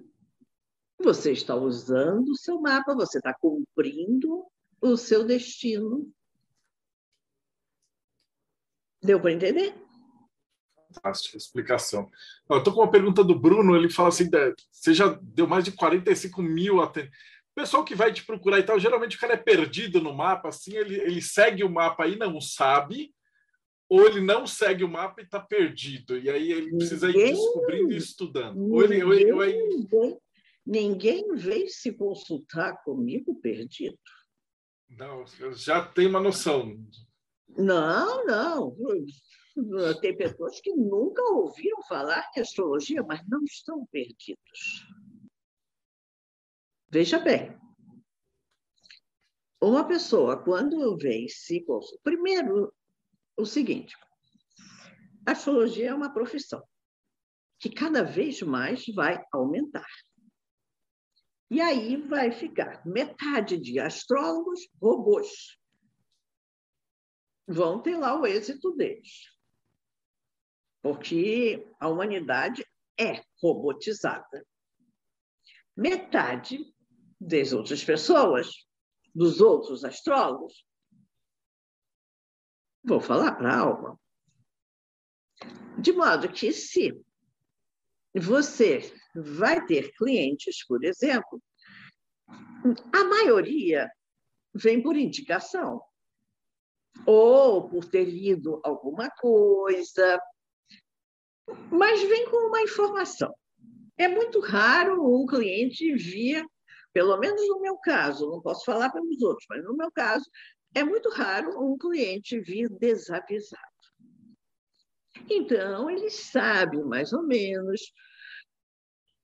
você 0.98 1.32
está 1.32 1.54
usando 1.54 2.28
o 2.28 2.36
seu 2.36 2.60
mapa, 2.60 2.94
você 2.94 3.18
está 3.18 3.34
cumprindo 3.34 4.46
o 4.80 4.96
seu 4.96 5.24
destino. 5.24 6.10
Deu 9.02 9.20
para 9.20 9.32
entender? 9.32 9.74
Fantástica 10.94 11.36
explicação. 11.36 12.10
Eu 12.48 12.58
estou 12.58 12.72
com 12.72 12.80
uma 12.80 12.90
pergunta 12.90 13.24
do 13.24 13.38
Bruno, 13.38 13.74
ele 13.74 13.90
fala 13.90 14.10
assim, 14.10 14.30
você 14.70 14.94
já 14.94 15.18
deu 15.20 15.46
mais 15.46 15.64
de 15.64 15.72
45 15.72 16.40
mil 16.40 16.80
até. 16.80 17.02
O 17.02 17.54
pessoal 17.54 17.84
que 17.84 17.94
vai 17.94 18.12
te 18.12 18.24
procurar 18.24 18.58
e 18.58 18.62
tal, 18.62 18.78
geralmente 18.78 19.16
o 19.16 19.20
cara 19.20 19.34
é 19.34 19.38
perdido 19.38 20.00
no 20.00 20.14
mapa, 20.14 20.48
assim, 20.48 20.76
ele, 20.76 20.96
ele 21.00 21.20
segue 21.20 21.64
o 21.64 21.70
mapa 21.70 22.06
e 22.06 22.16
não 22.16 22.40
sabe, 22.40 23.14
ou 23.94 24.06
ele 24.06 24.20
não 24.20 24.46
segue 24.46 24.82
o 24.82 24.88
mapa 24.88 25.20
e 25.20 25.24
está 25.24 25.38
perdido, 25.38 26.18
e 26.18 26.28
aí 26.28 26.50
ele 26.50 26.76
precisa 26.76 27.06
ninguém, 27.06 27.28
ir 27.28 27.32
descobrindo 27.32 27.92
e 27.92 27.96
estudando. 27.96 28.56
Ninguém, 28.56 29.04
ou 29.04 29.14
ele, 29.14 29.32
ou 29.32 29.44
ele, 29.44 29.62
ou 29.92 30.04
ele... 30.04 30.18
ninguém 30.66 31.34
veio 31.34 31.68
se 31.68 31.92
consultar 31.92 32.82
comigo 32.82 33.34
perdido. 33.40 33.98
Não, 34.88 35.24
já 35.54 35.86
tem 35.86 36.06
uma 36.06 36.20
noção. 36.20 36.76
Não, 37.56 38.24
não. 38.26 38.76
Tem 40.00 40.16
pessoas 40.16 40.60
que 40.60 40.72
nunca 40.72 41.22
ouviram 41.32 41.80
falar 41.82 42.28
de 42.34 42.40
astrologia, 42.40 43.02
mas 43.02 43.20
não 43.28 43.42
estão 43.44 43.86
perdidos. 43.86 44.88
Veja 46.90 47.18
bem, 47.18 47.56
uma 49.60 49.86
pessoa, 49.86 50.36
quando 50.36 50.96
vem 50.96 51.28
se 51.28 51.60
consulta, 51.62 52.00
primeiro, 52.02 52.72
o 53.36 53.44
seguinte: 53.44 53.96
a 55.26 55.32
astrologia 55.32 55.90
é 55.90 55.94
uma 55.94 56.12
profissão 56.12 56.62
que 57.58 57.70
cada 57.70 58.02
vez 58.02 58.42
mais 58.42 58.84
vai 58.94 59.24
aumentar. 59.32 59.88
E 61.50 61.60
aí 61.60 61.96
vai 61.96 62.32
ficar 62.32 62.84
metade 62.86 63.58
de 63.58 63.78
astrólogos 63.78 64.68
robôs. 64.80 65.58
Vão 67.46 67.80
ter 67.80 67.96
lá 67.96 68.18
o 68.18 68.26
êxito 68.26 68.72
deles. 68.72 69.30
Porque 70.82 71.66
a 71.78 71.88
humanidade 71.88 72.66
é 72.98 73.22
robotizada. 73.40 74.46
Metade 75.76 76.74
das 77.20 77.52
outras 77.52 77.82
pessoas, 77.82 78.50
dos 79.14 79.40
outros 79.40 79.84
astrólogos, 79.84 80.66
vou 82.84 83.00
falar 83.00 83.34
para 83.36 83.52
a 83.52 83.58
alma. 83.58 84.00
De 85.78 85.92
modo 85.92 86.28
que, 86.28 86.52
se 86.52 87.02
você 88.14 88.92
vai 89.14 89.64
ter 89.66 89.92
clientes, 89.96 90.64
por 90.66 90.84
exemplo, 90.84 91.42
a 92.92 93.04
maioria 93.04 93.90
vem 94.54 94.82
por 94.82 94.96
indicação, 94.96 95.82
ou 97.06 97.68
por 97.68 97.84
ter 97.84 98.04
lido 98.04 98.60
alguma 98.62 99.10
coisa, 99.10 100.20
mas 101.70 102.02
vem 102.02 102.30
com 102.30 102.48
uma 102.48 102.62
informação. 102.62 103.34
É 103.98 104.08
muito 104.08 104.40
raro 104.40 105.04
um 105.04 105.26
cliente 105.26 105.94
vir, 105.94 106.44
pelo 106.92 107.16
menos 107.18 107.46
no 107.48 107.60
meu 107.60 107.76
caso, 107.78 108.30
não 108.30 108.40
posso 108.40 108.64
falar 108.64 108.90
pelos 108.90 109.20
outros, 109.22 109.46
mas 109.48 109.62
no 109.64 109.76
meu 109.76 109.90
caso, 109.92 110.24
é 110.74 110.82
muito 110.82 111.08
raro 111.10 111.62
um 111.62 111.78
cliente 111.78 112.40
vir 112.40 112.68
desavisado. 112.68 113.62
Então, 115.30 115.88
ele 115.88 116.10
sabe 116.10 116.82
mais 116.82 117.12
ou 117.12 117.22
menos 117.22 117.92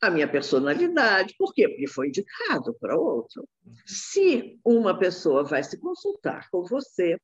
a 0.01 0.11
minha 0.11 0.31
personalidade. 0.31 1.35
Por 1.37 1.53
quê? 1.53 1.69
Porque 1.69 1.89
foi 1.89 2.09
indicado 2.09 2.75
para 2.81 2.97
outro. 2.97 3.47
Se 3.85 4.59
uma 4.65 4.99
pessoa 4.99 5.45
vai 5.45 5.63
se 5.63 5.79
consultar 5.79 6.49
com 6.51 6.63
você, 6.63 7.19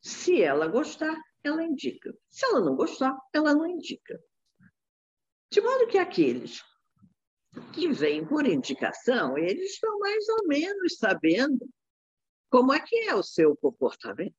se 0.00 0.40
ela 0.40 0.68
gostar, 0.68 1.16
ela 1.42 1.64
indica. 1.64 2.14
Se 2.28 2.46
ela 2.46 2.60
não 2.60 2.76
gostar, 2.76 3.16
ela 3.32 3.54
não 3.54 3.66
indica. 3.66 4.20
De 5.50 5.60
modo 5.60 5.86
que 5.88 5.98
aqueles 5.98 6.62
que 7.72 7.88
vêm 7.88 8.24
por 8.24 8.46
indicação, 8.46 9.36
eles 9.38 9.72
estão 9.72 9.98
mais 9.98 10.28
ou 10.28 10.46
menos 10.46 10.98
sabendo 10.98 11.68
como 12.56 12.72
é 12.72 12.80
que 12.80 12.96
é 13.00 13.14
o 13.14 13.22
seu 13.22 13.54
comportamento. 13.54 14.34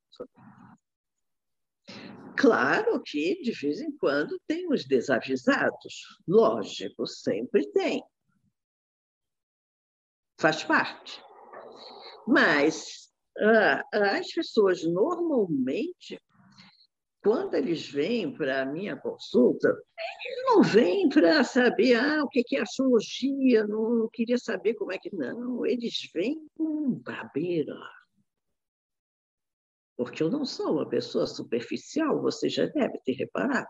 Claro 2.35 2.99
que, 3.05 3.39
de 3.43 3.51
vez 3.51 3.79
em 3.79 3.95
quando, 3.95 4.41
tem 4.47 4.67
os 4.73 4.85
desavisados. 4.85 6.17
Lógico, 6.27 7.05
sempre 7.05 7.71
tem. 7.73 8.03
Faz 10.39 10.63
parte. 10.63 11.23
Mas 12.25 13.11
ah, 13.37 13.83
as 14.17 14.33
pessoas 14.33 14.83
normalmente, 14.83 16.19
quando 17.23 17.53
eles 17.53 17.87
vêm 17.87 18.35
para 18.35 18.63
a 18.63 18.65
minha 18.65 18.97
consulta, 18.97 19.67
eles 19.67 20.43
não 20.47 20.63
vêm 20.63 21.07
para 21.07 21.43
saber 21.43 21.93
ah, 21.93 22.23
o 22.23 22.29
que 22.29 22.57
é 22.57 22.61
astrologia, 22.61 23.67
não, 23.67 24.09
queria 24.11 24.39
saber 24.39 24.73
como 24.73 24.91
é 24.91 24.97
que. 24.97 25.15
Não, 25.15 25.63
eles 25.67 26.09
vêm 26.11 26.47
com 26.55 26.95
brabeira 26.95 27.77
porque 29.97 30.21
eu 30.21 30.29
não 30.29 30.45
sou 30.45 30.73
uma 30.73 30.87
pessoa 30.87 31.25
superficial, 31.25 32.21
você 32.21 32.47
já 32.47 32.67
deve 32.67 32.99
ter 32.99 33.13
reparado. 33.13 33.67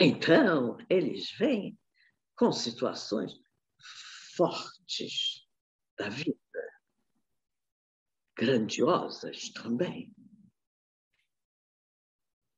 Então, 0.00 0.76
eles 0.90 1.30
vêm 1.38 1.78
com 2.36 2.50
situações 2.50 3.32
fortes 4.36 5.46
da 5.96 6.08
vida, 6.08 6.38
grandiosas 8.36 9.50
também. 9.50 10.12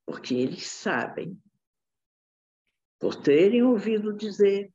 Porque 0.07 0.35
eles 0.35 0.67
sabem, 0.67 1.41
por 2.99 3.15
terem 3.15 3.63
ouvido 3.63 4.17
dizer, 4.17 4.73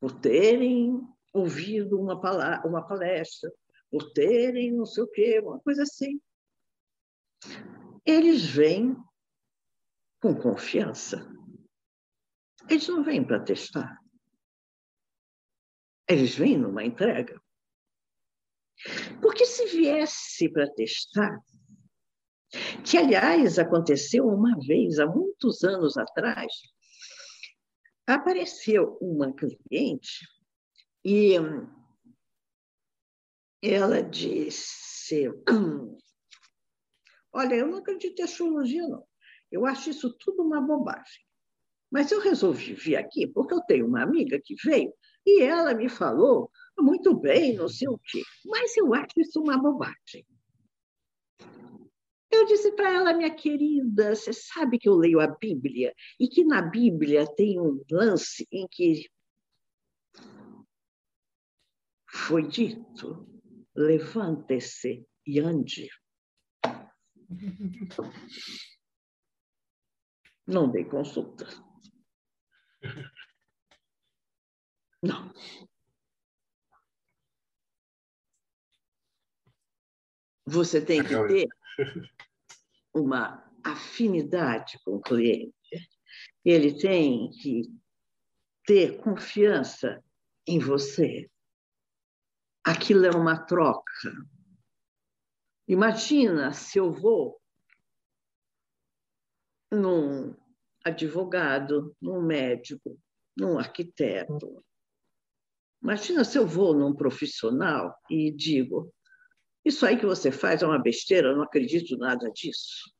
por 0.00 0.12
terem 0.20 1.00
ouvido 1.32 2.00
uma, 2.00 2.20
palestra, 2.20 3.50
por 3.94 4.12
terem 4.12 4.72
não 4.72 4.84
sei 4.84 5.04
o 5.04 5.06
quê, 5.06 5.38
uma 5.38 5.60
coisa 5.60 5.84
assim. 5.84 6.20
Eles 8.04 8.44
vêm 8.44 8.96
com 10.20 10.34
confiança. 10.34 11.24
Eles 12.68 12.88
não 12.88 13.04
vêm 13.04 13.24
para 13.24 13.44
testar. 13.44 13.96
Eles 16.08 16.34
vêm 16.34 16.58
numa 16.58 16.82
entrega. 16.82 17.40
Porque 19.22 19.46
se 19.46 19.66
viesse 19.66 20.48
para 20.48 20.68
testar, 20.74 21.40
Que, 22.84 22.98
aliás, 22.98 23.60
aconteceu 23.60 24.26
uma 24.26 24.58
vez, 24.58 24.98
há 24.98 25.06
muitos 25.06 25.62
anos 25.62 25.96
atrás, 25.96 26.52
apareceu 28.08 28.98
uma 29.00 29.32
cliente 29.32 30.26
e 31.04 31.36
ela 33.72 34.02
disse: 34.02 35.30
Olha, 37.32 37.54
eu 37.54 37.66
não 37.66 37.78
acredito 37.78 38.20
em 38.20 38.22
astrologia, 38.22 38.86
não. 38.86 39.06
Eu 39.50 39.66
acho 39.66 39.90
isso 39.90 40.12
tudo 40.18 40.42
uma 40.42 40.60
bobagem. 40.60 41.24
Mas 41.90 42.10
eu 42.10 42.20
resolvi 42.20 42.74
vir 42.74 42.96
aqui 42.96 43.26
porque 43.26 43.54
eu 43.54 43.60
tenho 43.60 43.86
uma 43.86 44.02
amiga 44.02 44.40
que 44.42 44.54
veio 44.64 44.92
e 45.24 45.42
ela 45.42 45.74
me 45.74 45.88
falou 45.88 46.50
muito 46.78 47.14
bem, 47.14 47.54
não 47.54 47.68
sei 47.68 47.88
o 47.88 47.98
quê, 47.98 48.22
mas 48.44 48.76
eu 48.76 48.92
acho 48.92 49.12
isso 49.18 49.40
uma 49.40 49.56
bobagem. 49.56 50.26
Eu 52.30 52.46
disse 52.46 52.72
para 52.72 52.92
ela, 52.92 53.14
minha 53.14 53.32
querida, 53.32 54.14
você 54.14 54.32
sabe 54.32 54.76
que 54.78 54.88
eu 54.88 54.96
leio 54.96 55.20
a 55.20 55.28
Bíblia 55.28 55.94
e 56.18 56.26
que 56.26 56.44
na 56.44 56.60
Bíblia 56.60 57.32
tem 57.36 57.60
um 57.60 57.80
lance 57.88 58.46
em 58.50 58.66
que 58.68 59.08
foi 62.08 62.46
dito: 62.46 63.33
levante-se 63.74 65.06
e 65.26 65.40
ande. 65.40 65.90
Não 70.46 70.70
dei 70.70 70.84
consulta. 70.84 71.46
Não. 75.02 75.32
Você 80.46 80.84
tem 80.84 81.02
que 81.02 81.08
ter 81.08 81.48
uma 82.94 83.50
afinidade 83.64 84.78
com 84.84 84.96
o 84.96 85.00
cliente. 85.00 85.54
Ele 86.44 86.78
tem 86.78 87.30
que 87.30 87.62
ter 88.66 88.98
confiança 88.98 90.04
em 90.46 90.58
você. 90.58 91.30
Aquilo 92.64 93.04
é 93.04 93.10
uma 93.10 93.38
troca. 93.44 94.10
Imagina 95.68 96.52
se 96.52 96.78
eu 96.78 96.90
vou 96.90 97.38
num 99.70 100.34
advogado, 100.82 101.94
num 102.00 102.22
médico, 102.22 102.98
num 103.36 103.58
arquiteto. 103.58 104.64
Imagina 105.82 106.24
se 106.24 106.38
eu 106.38 106.46
vou 106.46 106.74
num 106.74 106.94
profissional 106.94 107.98
e 108.10 108.30
digo: 108.30 108.90
Isso 109.64 109.84
aí 109.84 109.98
que 109.98 110.06
você 110.06 110.32
faz 110.32 110.62
é 110.62 110.66
uma 110.66 110.82
besteira, 110.82 111.28
eu 111.28 111.36
não 111.36 111.42
acredito 111.44 111.98
nada 111.98 112.30
disso. 112.30 112.90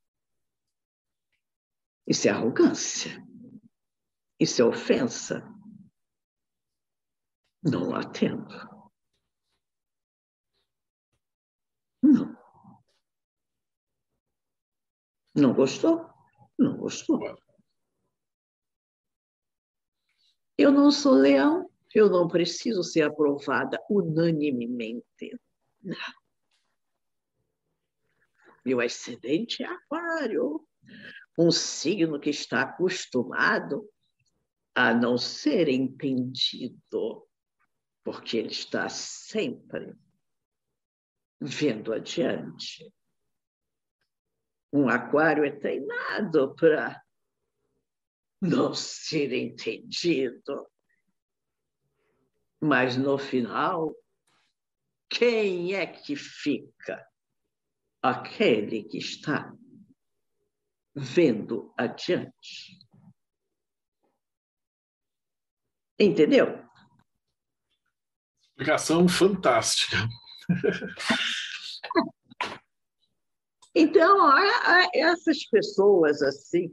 Isso 2.06 2.28
é 2.28 2.30
arrogância. 2.30 3.22
Isso 4.38 4.60
é 4.60 4.64
ofensa. 4.64 5.42
Não 7.62 7.94
atendo. 7.94 8.73
Não. 12.04 12.36
Não 15.34 15.54
gostou? 15.54 16.06
Não 16.58 16.76
gostou. 16.76 17.18
Eu 20.58 20.70
não 20.70 20.90
sou 20.90 21.14
leão, 21.14 21.70
eu 21.94 22.10
não 22.10 22.28
preciso 22.28 22.82
ser 22.82 23.02
aprovada 23.04 23.82
unanimemente. 23.88 25.40
Não. 25.82 25.96
Meu 28.62 28.80
ascendente 28.80 29.62
é 29.62 29.66
aquário, 29.66 30.62
um 31.38 31.50
signo 31.50 32.20
que 32.20 32.28
está 32.28 32.62
acostumado 32.62 33.90
a 34.74 34.92
não 34.92 35.16
ser 35.16 35.70
entendido, 35.70 37.26
porque 38.04 38.36
ele 38.36 38.52
está 38.52 38.90
sempre 38.90 39.96
vendo 41.40 41.92
adiante. 41.92 42.92
Um 44.72 44.88
aquário 44.88 45.44
é 45.44 45.50
treinado 45.50 46.54
para 46.56 47.02
não 48.40 48.74
ser 48.74 49.32
entendido. 49.32 50.66
Mas 52.60 52.96
no 52.96 53.16
final, 53.18 53.94
quem 55.08 55.74
é 55.74 55.86
que 55.86 56.16
fica? 56.16 57.06
Aquele 58.02 58.82
que 58.84 58.98
está 58.98 59.54
vendo 60.94 61.72
adiante. 61.76 62.78
Entendeu? 65.98 66.64
Explicação 68.42 69.08
fantástica. 69.08 69.96
Então, 73.76 74.30
essas 74.94 75.44
pessoas 75.46 76.22
assim, 76.22 76.70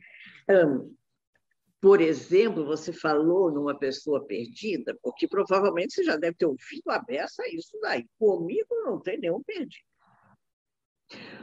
por 1.82 2.00
exemplo, 2.00 2.64
você 2.64 2.94
falou 2.94 3.52
numa 3.52 3.76
pessoa 3.78 4.24
perdida, 4.24 4.96
porque 5.02 5.28
provavelmente 5.28 5.96
você 5.96 6.04
já 6.04 6.16
deve 6.16 6.38
ter 6.38 6.46
ouvido 6.46 6.90
a 6.90 7.00
beça 7.00 7.42
isso 7.52 7.76
daí. 7.82 8.06
Comigo 8.20 8.70
não 8.86 9.00
tem 9.00 9.20
nenhum 9.20 9.42
perdido. 9.42 9.84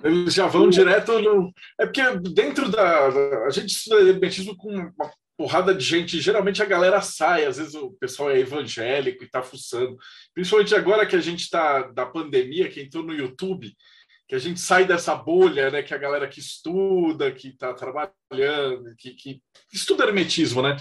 Eles 0.02 0.32
já 0.32 0.46
vão 0.46 0.70
direto 0.70 1.20
no. 1.20 1.52
É 1.78 1.86
porque 1.86 2.02
dentro 2.32 2.70
da. 2.70 3.08
A 3.44 3.50
gente 3.50 3.70
estuda 3.70 4.08
hermetismo 4.08 4.56
com 4.56 4.70
uma 4.70 5.12
porrada 5.38 5.72
de 5.72 5.84
gente. 5.84 6.20
Geralmente 6.20 6.60
a 6.60 6.66
galera 6.66 7.00
sai, 7.00 7.44
às 7.44 7.56
vezes 7.56 7.74
o 7.76 7.92
pessoal 7.92 8.30
é 8.32 8.40
evangélico 8.40 9.22
e 9.22 9.26
está 9.26 9.40
fuçando. 9.40 9.96
Principalmente 10.34 10.74
agora 10.74 11.06
que 11.06 11.14
a 11.14 11.20
gente 11.20 11.42
está 11.42 11.82
da 11.82 12.04
pandemia, 12.04 12.68
que 12.68 12.80
entrou 12.82 13.04
no 13.04 13.14
YouTube, 13.14 13.72
que 14.26 14.34
a 14.34 14.38
gente 14.38 14.58
sai 14.58 14.84
dessa 14.84 15.14
bolha, 15.14 15.70
né? 15.70 15.80
Que 15.82 15.94
a 15.94 15.98
galera 15.98 16.26
que 16.26 16.40
estuda, 16.40 17.30
que 17.30 17.48
está 17.48 17.72
trabalhando, 17.72 18.94
que, 18.98 19.12
que 19.12 19.40
estuda 19.72 20.04
hermetismo, 20.04 20.60
né? 20.60 20.76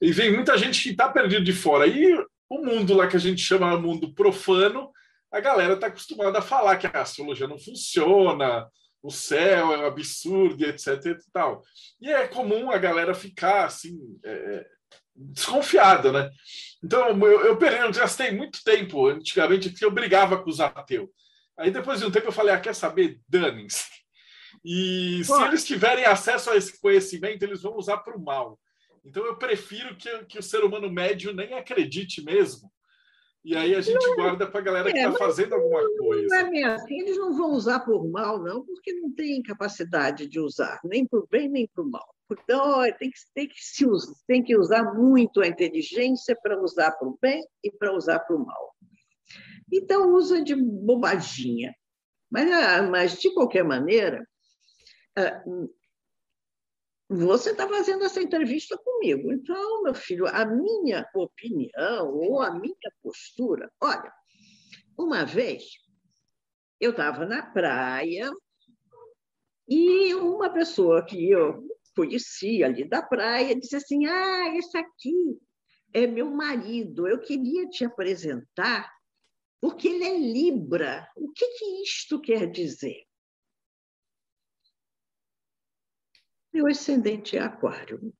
E 0.00 0.10
vem 0.10 0.32
muita 0.32 0.56
gente 0.56 0.82
que 0.82 0.90
está 0.90 1.10
perdido 1.10 1.44
de 1.44 1.52
fora. 1.52 1.86
E 1.86 2.14
o 2.48 2.64
mundo 2.64 2.94
lá 2.94 3.06
que 3.06 3.16
a 3.16 3.20
gente 3.20 3.42
chama 3.42 3.78
mundo 3.78 4.14
profano, 4.14 4.90
a 5.30 5.38
galera 5.38 5.74
está 5.74 5.88
acostumada 5.88 6.38
a 6.38 6.42
falar 6.42 6.78
que 6.78 6.86
a 6.86 7.02
astrologia 7.02 7.46
não 7.46 7.58
funciona, 7.58 8.66
o 9.02 9.10
céu 9.10 9.72
é 9.72 9.78
um 9.78 9.86
absurdo, 9.86 10.64
etc. 10.64 11.04
E 11.06 11.30
tal. 11.32 11.62
E 12.00 12.10
é 12.10 12.26
comum 12.28 12.70
a 12.70 12.78
galera 12.78 13.14
ficar 13.14 13.66
assim. 13.66 13.98
É, 14.24 14.30
é 14.30 14.66
desconfiada, 15.20 16.12
né? 16.12 16.30
Então, 16.82 17.08
eu, 17.08 17.40
eu, 17.40 17.58
eu 17.58 17.92
gastei 17.92 18.30
muito 18.30 18.62
tempo 18.62 19.08
antigamente 19.08 19.70
que 19.70 19.84
eu 19.84 19.90
brigava 19.90 20.40
com 20.40 20.48
os 20.48 20.60
ateus. 20.60 21.08
Aí 21.58 21.72
depois 21.72 21.98
de 21.98 22.06
um 22.06 22.10
tempo 22.10 22.28
eu 22.28 22.32
falei, 22.32 22.54
ah, 22.54 22.60
quer 22.60 22.74
saber? 22.74 23.20
Danem-se. 23.28 23.84
E 24.64 25.22
Pô. 25.26 25.36
se 25.36 25.42
eles 25.44 25.66
tiverem 25.66 26.04
acesso 26.04 26.50
a 26.50 26.56
esse 26.56 26.80
conhecimento, 26.80 27.42
eles 27.42 27.62
vão 27.62 27.76
usar 27.76 27.98
para 27.98 28.16
o 28.16 28.22
mal. 28.22 28.58
Então 29.04 29.24
eu 29.24 29.36
prefiro 29.36 29.96
que, 29.96 30.24
que 30.26 30.38
o 30.38 30.42
ser 30.42 30.62
humano 30.62 30.90
médio 30.90 31.32
nem 31.32 31.54
acredite 31.54 32.22
mesmo. 32.22 32.70
E 33.44 33.56
aí 33.56 33.74
a 33.74 33.80
gente 33.80 34.04
não, 34.04 34.16
guarda 34.16 34.46
para 34.46 34.60
a 34.60 34.62
galera 34.62 34.92
que 34.92 34.98
está 34.98 35.10
é, 35.10 35.18
fazendo 35.18 35.54
alguma 35.54 35.80
coisa. 35.96 36.42
Não 36.42 36.54
é 36.54 36.64
assim, 36.64 37.00
eles 37.00 37.16
não 37.16 37.36
vão 37.36 37.52
usar 37.52 37.80
por 37.80 38.06
mal, 38.08 38.42
não, 38.42 38.64
porque 38.64 38.92
não 38.92 39.12
tem 39.12 39.42
capacidade 39.42 40.26
de 40.26 40.40
usar, 40.40 40.80
nem 40.84 41.06
para 41.06 41.20
o 41.20 41.26
bem, 41.30 41.48
nem 41.48 41.66
para 41.66 41.82
o 41.82 41.90
mal. 41.90 42.14
Então, 42.30 42.82
tem 42.98 43.10
que, 43.10 43.18
tem, 43.34 43.48
que 43.48 43.54
se, 43.58 43.86
tem 44.26 44.42
que 44.42 44.56
usar 44.56 44.92
muito 44.94 45.40
a 45.40 45.46
inteligência 45.46 46.36
para 46.42 46.60
usar 46.60 46.92
para 46.92 47.08
o 47.08 47.18
bem 47.20 47.46
e 47.64 47.70
para 47.70 47.94
usar 47.94 48.18
para 48.20 48.36
o 48.36 48.44
mal. 48.44 48.74
Então, 49.72 50.12
usa 50.14 50.42
de 50.42 50.54
bobaginha. 50.54 51.74
Mas, 52.30 52.50
ah, 52.50 52.82
mas 52.82 53.18
de 53.18 53.32
qualquer 53.32 53.64
maneira, 53.64 54.26
ah, 55.16 55.42
você 57.08 57.52
está 57.52 57.66
fazendo 57.66 58.04
essa 58.04 58.22
entrevista 58.22 58.76
comigo. 58.76 59.32
Então, 59.32 59.82
meu 59.82 59.94
filho, 59.94 60.26
a 60.26 60.44
minha 60.44 61.08
opinião 61.14 62.14
ou 62.14 62.42
a 62.42 62.50
minha 62.50 62.92
postura. 63.02 63.70
Olha, 63.80 64.12
uma 64.96 65.24
vez 65.24 65.64
eu 66.78 66.90
estava 66.90 67.24
na 67.24 67.42
praia 67.42 68.30
e 69.66 70.14
uma 70.14 70.50
pessoa 70.50 71.04
que 71.04 71.30
eu 71.30 71.66
conhecia 71.96 72.66
ali 72.66 72.84
da 72.84 73.02
praia 73.02 73.58
disse 73.58 73.76
assim: 73.76 74.06
Ah, 74.06 74.54
esse 74.56 74.76
aqui 74.76 75.38
é 75.92 76.06
meu 76.06 76.30
marido, 76.30 77.08
eu 77.08 77.18
queria 77.20 77.68
te 77.68 77.84
apresentar 77.84 78.92
porque 79.60 79.88
ele 79.88 80.04
é 80.04 80.18
Libra. 80.18 81.08
O 81.16 81.32
que, 81.32 81.46
que 81.58 81.82
isto 81.82 82.20
quer 82.20 82.50
dizer? 82.50 83.07
Meu 86.58 86.66
ascendente 86.66 87.36
é 87.36 87.40
Aquário. 87.40 88.12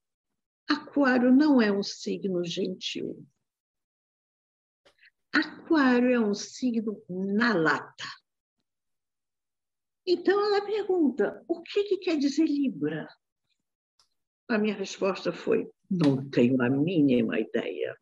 Aquário 0.71 1.35
não 1.35 1.61
é 1.61 1.73
um 1.73 1.83
signo 1.83 2.45
gentil. 2.45 3.27
Aquário 5.35 6.15
é 6.15 6.21
um 6.21 6.33
signo 6.33 7.05
na 7.09 7.53
lata. 7.53 8.05
Então 10.07 10.39
ela 10.39 10.65
pergunta: 10.65 11.45
o 11.49 11.61
que, 11.63 11.83
que 11.83 11.97
quer 11.99 12.17
dizer 12.17 12.45
Libra? 12.45 13.09
A 14.47 14.57
minha 14.57 14.77
resposta 14.77 15.33
foi: 15.33 15.69
não 15.91 16.31
tenho 16.31 16.63
a 16.63 16.71
mínima 16.71 17.41
ideia. 17.41 17.99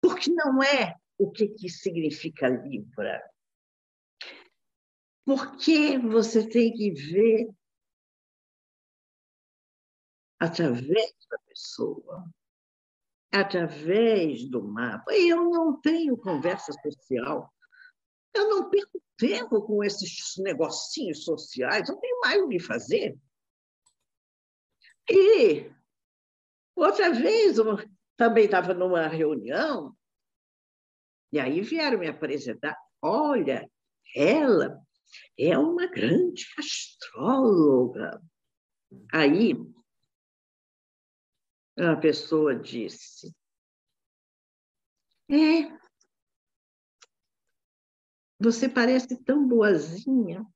Porque 0.00 0.30
não 0.30 0.62
é 0.62 0.94
o 1.18 1.32
que, 1.32 1.48
que 1.48 1.68
significa 1.68 2.46
Libra. 2.46 3.20
Porque 5.24 5.98
você 5.98 6.48
tem 6.48 6.72
que 6.72 6.92
ver 6.92 7.52
através 10.38 11.14
da 11.30 11.38
pessoa, 11.46 12.24
através 13.32 14.48
do 14.48 14.62
mapa. 14.62 15.12
Eu 15.14 15.50
não 15.50 15.80
tenho 15.80 16.16
conversa 16.16 16.72
social. 16.72 17.52
Eu 18.34 18.50
não 18.50 18.70
perco 18.70 19.00
tempo 19.16 19.62
com 19.62 19.82
esses 19.82 20.34
negocinhos 20.38 21.24
sociais. 21.24 21.88
Eu 21.88 21.96
tenho 21.96 22.20
mais 22.20 22.42
o 22.42 22.48
que 22.48 22.60
fazer. 22.60 23.18
E 25.10 25.70
outra 26.74 27.12
vez, 27.12 27.58
eu 27.58 27.78
também 28.16 28.44
estava 28.46 28.74
numa 28.74 29.06
reunião, 29.06 29.96
e 31.32 31.38
aí 31.38 31.60
vieram 31.60 31.98
me 31.98 32.08
apresentar. 32.08 32.76
Olha, 33.02 33.70
ela 34.14 34.80
é 35.38 35.56
uma 35.58 35.86
grande 35.86 36.46
astróloga. 36.58 38.20
Aí 39.12 39.54
a 41.76 41.96
pessoa 41.96 42.54
disse: 42.54 43.34
É, 45.30 45.76
você 48.38 48.68
parece 48.68 49.22
tão 49.24 49.46
boazinha. 49.46 50.46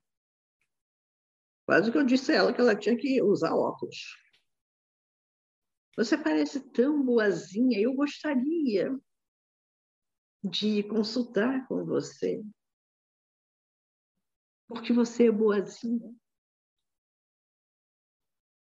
Quase 1.65 1.91
que 1.91 1.97
eu 1.97 2.05
disse 2.05 2.31
a 2.31 2.35
ela 2.35 2.53
que 2.53 2.59
ela 2.59 2.75
tinha 2.75 2.97
que 2.97 3.21
usar 3.21 3.53
óculos. 3.53 4.17
Você 5.95 6.17
parece 6.17 6.59
tão 6.71 7.03
boazinha, 7.03 7.79
eu 7.79 7.93
gostaria 7.93 8.97
de 10.43 10.83
consultar 10.83 11.67
com 11.67 11.85
você. 11.85 12.41
Porque 14.67 14.93
você 14.93 15.27
é 15.27 15.31
boazinha. 15.31 16.15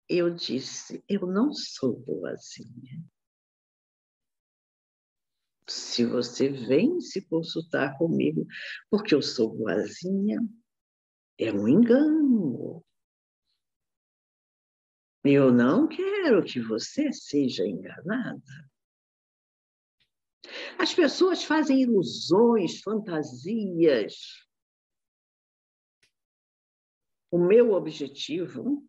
Eu 0.09 0.35
disse: 0.35 1.03
Eu 1.09 1.27
não 1.27 1.53
sou 1.53 1.99
boazinha. 2.01 3.03
Se 5.67 6.05
você 6.05 6.51
vem 6.51 7.01
se 7.01 7.27
consultar 7.27 7.97
comigo 7.97 8.47
porque 8.91 9.15
eu 9.15 9.23
sou 9.23 9.55
boazinha, 9.55 10.39
é 11.39 11.51
um 11.51 11.67
engano. 11.67 12.85
Eu 15.25 15.51
não 15.51 15.89
quero 15.89 16.45
que 16.45 16.61
você 16.61 17.11
seja 17.11 17.67
enganada. 17.67 18.43
As 20.79 20.93
pessoas 20.93 21.43
fazem 21.43 21.81
ilusões, 21.81 22.83
fantasias. 22.83 24.47
O 27.31 27.39
meu 27.39 27.73
objetivo 27.73 28.87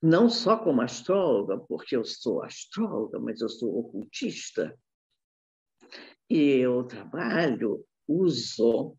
não 0.00 0.30
só 0.30 0.56
como 0.56 0.80
astróloga, 0.80 1.58
porque 1.58 1.96
eu 1.96 2.04
sou 2.04 2.42
astróloga, 2.42 3.18
mas 3.18 3.40
eu 3.40 3.48
sou 3.48 3.78
ocultista. 3.78 4.78
E 6.30 6.38
eu 6.38 6.84
trabalho, 6.84 7.84
uso 8.06 8.96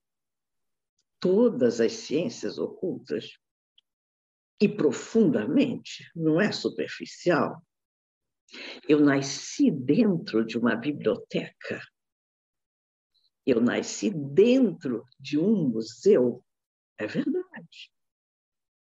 todas 1.19 1.79
as 1.79 1.93
ciências 1.93 2.57
ocultas 2.57 3.37
e 4.61 4.67
profundamente, 4.67 6.09
não 6.15 6.39
é 6.39 6.51
superficial. 6.51 7.63
Eu 8.87 8.99
nasci 8.99 9.71
dentro 9.71 10.43
de 10.43 10.57
uma 10.57 10.75
biblioteca. 10.75 11.81
Eu 13.45 13.61
nasci 13.61 14.09
dentro 14.09 15.05
de 15.17 15.39
um 15.39 15.69
museu. 15.69 16.43
É 16.97 17.07
verdade. 17.07 17.91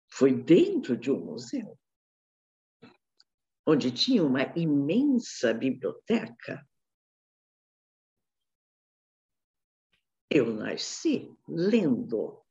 Foi 0.10 0.32
dentro 0.32 0.96
de 0.96 1.12
um 1.12 1.20
museu 1.20 1.78
onde 3.68 3.92
tinha 3.92 4.24
uma 4.24 4.44
imensa 4.58 5.54
biblioteca, 5.54 6.66
eu 10.30 10.54
nasci 10.54 11.36
lendo, 11.46 12.42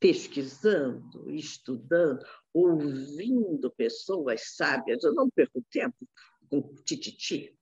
pesquisando, 0.00 1.30
estudando, 1.30 2.24
ouvindo 2.52 3.70
pessoas 3.70 4.56
sábias. 4.56 5.04
Eu 5.04 5.14
não 5.14 5.30
perco 5.30 5.64
tempo 5.70 6.08
com 6.48 6.74
tititi. 6.82 7.56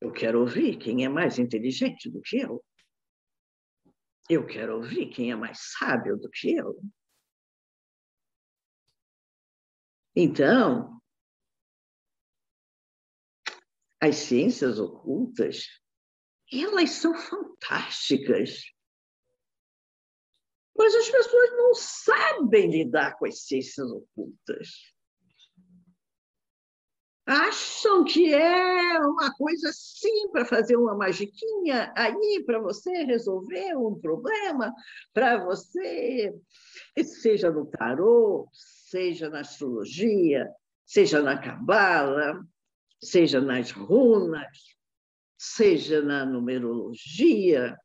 Eu 0.00 0.12
quero 0.12 0.40
ouvir 0.40 0.78
quem 0.78 1.04
é 1.04 1.08
mais 1.08 1.40
inteligente 1.40 2.08
do 2.08 2.20
que 2.20 2.38
eu. 2.38 2.64
Eu 4.28 4.46
quero 4.46 4.76
ouvir 4.76 5.10
quem 5.10 5.32
é 5.32 5.36
mais 5.36 5.58
sábio 5.76 6.16
do 6.16 6.30
que 6.30 6.54
eu. 6.54 6.80
Então, 10.14 11.01
as 14.02 14.16
ciências 14.16 14.80
ocultas, 14.80 15.68
elas 16.52 16.90
são 16.90 17.14
fantásticas. 17.14 18.64
Mas 20.76 20.92
as 20.92 21.08
pessoas 21.08 21.50
não 21.52 21.72
sabem 21.72 22.68
lidar 22.68 23.16
com 23.16 23.26
as 23.26 23.44
ciências 23.44 23.88
ocultas. 23.92 24.70
Acham 27.24 28.02
que 28.02 28.34
é 28.34 28.98
uma 28.98 29.32
coisa 29.36 29.68
assim 29.68 30.28
para 30.32 30.44
fazer 30.44 30.74
uma 30.74 30.96
magiquinha 30.96 31.92
aí 31.96 32.42
para 32.44 32.58
você 32.58 33.04
resolver 33.04 33.76
um 33.76 33.94
problema, 34.00 34.74
para 35.14 35.44
você, 35.44 36.34
seja 37.04 37.52
no 37.52 37.66
tarô, 37.66 38.48
seja 38.52 39.30
na 39.30 39.40
astrologia, 39.40 40.50
seja 40.84 41.22
na 41.22 41.38
cabala, 41.40 42.44
seja 43.02 43.40
nas 43.40 43.70
runas, 43.70 44.76
seja 45.36 46.00
na 46.00 46.24
numerologia, 46.24 47.76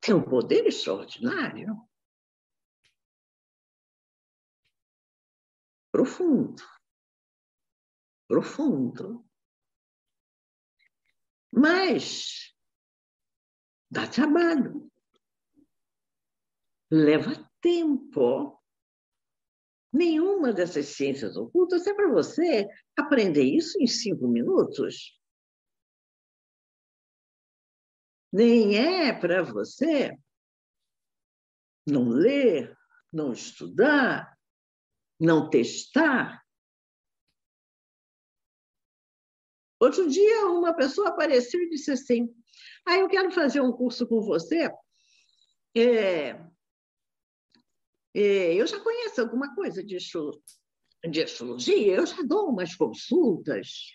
tem 0.00 0.14
um 0.14 0.22
poder 0.22 0.66
extraordinário. 0.66 1.76
Profundo. 5.92 6.62
Profundo. 8.26 9.28
Mas 11.52 12.54
dá 13.90 14.06
trabalho. 14.06 14.90
Leva 16.90 17.48
tempo 17.60 18.59
Nenhuma 19.92 20.52
dessas 20.52 20.86
ciências 20.86 21.36
ocultas 21.36 21.86
é 21.86 21.94
para 21.94 22.08
você 22.08 22.68
aprender 22.96 23.42
isso 23.42 23.76
em 23.80 23.86
cinco 23.86 24.28
minutos. 24.28 25.18
Nem 28.32 28.76
é 28.76 29.12
para 29.12 29.42
você 29.42 30.16
não 31.84 32.08
ler, 32.08 32.76
não 33.12 33.32
estudar, 33.32 34.38
não 35.18 35.50
testar. 35.50 36.40
Outro 39.80 40.08
dia, 40.08 40.46
uma 40.46 40.74
pessoa 40.74 41.08
apareceu 41.08 41.60
e 41.60 41.70
disse 41.70 41.90
assim: 41.90 42.32
Ah, 42.86 42.98
eu 42.98 43.08
quero 43.08 43.32
fazer 43.32 43.60
um 43.60 43.72
curso 43.72 44.06
com 44.06 44.20
você. 44.20 44.70
É, 45.76 46.49
eu 48.14 48.66
já 48.66 48.80
conheço 48.80 49.20
alguma 49.20 49.54
coisa 49.54 49.84
de, 49.84 49.96
de 51.10 51.22
astrologia, 51.22 51.96
eu 51.96 52.06
já 52.06 52.22
dou 52.22 52.48
umas 52.48 52.74
consultas. 52.74 53.94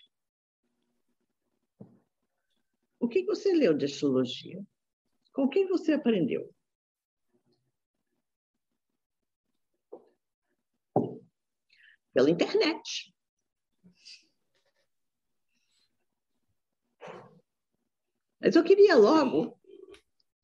O 2.98 3.08
que 3.08 3.24
você 3.24 3.52
leu 3.52 3.76
de 3.76 3.84
astrologia? 3.84 4.64
Com 5.32 5.48
quem 5.48 5.68
você 5.68 5.92
aprendeu? 5.92 6.52
Pela 12.14 12.30
internet. 12.30 13.14
Mas 18.40 18.56
eu 18.56 18.64
queria 18.64 18.96
logo 18.96 19.60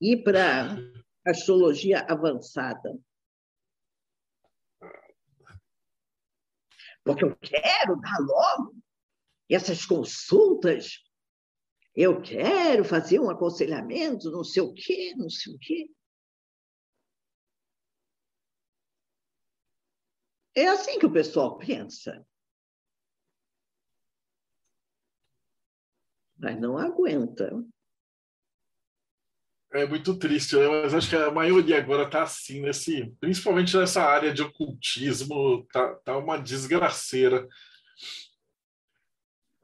ir 0.00 0.22
para 0.22 0.76
astrologia 1.24 2.00
avançada. 2.00 2.98
Porque 7.04 7.24
eu 7.24 7.36
quero 7.36 8.00
dar 8.00 8.18
logo 8.20 8.74
essas 9.50 9.84
consultas 9.84 11.02
Eu 11.94 12.22
quero 12.22 12.84
fazer 12.84 13.20
um 13.20 13.28
aconselhamento, 13.28 14.30
não 14.30 14.42
sei 14.42 14.62
o 14.62 14.72
quê, 14.72 15.14
não 15.16 15.28
sei 15.28 15.54
o 15.54 15.58
quê. 15.58 15.90
É 20.54 20.68
assim 20.68 20.98
que 20.98 21.06
o 21.06 21.12
pessoal 21.12 21.58
pensa. 21.58 22.26
Mas 26.38 26.58
não 26.58 26.78
aguenta. 26.78 27.50
É 29.74 29.86
muito 29.86 30.18
triste, 30.18 30.54
né? 30.54 30.68
mas 30.68 30.92
acho 30.92 31.08
que 31.08 31.16
a 31.16 31.30
maioria 31.30 31.78
agora 31.78 32.04
está 32.04 32.24
assim, 32.24 32.60
nesse, 32.60 33.10
principalmente 33.18 33.74
nessa 33.74 34.02
área 34.02 34.32
de 34.32 34.42
ocultismo, 34.42 35.66
tá, 35.72 35.94
tá 36.04 36.18
uma 36.18 36.36
desgraceira. 36.36 37.48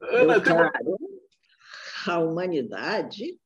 Ana, 0.01 0.33
Meu 0.33 0.41
caro, 0.41 0.71
uma... 0.83 2.13
a 2.13 2.19
humanidade 2.19 3.39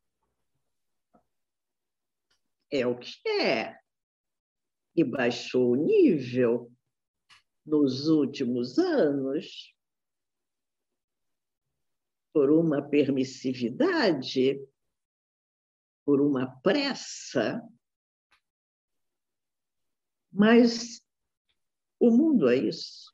é 2.71 2.87
o 2.87 2.97
que 2.97 3.27
é. 3.27 3.77
E 4.95 5.03
baixou 5.03 5.71
o 5.71 5.75
nível 5.75 6.71
nos 7.65 8.07
últimos 8.07 8.77
anos 8.79 9.73
por 12.33 12.49
uma 12.49 12.81
permissividade, 12.81 14.59
por 16.05 16.21
uma 16.21 16.47
pressa. 16.61 17.61
Mas 20.31 21.01
o 21.99 22.09
mundo 22.09 22.49
é 22.49 22.55
isso. 22.55 23.13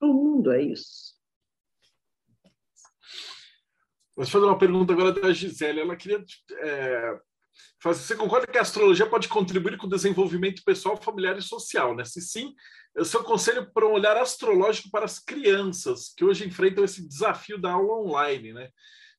O 0.00 0.12
mundo 0.12 0.52
é 0.52 0.62
isso. 0.62 1.18
Vou 4.16 4.26
fazer 4.26 4.44
uma 4.44 4.58
pergunta 4.58 4.92
agora 4.92 5.12
da 5.12 5.32
Gisele. 5.32 5.80
Ela 5.80 5.96
queria 5.96 6.24
é, 6.60 7.20
você 7.82 8.14
concorda 8.14 8.46
que 8.46 8.58
a 8.58 8.60
astrologia 8.60 9.08
pode 9.08 9.26
contribuir 9.26 9.78
com 9.78 9.86
o 9.86 9.90
desenvolvimento 9.90 10.62
pessoal, 10.62 11.00
familiar 11.00 11.38
e 11.38 11.42
social, 11.42 11.96
né? 11.96 12.04
Se 12.04 12.20
sim, 12.20 12.54
eu 12.94 13.06
sou 13.06 13.24
conselho 13.24 13.72
para 13.72 13.86
um 13.86 13.92
olhar 13.92 14.18
astrológico 14.18 14.90
para 14.90 15.06
as 15.06 15.18
crianças 15.18 16.12
que 16.14 16.24
hoje 16.24 16.46
enfrentam 16.46 16.84
esse 16.84 17.06
desafio 17.06 17.58
da 17.58 17.72
aula 17.72 18.02
online, 18.02 18.52
né? 18.52 18.68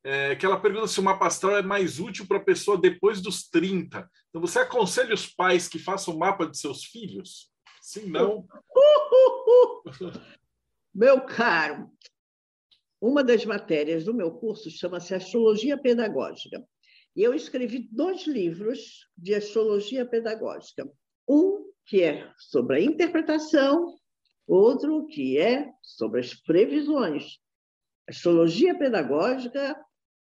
É, 0.04 0.36
que 0.36 0.46
ela 0.46 0.60
pergunta 0.60 0.88
se 0.88 1.00
o 1.00 1.04
mapa 1.04 1.28
astral 1.28 1.58
é 1.58 1.62
mais 1.62 2.00
útil 2.00 2.26
para 2.26 2.38
a 2.38 2.44
pessoa 2.44 2.80
depois 2.80 3.22
dos 3.22 3.48
30. 3.48 4.10
Então, 4.30 4.42
você 4.42 4.60
aconselha 4.60 5.14
os 5.14 5.28
pais 5.28 5.68
que 5.68 5.78
façam 5.78 6.16
o 6.16 6.20
mapa 6.20 6.48
de 6.48 6.58
seus 6.58 6.84
filhos? 6.86 7.52
Sim, 7.82 8.10
não? 8.10 8.48
Meu 10.94 11.22
caro, 11.22 11.90
uma 13.00 13.24
das 13.24 13.46
matérias 13.46 14.04
do 14.04 14.14
meu 14.14 14.32
curso 14.32 14.70
chama-se 14.70 15.16
Astrologia 15.16 15.78
Pedagógica. 15.78 16.64
E 17.16 17.24
eu 17.24 17.34
escrevi 17.34 17.90
dois 17.92 18.28
livros 18.28 19.08
de 19.18 19.34
astrologia 19.34 20.06
pedagógica. 20.06 20.90
Um 21.28 21.72
que 21.86 22.04
é 22.04 22.32
sobre 22.38 22.78
a 22.78 22.82
interpretação, 22.82 23.96
outro 24.48 25.08
que 25.08 25.38
é 25.38 25.70
sobre 25.82 26.20
as 26.20 26.34
previsões. 26.34 27.40
Astrologia 28.08 28.78
pedagógica 28.78 29.76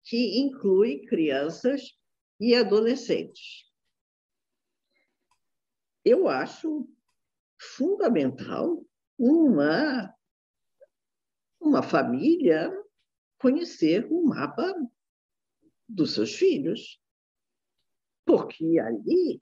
que 0.03 0.39
inclui 0.39 1.05
crianças 1.05 1.97
e 2.39 2.55
adolescentes. 2.55 3.69
Eu 6.03 6.27
acho 6.27 6.87
fundamental 7.59 8.85
uma, 9.17 10.13
uma 11.59 11.83
família 11.83 12.71
conhecer 13.39 14.07
o 14.09 14.23
mapa 14.25 14.73
dos 15.87 16.13
seus 16.13 16.35
filhos. 16.35 17.01
Porque 18.25 18.79
ali 18.79 19.41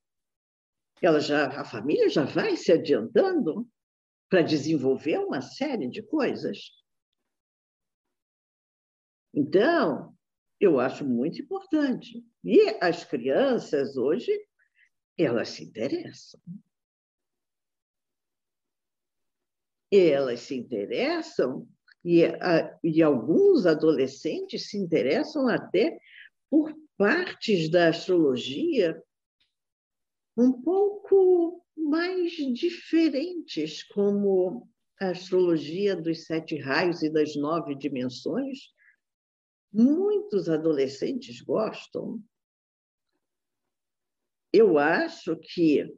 ela 1.01 1.19
já, 1.19 1.47
a 1.59 1.63
família 1.63 2.09
já 2.09 2.23
vai 2.23 2.55
se 2.55 2.71
adiantando 2.71 3.69
para 4.29 4.41
desenvolver 4.41 5.19
uma 5.19 5.41
série 5.41 5.87
de 5.87 6.01
coisas. 6.01 6.71
Então, 9.33 10.16
eu 10.59 10.79
acho 10.79 11.05
muito 11.05 11.41
importante. 11.41 12.23
E 12.43 12.77
as 12.81 13.03
crianças 13.03 13.97
hoje, 13.97 14.31
elas 15.17 15.49
se 15.49 15.63
interessam. 15.63 16.41
Elas 19.91 20.41
se 20.41 20.55
interessam 20.55 21.67
e, 22.03 22.25
a, 22.25 22.77
e 22.83 23.01
alguns 23.01 23.65
adolescentes 23.65 24.69
se 24.69 24.77
interessam 24.77 25.47
até 25.47 25.97
por 26.49 26.73
partes 26.97 27.69
da 27.69 27.89
astrologia 27.89 29.01
um 30.35 30.51
pouco 30.51 31.63
mais 31.75 32.31
diferentes, 32.53 33.83
como 33.83 34.69
a 34.99 35.09
astrologia 35.09 35.95
dos 35.95 36.25
sete 36.25 36.57
raios 36.57 37.01
e 37.01 37.09
das 37.09 37.35
nove 37.35 37.75
dimensões. 37.75 38.57
Muitos 39.77 40.49
adolescentes 40.49 41.39
gostam. 41.39 42.19
Eu 44.51 44.79
acho 44.79 45.35
que 45.35 45.95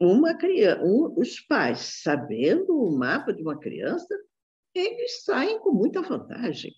uma 0.00 0.38
criança, 0.38 0.80
um, 0.84 1.18
os 1.18 1.40
pais, 1.40 2.00
sabendo 2.00 2.80
o 2.80 2.96
mapa 2.96 3.32
de 3.32 3.42
uma 3.42 3.58
criança, 3.58 4.16
eles 4.72 5.24
saem 5.24 5.58
com 5.58 5.72
muita 5.72 6.00
vantagem. 6.00 6.72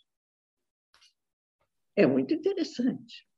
É 1.95 2.07
muito 2.07 2.33
interessante. 2.33 3.29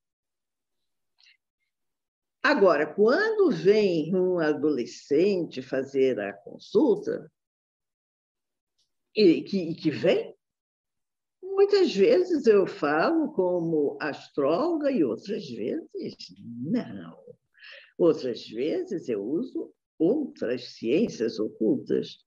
Agora, 2.41 2.95
quando 2.95 3.51
vem 3.51 4.15
um 4.15 4.39
adolescente 4.39 5.61
fazer 5.61 6.21
a 6.21 6.33
consulta, 6.33 7.29
e 9.13 9.43
que, 9.43 9.75
que 9.75 9.91
vem, 9.91 10.37
muitas 11.63 11.95
vezes 11.95 12.45
eu 12.49 12.67
falo 12.67 13.33
como 13.35 13.97
astróloga 14.01 14.91
e 14.91 15.05
outras 15.05 15.49
vezes 15.49 16.17
não. 16.61 17.17
Outras 17.97 18.49
vezes 18.49 19.09
eu 19.09 19.23
uso 19.23 19.73
outras 19.97 20.75
ciências 20.75 21.39
ocultas, 21.39 22.19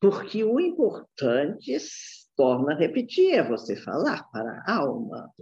porque 0.00 0.42
o 0.42 0.58
importante 0.58 1.76
torna 2.36 2.74
a 2.74 2.76
repetir, 2.76 3.34
é 3.34 3.48
você 3.48 3.76
falar 3.76 4.28
para 4.32 4.64
a 4.66 4.78
alma. 4.78 5.32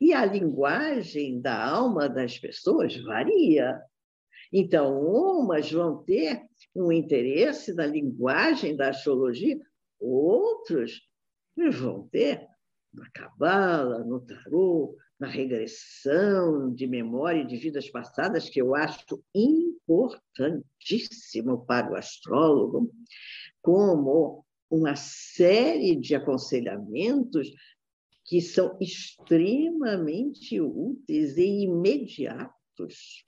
E 0.00 0.14
a 0.14 0.24
linguagem 0.24 1.38
da 1.38 1.62
alma 1.62 2.08
das 2.08 2.38
pessoas 2.38 2.96
varia. 3.02 3.78
Então, 4.50 4.98
umas 4.98 5.70
vão 5.70 6.02
ter 6.04 6.40
um 6.74 6.90
interesse 6.90 7.74
na 7.74 7.84
linguagem 7.84 8.74
da 8.74 8.88
astrologia, 8.88 9.60
outros 10.00 11.02
vão 11.56 12.06
ter 12.08 12.46
na 12.92 13.08
cabala, 13.10 14.04
no 14.04 14.20
tarô, 14.20 14.96
na 15.18 15.26
regressão 15.26 16.72
de 16.72 16.86
memória 16.86 17.44
de 17.44 17.56
vidas 17.56 17.90
passadas, 17.90 18.48
que 18.48 18.60
eu 18.60 18.72
acho 18.74 19.20
importantíssimo 19.34 21.66
para 21.66 21.90
o 21.90 21.96
astrólogo, 21.96 22.92
como 23.62 24.44
uma 24.70 24.94
série 24.96 25.96
de 25.96 26.14
aconselhamentos 26.14 27.50
que 28.24 28.40
são 28.40 28.78
extremamente 28.80 30.60
úteis 30.60 31.36
e 31.36 31.64
imediatos 31.64 33.26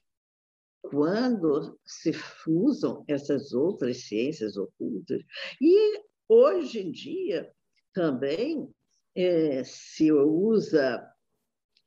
quando 0.83 1.79
se 1.85 2.13
usam 2.47 3.05
essas 3.07 3.53
outras 3.53 4.09
ciências 4.09 4.57
ocultas. 4.57 5.23
E 5.61 6.03
hoje 6.29 6.81
em 6.81 6.91
dia 6.91 7.53
também 7.99 8.73
é, 9.17 9.65
se 9.65 10.13
usa. 10.13 11.05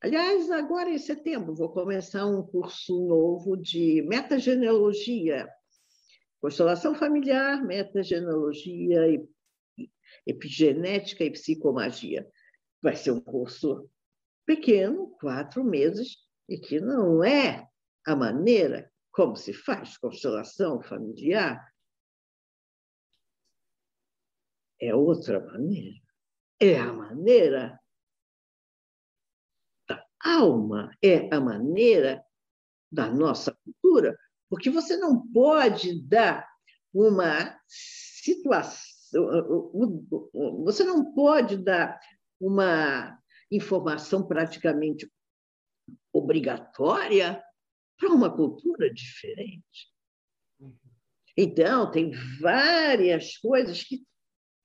Aliás, 0.02 0.52
agora 0.52 0.90
em 0.90 0.98
setembro 0.98 1.56
vou 1.56 1.70
começar 1.70 2.26
um 2.26 2.44
curso 2.44 3.08
novo 3.08 3.56
de 3.56 4.02
metagenealogia, 4.02 5.48
constelação 6.42 6.94
familiar, 6.94 7.64
metagenealogia 7.64 9.26
epigenética 10.28 11.24
e 11.24 11.32
psicomagia. 11.32 12.28
Vai 12.82 12.98
ser 12.98 13.12
um 13.12 13.22
curso 13.22 13.90
pequeno, 14.46 15.16
quatro 15.22 15.64
meses, 15.64 16.18
e 16.50 16.58
que 16.58 16.82
não 16.82 17.24
é 17.24 17.66
a 18.06 18.18
maneira 18.18 18.92
como 19.14 19.38
se 19.38 19.54
faz 19.54 19.98
constelação 19.98 20.82
familiar. 20.82 21.71
É 24.82 24.96
outra 24.96 25.40
maneira. 25.40 26.00
É 26.60 26.80
a 26.80 26.92
maneira 26.92 27.80
da 29.88 30.06
alma, 30.24 30.96
é 31.02 31.34
a 31.34 31.40
maneira 31.40 32.24
da 32.92 33.10
nossa 33.10 33.58
cultura, 33.64 34.18
porque 34.50 34.70
você 34.70 34.98
não 34.98 35.26
pode 35.32 36.02
dar 36.08 36.48
uma 36.94 37.60
situação 37.68 38.92
você 40.64 40.84
não 40.84 41.14
pode 41.14 41.58
dar 41.58 42.00
uma 42.40 43.20
informação 43.52 44.26
praticamente 44.26 45.12
obrigatória 46.14 47.44
para 47.98 48.10
uma 48.10 48.34
cultura 48.34 48.92
diferente. 48.94 49.92
Então, 51.36 51.92
tem 51.92 52.12
várias 52.40 53.38
coisas 53.38 53.84
que 53.84 54.04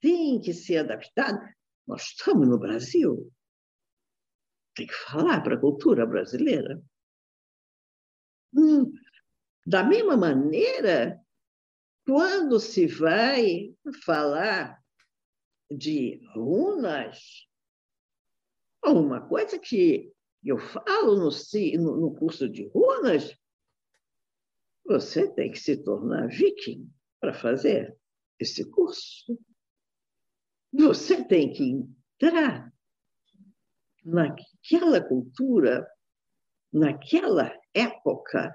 têm 0.00 0.40
que 0.40 0.52
ser 0.52 0.78
adaptadas. 0.78 1.54
Nós 1.86 2.02
estamos 2.02 2.48
no 2.48 2.58
Brasil, 2.58 3.32
tem 4.74 4.86
que 4.86 4.94
falar 4.94 5.40
para 5.42 5.54
a 5.54 5.60
cultura 5.60 6.06
brasileira. 6.06 6.82
Hum, 8.54 8.92
da 9.66 9.82
mesma 9.82 10.16
maneira, 10.16 11.20
quando 12.04 12.60
se 12.60 12.86
vai 12.86 13.74
falar 14.04 14.80
de 15.70 16.20
runas, 16.34 17.48
uma 18.84 19.26
coisa 19.26 19.58
que 19.58 20.12
eu 20.44 20.58
falo 20.58 21.16
no, 21.16 21.30
no 21.96 22.14
curso 22.14 22.48
de 22.48 22.68
runas, 22.68 23.36
você 24.84 25.28
tem 25.34 25.50
que 25.50 25.58
se 25.58 25.82
tornar 25.82 26.28
viking 26.28 26.88
para 27.20 27.34
fazer 27.34 27.98
esse 28.38 28.64
curso. 28.70 29.36
Você 30.78 31.24
tem 31.24 31.52
que 31.52 31.64
entrar 31.64 32.72
naquela 34.04 35.00
cultura, 35.00 35.86
naquela 36.72 37.52
época. 37.74 38.54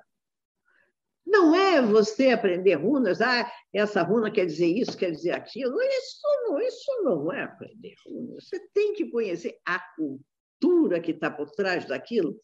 Não 1.26 1.56
é 1.56 1.82
você 1.82 2.30
aprender 2.30 2.76
runas, 2.76 3.22
ah, 3.22 3.52
essa 3.74 4.02
runa 4.04 4.32
quer 4.32 4.46
dizer 4.46 4.68
isso, 4.68 4.98
quer 4.98 5.12
dizer 5.12 5.32
aquilo. 5.32 5.82
Isso 5.82 6.22
não, 6.44 6.60
isso 6.60 7.04
não 7.04 7.34
é 7.34 7.44
aprender 7.44 7.96
runas. 8.06 8.48
Você 8.48 8.60
tem 8.74 8.94
que 8.94 9.10
conhecer 9.10 9.58
a 9.66 9.80
cultura 9.96 11.00
que 11.00 11.12
está 11.12 11.32
por 11.32 11.50
trás 11.52 11.86
daquilo, 11.86 12.40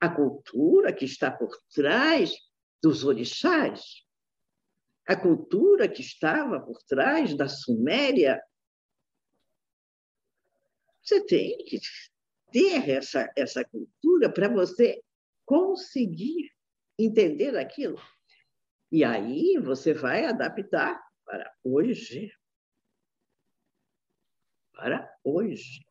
a 0.00 0.08
cultura 0.08 0.92
que 0.92 1.04
está 1.04 1.30
por 1.30 1.50
trás 1.74 2.34
dos 2.82 3.04
orixás, 3.04 3.82
a 5.06 5.16
cultura 5.16 5.88
que 5.88 6.02
estava 6.02 6.60
por 6.60 6.78
trás 6.88 7.36
da 7.36 7.48
Suméria. 7.48 8.40
Você 11.10 11.24
tem 11.24 11.58
que 11.64 11.80
ter 12.52 12.88
essa, 12.88 13.28
essa 13.36 13.64
cultura 13.64 14.32
para 14.32 14.48
você 14.48 15.02
conseguir 15.44 16.52
entender 16.96 17.58
aquilo. 17.58 18.00
E 18.92 19.02
aí 19.02 19.58
você 19.58 19.92
vai 19.92 20.26
adaptar 20.26 21.02
para 21.24 21.52
hoje. 21.64 22.32
Para 24.72 25.12
hoje. 25.24 25.84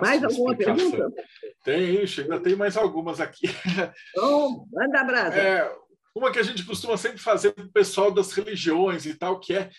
Mais 0.00 0.22
alguma 0.22 0.52
explicação. 0.52 0.90
pergunta? 0.92 1.24
Tem, 1.64 1.98
ainda 1.98 2.40
tem 2.40 2.54
mais 2.54 2.76
algumas 2.76 3.20
aqui. 3.20 3.48
Então, 4.10 4.64
manda 4.70 5.02
brasa. 5.02 5.36
É, 5.36 5.76
uma 6.14 6.32
que 6.32 6.38
a 6.38 6.42
gente 6.42 6.64
costuma 6.64 6.96
sempre 6.96 7.18
fazer 7.18 7.52
para 7.52 7.64
o 7.64 7.72
pessoal 7.72 8.12
das 8.12 8.32
religiões 8.32 9.06
e 9.06 9.14
tal, 9.14 9.40
que 9.40 9.54
é 9.54 9.70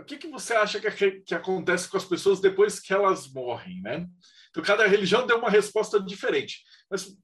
o 0.00 0.04
que, 0.04 0.16
que 0.16 0.28
você 0.28 0.54
acha 0.54 0.80
que, 0.80 1.20
que 1.20 1.34
acontece 1.34 1.88
com 1.88 1.96
as 1.96 2.04
pessoas 2.04 2.40
depois 2.40 2.80
que 2.80 2.92
elas 2.92 3.32
morrem, 3.32 3.80
né? 3.82 4.06
Então, 4.50 4.62
cada 4.62 4.86
religião 4.86 5.26
deu 5.26 5.38
uma 5.38 5.50
resposta 5.50 6.00
diferente. 6.00 6.62
Mas 6.90 7.16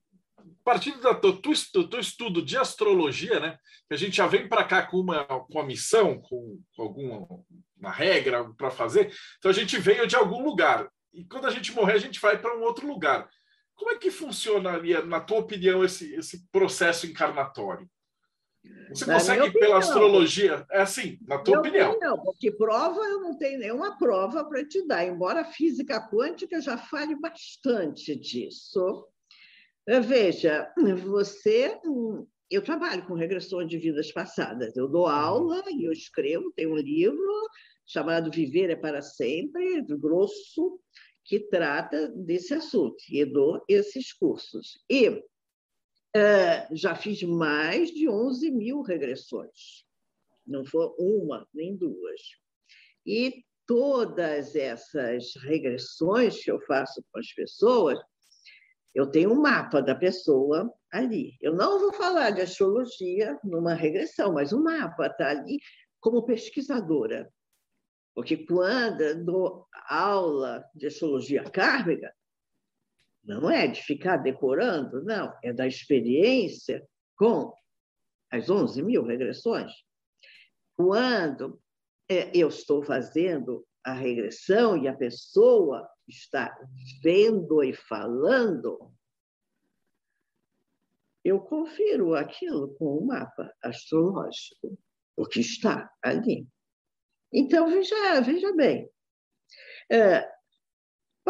partindo 0.64 1.00
do 1.00 1.40
teu, 1.40 1.88
teu 1.88 2.00
estudo 2.00 2.42
de 2.42 2.56
astrologia, 2.56 3.40
né, 3.40 3.58
que 3.88 3.94
a 3.94 3.96
gente 3.96 4.16
já 4.16 4.26
vem 4.26 4.48
para 4.48 4.64
cá 4.64 4.82
com 4.86 4.98
uma, 4.98 5.24
com 5.24 5.58
uma 5.58 5.64
missão, 5.64 6.20
com, 6.20 6.60
com 6.74 6.82
alguma 6.82 7.26
uma 7.76 7.90
regra 7.90 8.44
para 8.58 8.70
fazer, 8.70 9.10
então 9.38 9.50
a 9.50 9.54
gente 9.54 9.78
veio 9.78 10.06
de 10.06 10.14
algum 10.14 10.44
lugar. 10.44 10.86
E 11.14 11.24
quando 11.24 11.46
a 11.46 11.50
gente 11.50 11.72
morrer, 11.72 11.94
a 11.94 11.98
gente 11.98 12.20
vai 12.20 12.38
para 12.38 12.56
um 12.56 12.62
outro 12.62 12.86
lugar. 12.86 13.28
Como 13.74 13.90
é 13.90 13.96
que 13.96 14.10
funcionaria, 14.10 15.02
na 15.02 15.18
tua 15.18 15.38
opinião, 15.38 15.82
esse, 15.82 16.14
esse 16.14 16.46
processo 16.52 17.06
encarnatório? 17.06 17.88
Você 18.90 19.06
na 19.06 19.14
consegue, 19.14 19.52
pela 19.52 19.78
astrologia, 19.78 20.66
é 20.70 20.82
assim, 20.82 21.18
na 21.26 21.38
tua 21.38 21.60
opinião? 21.60 21.98
Não, 22.00 22.18
porque 22.22 22.50
prova 22.50 23.00
eu 23.00 23.20
não 23.20 23.36
tenho 23.38 23.58
nenhuma 23.58 23.96
prova 23.96 24.44
para 24.44 24.66
te 24.66 24.86
dar, 24.86 25.06
embora 25.06 25.40
a 25.42 25.44
física 25.52 26.00
quântica 26.10 26.60
já 26.60 26.76
fale 26.76 27.14
bastante 27.14 28.14
disso. 28.16 29.08
Veja, 29.86 30.72
você. 31.04 31.78
Eu 32.50 32.62
trabalho 32.62 33.06
com 33.06 33.14
regressões 33.14 33.68
de 33.68 33.78
vidas 33.78 34.10
passadas. 34.10 34.76
Eu 34.76 34.88
dou 34.88 35.06
aula 35.06 35.62
e 35.68 35.84
eu 35.84 35.92
escrevo, 35.92 36.52
tenho 36.56 36.72
um 36.72 36.76
livro 36.76 37.48
chamado 37.86 38.30
Viver 38.30 38.70
é 38.70 38.76
para 38.76 39.02
Sempre, 39.02 39.82
grosso, 39.82 40.80
que 41.24 41.40
trata 41.48 42.08
desse 42.08 42.54
assunto, 42.54 42.96
e 43.08 43.24
dou 43.24 43.62
esses 43.68 44.12
cursos. 44.12 44.80
E 44.90 45.22
é, 46.14 46.68
já 46.74 46.94
fiz 46.94 47.22
mais 47.22 47.90
de 47.90 48.08
11 48.08 48.50
mil 48.50 48.82
regressões. 48.82 49.84
Não 50.46 50.64
foi 50.64 50.88
uma, 50.98 51.46
nem 51.54 51.76
duas. 51.76 52.20
E 53.06 53.44
todas 53.66 54.56
essas 54.56 55.34
regressões 55.36 56.42
que 56.42 56.50
eu 56.50 56.60
faço 56.62 57.04
com 57.12 57.18
as 57.18 57.32
pessoas, 57.32 57.98
eu 58.94 59.06
tenho 59.06 59.32
um 59.32 59.40
mapa 59.40 59.80
da 59.80 59.94
pessoa 59.94 60.72
ali. 60.92 61.36
Eu 61.40 61.54
não 61.54 61.78
vou 61.78 61.92
falar 61.92 62.30
de 62.30 62.40
astrologia 62.40 63.38
numa 63.44 63.74
regressão, 63.74 64.32
mas 64.32 64.52
o 64.52 64.62
mapa 64.62 65.06
está 65.06 65.30
ali 65.30 65.58
como 66.00 66.24
pesquisadora. 66.24 67.32
Porque 68.14 68.38
quando 68.38 69.24
dou 69.24 69.68
aula 69.88 70.64
de 70.74 70.88
astrologia 70.88 71.44
kármica, 71.44 72.12
não 73.30 73.48
é 73.48 73.68
de 73.68 73.80
ficar 73.80 74.16
decorando, 74.16 75.04
não, 75.04 75.32
é 75.44 75.52
da 75.52 75.64
experiência 75.64 76.84
com 77.16 77.54
as 78.28 78.50
11 78.50 78.82
mil 78.82 79.04
regressões. 79.04 79.72
Quando 80.76 81.62
é, 82.08 82.36
eu 82.36 82.48
estou 82.48 82.82
fazendo 82.82 83.64
a 83.84 83.92
regressão 83.92 84.76
e 84.76 84.88
a 84.88 84.96
pessoa 84.96 85.88
está 86.08 86.52
vendo 87.04 87.62
e 87.62 87.72
falando, 87.72 88.92
eu 91.24 91.40
confiro 91.40 92.16
aquilo 92.16 92.74
com 92.74 92.98
o 92.98 93.06
mapa 93.06 93.54
astrológico, 93.62 94.76
o 95.16 95.24
que 95.24 95.38
está 95.38 95.88
ali. 96.02 96.48
Então, 97.32 97.70
veja, 97.70 98.20
veja 98.22 98.52
bem. 98.56 98.90
É, 99.88 100.28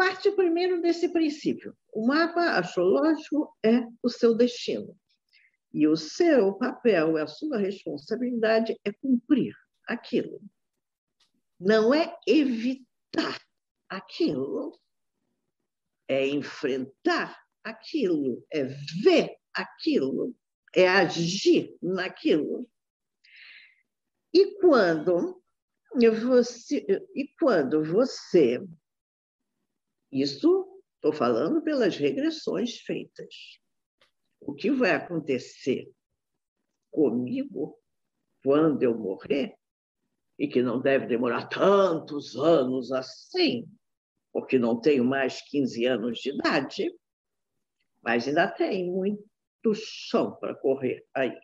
parte 0.01 0.31
primeiro 0.31 0.81
desse 0.81 1.09
princípio. 1.09 1.77
O 1.93 2.07
mapa 2.07 2.57
astrológico 2.57 3.55
é 3.63 3.83
o 4.01 4.09
seu 4.09 4.35
destino. 4.35 4.97
E 5.71 5.87
o 5.87 5.95
seu 5.95 6.55
papel, 6.55 7.17
a 7.17 7.27
sua 7.27 7.59
responsabilidade 7.59 8.75
é 8.83 8.91
cumprir 8.91 9.53
aquilo. 9.87 10.41
Não 11.59 11.93
é 11.93 12.17
evitar 12.25 13.39
aquilo, 13.87 14.71
é 16.07 16.27
enfrentar 16.27 17.39
aquilo, 17.63 18.43
é 18.51 18.63
ver 19.03 19.37
aquilo, 19.53 20.35
é 20.75 20.89
agir 20.89 21.77
naquilo. 21.79 22.67
E 24.33 24.57
quando 24.59 25.39
você, 25.93 26.83
e 27.15 27.27
quando 27.39 27.83
você. 27.83 28.59
Isso 30.11 30.67
estou 30.95 31.13
falando 31.13 31.61
pelas 31.61 31.95
regressões 31.97 32.79
feitas. 32.81 33.59
O 34.39 34.53
que 34.53 34.71
vai 34.71 34.91
acontecer 34.91 35.89
comigo 36.91 37.77
quando 38.43 38.83
eu 38.83 38.97
morrer, 38.97 39.55
e 40.37 40.47
que 40.47 40.61
não 40.61 40.81
deve 40.81 41.05
demorar 41.05 41.47
tantos 41.47 42.35
anos 42.35 42.91
assim, 42.91 43.67
porque 44.33 44.57
não 44.57 44.79
tenho 44.79 45.05
mais 45.05 45.41
15 45.47 45.85
anos 45.85 46.19
de 46.19 46.31
idade, 46.31 46.91
mas 48.01 48.27
ainda 48.27 48.47
tem 48.47 48.91
muito 48.91 49.23
chão 49.75 50.35
para 50.37 50.55
correr 50.55 51.05
aí. 51.13 51.37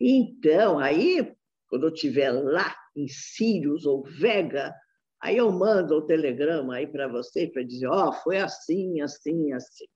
Então, 0.00 0.78
aí, 0.78 1.34
quando 1.66 1.88
eu 1.88 1.92
estiver 1.92 2.30
lá 2.30 2.76
em 2.94 3.08
Sirius 3.08 3.84
ou 3.84 4.04
Vega, 4.04 4.72
aí 5.20 5.36
eu 5.36 5.50
mando 5.50 5.96
o 5.96 6.06
telegrama 6.06 6.76
aí 6.76 6.86
para 6.86 7.08
você 7.08 7.46
para 7.46 7.62
dizer, 7.62 7.86
ó, 7.86 8.08
oh, 8.08 8.12
foi 8.12 8.38
assim, 8.38 9.00
assim, 9.00 9.52
assim. 9.52 9.86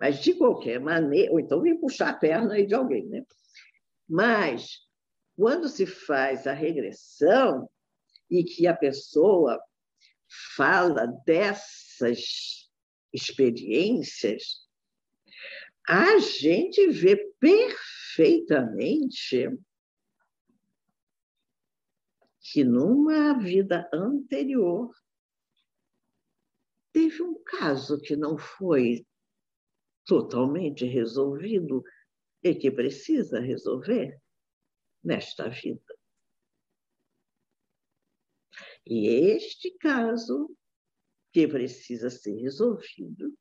Mas, 0.00 0.20
de 0.20 0.34
qualquer 0.34 0.80
maneira, 0.80 1.32
ou 1.32 1.40
então 1.40 1.60
vem 1.60 1.78
puxar 1.78 2.10
a 2.10 2.14
perna 2.14 2.54
aí 2.54 2.66
de 2.66 2.74
alguém, 2.74 3.06
né? 3.06 3.24
Mas, 4.08 4.78
quando 5.36 5.68
se 5.68 5.86
faz 5.86 6.46
a 6.46 6.52
regressão 6.52 7.68
e 8.30 8.44
que 8.44 8.66
a 8.66 8.76
pessoa 8.76 9.60
fala 10.56 11.06
dessas 11.26 12.68
experiências, 13.12 14.68
a 15.88 16.18
gente 16.18 16.86
vê 16.88 17.16
perfeitamente 17.40 19.48
que 22.52 22.64
numa 22.64 23.38
vida 23.38 23.88
anterior 23.92 24.90
teve 26.92 27.22
um 27.22 27.42
caso 27.44 28.00
que 28.00 28.16
não 28.16 28.38
foi 28.38 29.06
totalmente 30.06 30.86
resolvido 30.86 31.82
e 32.42 32.54
que 32.54 32.70
precisa 32.70 33.38
resolver 33.40 34.18
nesta 35.04 35.48
vida. 35.50 35.94
E 38.86 39.06
este 39.06 39.70
caso 39.72 40.50
que 41.30 41.46
precisa 41.46 42.08
ser 42.08 42.34
resolvido 42.40 43.36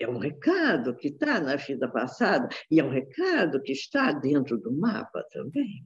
é 0.00 0.08
um 0.08 0.18
recado 0.18 0.96
que 0.96 1.08
está 1.08 1.40
na 1.40 1.54
vida 1.54 1.88
passada 1.88 2.48
e 2.68 2.80
é 2.80 2.84
um 2.84 2.90
recado 2.90 3.62
que 3.62 3.72
está 3.72 4.12
dentro 4.12 4.58
do 4.58 4.72
mapa 4.72 5.24
também. 5.30 5.84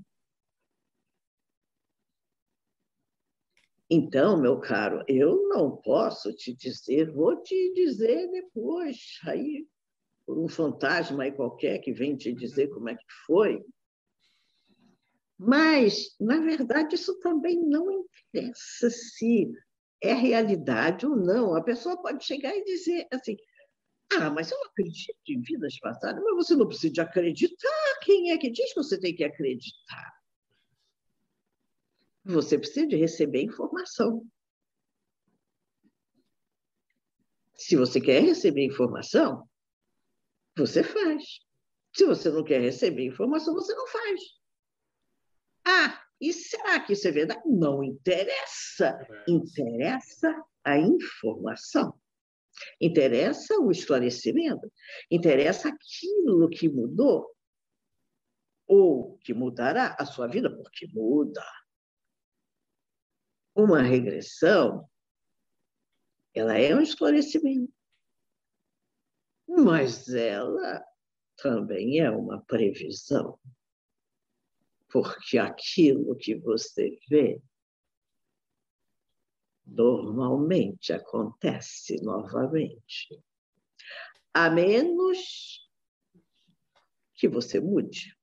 Então, 3.95 4.41
meu 4.41 4.59
caro, 4.59 5.05
eu 5.07 5.51
não 5.51 5.77
posso 5.77 6.33
te 6.33 6.55
dizer, 6.55 7.13
vou 7.13 7.43
te 7.43 7.75
dizer 7.75 8.27
depois, 8.31 9.21
aí, 9.27 9.69
por 10.25 10.39
um 10.39 10.49
fantasma 10.49 11.25
aí 11.25 11.33
qualquer 11.33 11.79
que 11.81 11.93
vem 11.93 12.17
te 12.17 12.33
dizer 12.33 12.69
como 12.69 12.89
é 12.89 12.95
que 12.95 13.05
foi. 13.27 13.63
Mas, 15.39 16.17
na 16.19 16.41
verdade, 16.41 16.95
isso 16.95 17.21
também 17.21 17.61
não 17.61 18.07
interessa 18.33 18.89
se 18.89 19.53
é 20.03 20.15
realidade 20.15 21.05
ou 21.05 21.15
não. 21.15 21.55
A 21.55 21.63
pessoa 21.63 22.01
pode 22.01 22.25
chegar 22.25 22.57
e 22.57 22.65
dizer 22.65 23.07
assim: 23.13 23.37
ah, 24.15 24.31
mas 24.31 24.51
eu 24.51 24.57
não 24.57 24.71
acredito 24.71 25.19
em 25.29 25.43
vidas 25.43 25.79
passadas. 25.81 26.25
Mas 26.25 26.47
você 26.47 26.57
não 26.57 26.67
precisa 26.67 27.03
acreditar. 27.03 27.99
Quem 28.01 28.31
é 28.31 28.39
que 28.39 28.51
diz 28.51 28.73
que 28.73 28.83
você 28.83 28.99
tem 28.99 29.15
que 29.15 29.23
acreditar? 29.23 30.22
Você 32.25 32.59
precisa 32.59 32.87
de 32.87 32.97
receber 32.97 33.43
informação. 33.43 34.25
Se 37.55 37.77
você 37.77 38.01
quer 38.01 38.23
receber 38.23 38.65
informação, 38.65 39.49
você 40.57 40.83
faz. 40.83 41.41
Se 41.95 42.05
você 42.07 42.31
não 42.31 42.43
quer 42.43 42.61
receber 42.61 43.07
informação, 43.07 43.55
você 43.55 43.75
não 43.75 43.87
faz. 43.87 44.21
Ah, 45.65 46.03
e 46.21 46.33
será 46.33 46.81
que 46.81 46.93
isso 46.93 47.07
é 47.07 47.13
verdade? 47.13 47.43
Não 47.47 47.83
interessa. 47.83 48.99
Interessa 49.29 50.35
a 50.65 50.79
informação. 50.79 51.99
Interessa 52.81 53.59
o 53.59 53.71
esclarecimento. 53.71 54.71
Interessa 55.11 55.69
aquilo 55.69 56.49
que 56.49 56.69
mudou 56.69 57.33
ou 58.67 59.19
que 59.19 59.35
mudará 59.35 59.97
a 59.99 60.07
sua 60.07 60.27
vida, 60.27 60.55
porque 60.55 60.87
muda. 60.93 61.45
Uma 63.55 63.83
regressão, 63.83 64.89
ela 66.35 66.57
é 66.57 66.75
um 66.75 66.81
esclarecimento, 66.81 67.73
mas 69.47 70.09
ela 70.09 70.83
também 71.37 72.01
é 72.01 72.11
uma 72.11 72.43
previsão. 72.45 73.39
Porque 74.91 75.39
aquilo 75.39 76.17
que 76.17 76.35
você 76.35 76.99
vê 77.09 77.43
normalmente 79.65 80.93
acontece 80.93 82.03
novamente, 82.03 83.23
a 84.35 84.51
menos 84.51 85.71
que 87.15 87.29
você 87.29 87.61
mude. 87.61 88.17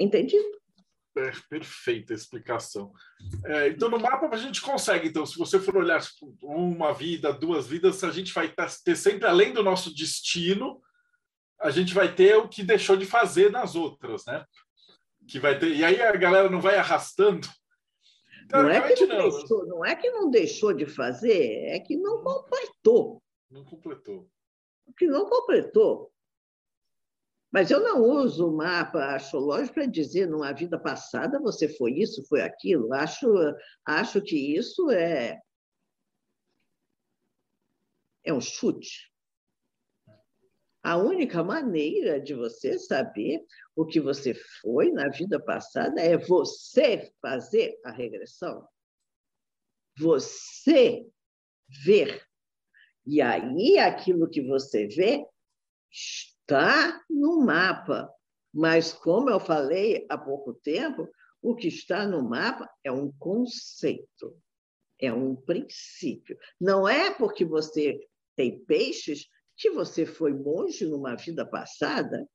Entendido? 0.00 0.58
É, 1.16 1.30
perfeita 1.50 2.14
explicação. 2.14 2.92
É, 3.44 3.68
então, 3.68 3.90
no 3.90 3.98
mapa 3.98 4.28
a 4.32 4.36
gente 4.36 4.62
consegue, 4.62 5.08
então, 5.08 5.26
se 5.26 5.36
você 5.36 5.58
for 5.58 5.76
olhar 5.76 6.00
tipo, 6.00 6.34
uma 6.40 6.94
vida, 6.94 7.32
duas 7.32 7.66
vidas, 7.66 8.02
a 8.02 8.10
gente 8.10 8.32
vai 8.32 8.52
ter 8.84 8.96
sempre 8.96 9.26
além 9.26 9.52
do 9.52 9.62
nosso 9.62 9.94
destino, 9.94 10.80
a 11.60 11.68
gente 11.70 11.92
vai 11.92 12.14
ter 12.14 12.36
o 12.36 12.48
que 12.48 12.62
deixou 12.62 12.96
de 12.96 13.04
fazer 13.04 13.50
nas 13.50 13.74
outras, 13.74 14.24
né? 14.24 14.44
Que 15.28 15.38
vai 15.38 15.58
ter, 15.58 15.74
e 15.74 15.84
aí 15.84 16.00
a 16.00 16.16
galera 16.16 16.48
não 16.48 16.60
vai 16.60 16.76
arrastando. 16.76 17.46
Não 18.50 18.68
é, 18.68 18.92
que 18.94 19.06
não, 19.06 19.18
não. 19.18 19.30
Deixou, 19.30 19.66
não 19.66 19.84
é 19.84 19.94
que 19.94 20.10
não 20.10 20.30
deixou 20.30 20.72
de 20.72 20.86
fazer, 20.86 21.66
é 21.66 21.78
que 21.78 21.96
não 21.96 22.22
completou. 22.22 23.22
Não 23.50 23.64
completou. 23.64 24.28
Que 24.96 25.06
não 25.06 25.28
completou. 25.28 26.12
Mas 27.52 27.70
eu 27.70 27.80
não 27.80 28.02
uso 28.02 28.48
o 28.48 28.56
mapa 28.56 29.16
astrológico 29.16 29.74
para 29.74 29.86
dizer 29.86 30.26
numa 30.26 30.52
vida 30.52 30.78
passada 30.78 31.40
você 31.40 31.68
foi 31.68 31.92
isso, 31.92 32.24
foi 32.28 32.42
aquilo. 32.42 32.92
Acho, 32.94 33.28
acho 33.84 34.22
que 34.22 34.56
isso 34.56 34.90
é 34.90 35.40
é 38.22 38.32
um 38.32 38.40
chute. 38.40 39.10
A 40.82 40.96
única 40.96 41.42
maneira 41.42 42.20
de 42.20 42.34
você 42.34 42.78
saber 42.78 43.44
o 43.76 43.84
que 43.84 44.00
você 44.00 44.34
foi 44.60 44.90
na 44.90 45.08
vida 45.08 45.38
passada 45.38 46.00
é 46.00 46.16
você 46.16 47.12
fazer 47.20 47.78
a 47.84 47.90
regressão. 47.90 48.66
Você 49.98 51.06
ver. 51.84 52.24
E 53.06 53.20
aí 53.20 53.78
aquilo 53.78 54.28
que 54.28 54.40
você 54.40 54.86
vê 54.86 55.26
está 56.50 57.00
no 57.08 57.40
mapa. 57.40 58.12
Mas, 58.52 58.92
como 58.92 59.30
eu 59.30 59.38
falei 59.38 60.04
há 60.10 60.18
pouco 60.18 60.52
tempo, 60.52 61.08
o 61.40 61.54
que 61.54 61.68
está 61.68 62.04
no 62.06 62.28
mapa 62.28 62.68
é 62.82 62.90
um 62.90 63.12
conceito, 63.12 64.36
é 65.00 65.12
um 65.12 65.36
princípio. 65.36 66.36
Não 66.60 66.88
é 66.88 67.14
porque 67.14 67.44
você 67.44 68.00
tem 68.36 68.62
peixes 68.64 69.28
que 69.56 69.70
você 69.70 70.04
foi 70.04 70.34
monge 70.34 70.84
numa 70.84 71.14
vida 71.14 71.46
passada? 71.46 72.28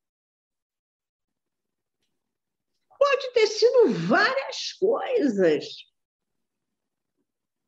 Pode 2.97 3.33
ter 3.33 3.47
sido 3.47 3.89
várias 4.07 4.71
coisas. 4.79 5.65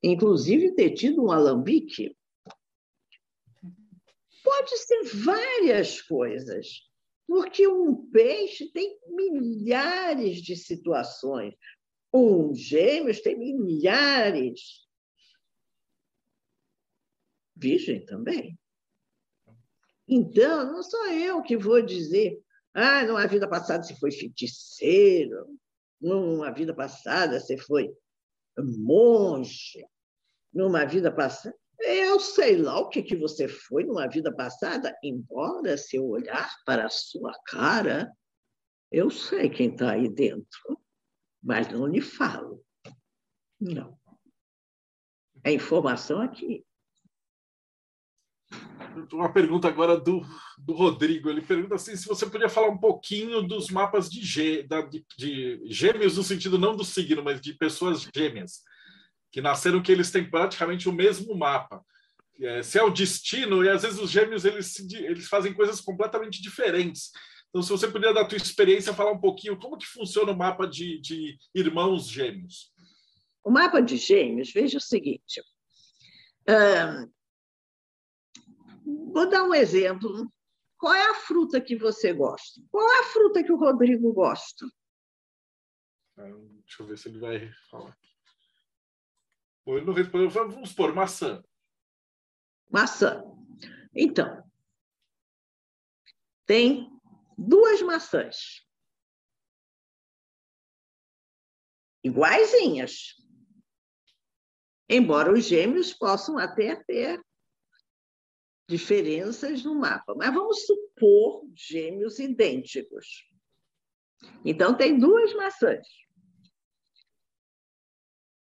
Inclusive 0.01 0.73
ter 0.73 0.91
tido 0.91 1.25
um 1.25 1.31
alambique. 1.31 2.16
Pode 4.47 4.77
ser 4.77 5.03
várias 5.25 6.01
coisas. 6.01 6.89
Porque 7.27 7.67
um 7.67 8.09
peixe 8.09 8.71
tem 8.71 8.97
milhares 9.09 10.41
de 10.41 10.55
situações. 10.55 11.53
Um 12.13 12.55
gêmeos 12.55 13.19
tem 13.19 13.37
milhares. 13.37 14.87
Virgem 17.57 18.05
também. 18.05 18.57
Então, 20.07 20.71
não 20.71 20.81
sou 20.81 21.07
eu 21.07 21.43
que 21.43 21.57
vou 21.57 21.81
dizer, 21.81 22.41
ah, 22.73 23.03
numa 23.03 23.27
vida 23.27 23.49
passada 23.49 23.83
você 23.83 23.95
foi 23.95 24.13
feiticeiro, 24.13 25.59
numa 25.99 26.53
vida 26.53 26.73
passada 26.73 27.37
você 27.37 27.57
foi 27.57 27.93
monge, 28.57 29.85
numa 30.53 30.85
vida 30.85 31.11
passada. 31.11 31.53
Eu 31.79 32.19
sei 32.19 32.57
lá 32.57 32.79
o 32.79 32.89
que, 32.89 33.03
que 33.03 33.15
você 33.15 33.47
foi 33.47 33.83
numa 33.83 34.07
vida 34.07 34.33
passada, 34.33 34.97
embora 35.03 35.77
se 35.77 35.97
eu 35.97 36.05
olhar 36.05 36.49
para 36.65 36.85
a 36.85 36.89
sua 36.89 37.33
cara, 37.45 38.11
eu 38.91 39.09
sei 39.09 39.49
quem 39.49 39.71
está 39.71 39.91
aí 39.91 40.09
dentro, 40.09 40.79
mas 41.41 41.67
não 41.71 41.85
lhe 41.85 42.01
falo. 42.01 42.63
Não. 43.59 43.97
É 45.43 45.51
informação 45.51 46.21
aqui 46.21 46.65
uma 49.13 49.31
pergunta 49.31 49.67
agora 49.67 49.97
do, 49.97 50.25
do 50.57 50.73
Rodrigo. 50.73 51.29
Ele 51.29 51.41
pergunta 51.41 51.75
assim, 51.75 51.95
se 51.95 52.07
você 52.07 52.25
podia 52.25 52.49
falar 52.49 52.69
um 52.69 52.77
pouquinho 52.77 53.41
dos 53.41 53.69
mapas 53.69 54.09
de, 54.09 54.23
gê, 54.23 54.63
da, 54.63 54.81
de, 54.81 55.05
de 55.17 55.61
gêmeos, 55.65 56.17
no 56.17 56.23
sentido 56.23 56.57
não 56.57 56.75
do 56.75 56.83
signo, 56.83 57.23
mas 57.23 57.39
de 57.39 57.53
pessoas 57.53 58.07
gêmeas, 58.15 58.61
que 59.37 59.41
nasceram 59.41 59.83
que 59.83 59.91
eles 59.91 60.09
têm 60.09 60.27
praticamente 60.27 60.89
o 60.89 60.91
mesmo 60.91 61.37
mapa. 61.37 61.85
É, 62.41 62.63
se 62.63 62.79
é 62.79 62.83
o 62.83 62.89
destino, 62.89 63.63
e 63.63 63.69
às 63.69 63.83
vezes 63.83 63.99
os 63.99 64.09
gêmeos 64.09 64.43
eles, 64.45 64.79
eles 64.93 65.27
fazem 65.27 65.53
coisas 65.53 65.79
completamente 65.79 66.41
diferentes. 66.41 67.11
Então, 67.47 67.61
se 67.61 67.69
você 67.69 67.87
puder, 67.87 68.15
da 68.15 68.25
tua 68.25 68.35
experiência, 68.35 68.95
falar 68.95 69.11
um 69.11 69.19
pouquinho 69.19 69.59
como 69.59 69.77
que 69.77 69.85
funciona 69.85 70.31
o 70.31 70.35
mapa 70.35 70.65
de, 70.65 70.99
de 71.01 71.37
irmãos 71.53 72.07
gêmeos. 72.07 72.73
O 73.43 73.51
mapa 73.51 73.79
de 73.79 73.97
gêmeos, 73.97 74.51
veja 74.51 74.79
o 74.79 74.81
seguinte. 74.81 75.39
Vou 79.13 79.29
dar 79.29 79.43
um 79.43 79.53
exemplo. 79.53 80.27
Qual 80.79 80.95
é 80.95 81.11
a 81.11 81.13
fruta 81.13 81.61
que 81.61 81.75
você 81.75 82.11
gosta? 82.11 82.59
Qual 82.71 82.89
é 82.89 83.01
a 83.01 83.03
fruta 83.03 83.43
que 83.43 83.51
o 83.51 83.57
Rodrigo 83.57 84.11
gosta? 84.13 84.65
Ah, 86.17 86.23
deixa 86.23 86.81
eu 86.81 86.87
ver 86.87 86.97
se 86.97 87.09
ele 87.09 87.19
vai 87.19 87.51
falar. 87.69 87.95
Ele 89.75 89.85
não 89.85 89.93
respondeu. 89.93 90.31
Falei, 90.31 90.51
vamos 90.51 90.69
supor, 90.69 90.93
maçã. 90.93 91.43
Maçã. 92.71 93.23
Então, 93.93 94.43
tem 96.45 96.89
duas 97.37 97.81
maçãs. 97.81 98.65
Iguaizinhas. 102.03 103.15
Embora 104.89 105.33
os 105.33 105.45
gêmeos 105.45 105.93
possam 105.93 106.37
até 106.37 106.75
ter 106.83 107.21
diferenças 108.69 109.63
no 109.63 109.75
mapa, 109.75 110.13
mas 110.15 110.33
vamos 110.33 110.65
supor 110.65 111.45
gêmeos 111.53 112.19
idênticos. 112.19 113.29
Então, 114.45 114.75
tem 114.75 114.97
duas 114.97 115.33
maçãs. 115.33 115.87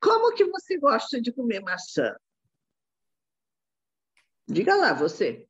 Como 0.06 0.32
que 0.32 0.44
você 0.44 0.78
gosta 0.78 1.20
de 1.20 1.32
comer 1.32 1.60
maçã? 1.60 2.14
Diga 4.46 4.76
lá, 4.76 4.92
você. 4.92 5.44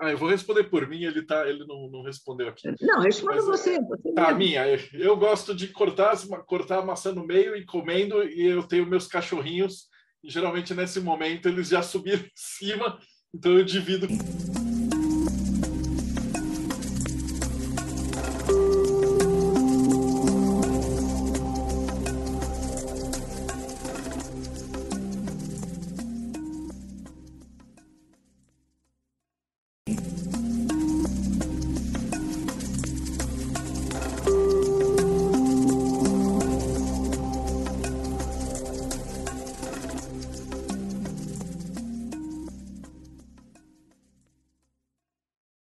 Ah, 0.00 0.10
eu 0.10 0.18
vou 0.18 0.28
responder 0.28 0.64
por 0.64 0.88
mim, 0.88 1.04
ele, 1.04 1.24
tá, 1.24 1.48
ele 1.48 1.64
não, 1.64 1.88
não 1.88 2.02
respondeu 2.02 2.48
aqui. 2.48 2.74
Não, 2.80 3.00
responda 3.00 3.40
você. 3.42 3.74
É, 3.74 3.80
você 3.80 4.12
tá, 4.12 4.34
minha. 4.34 4.66
Eu 4.94 5.16
gosto 5.16 5.54
de 5.54 5.68
cortar, 5.68 6.16
cortar 6.44 6.80
a 6.80 6.84
maçã 6.84 7.12
no 7.12 7.24
meio 7.24 7.54
e 7.54 7.64
comendo, 7.64 8.24
e 8.24 8.48
eu 8.48 8.66
tenho 8.66 8.84
meus 8.84 9.06
cachorrinhos, 9.06 9.86
e 10.24 10.28
geralmente 10.30 10.74
nesse 10.74 10.98
momento 10.98 11.48
eles 11.48 11.68
já 11.68 11.80
subiram 11.80 12.24
em 12.26 12.30
cima, 12.34 12.98
então 13.32 13.56
eu 13.56 13.64
divido. 13.64 14.08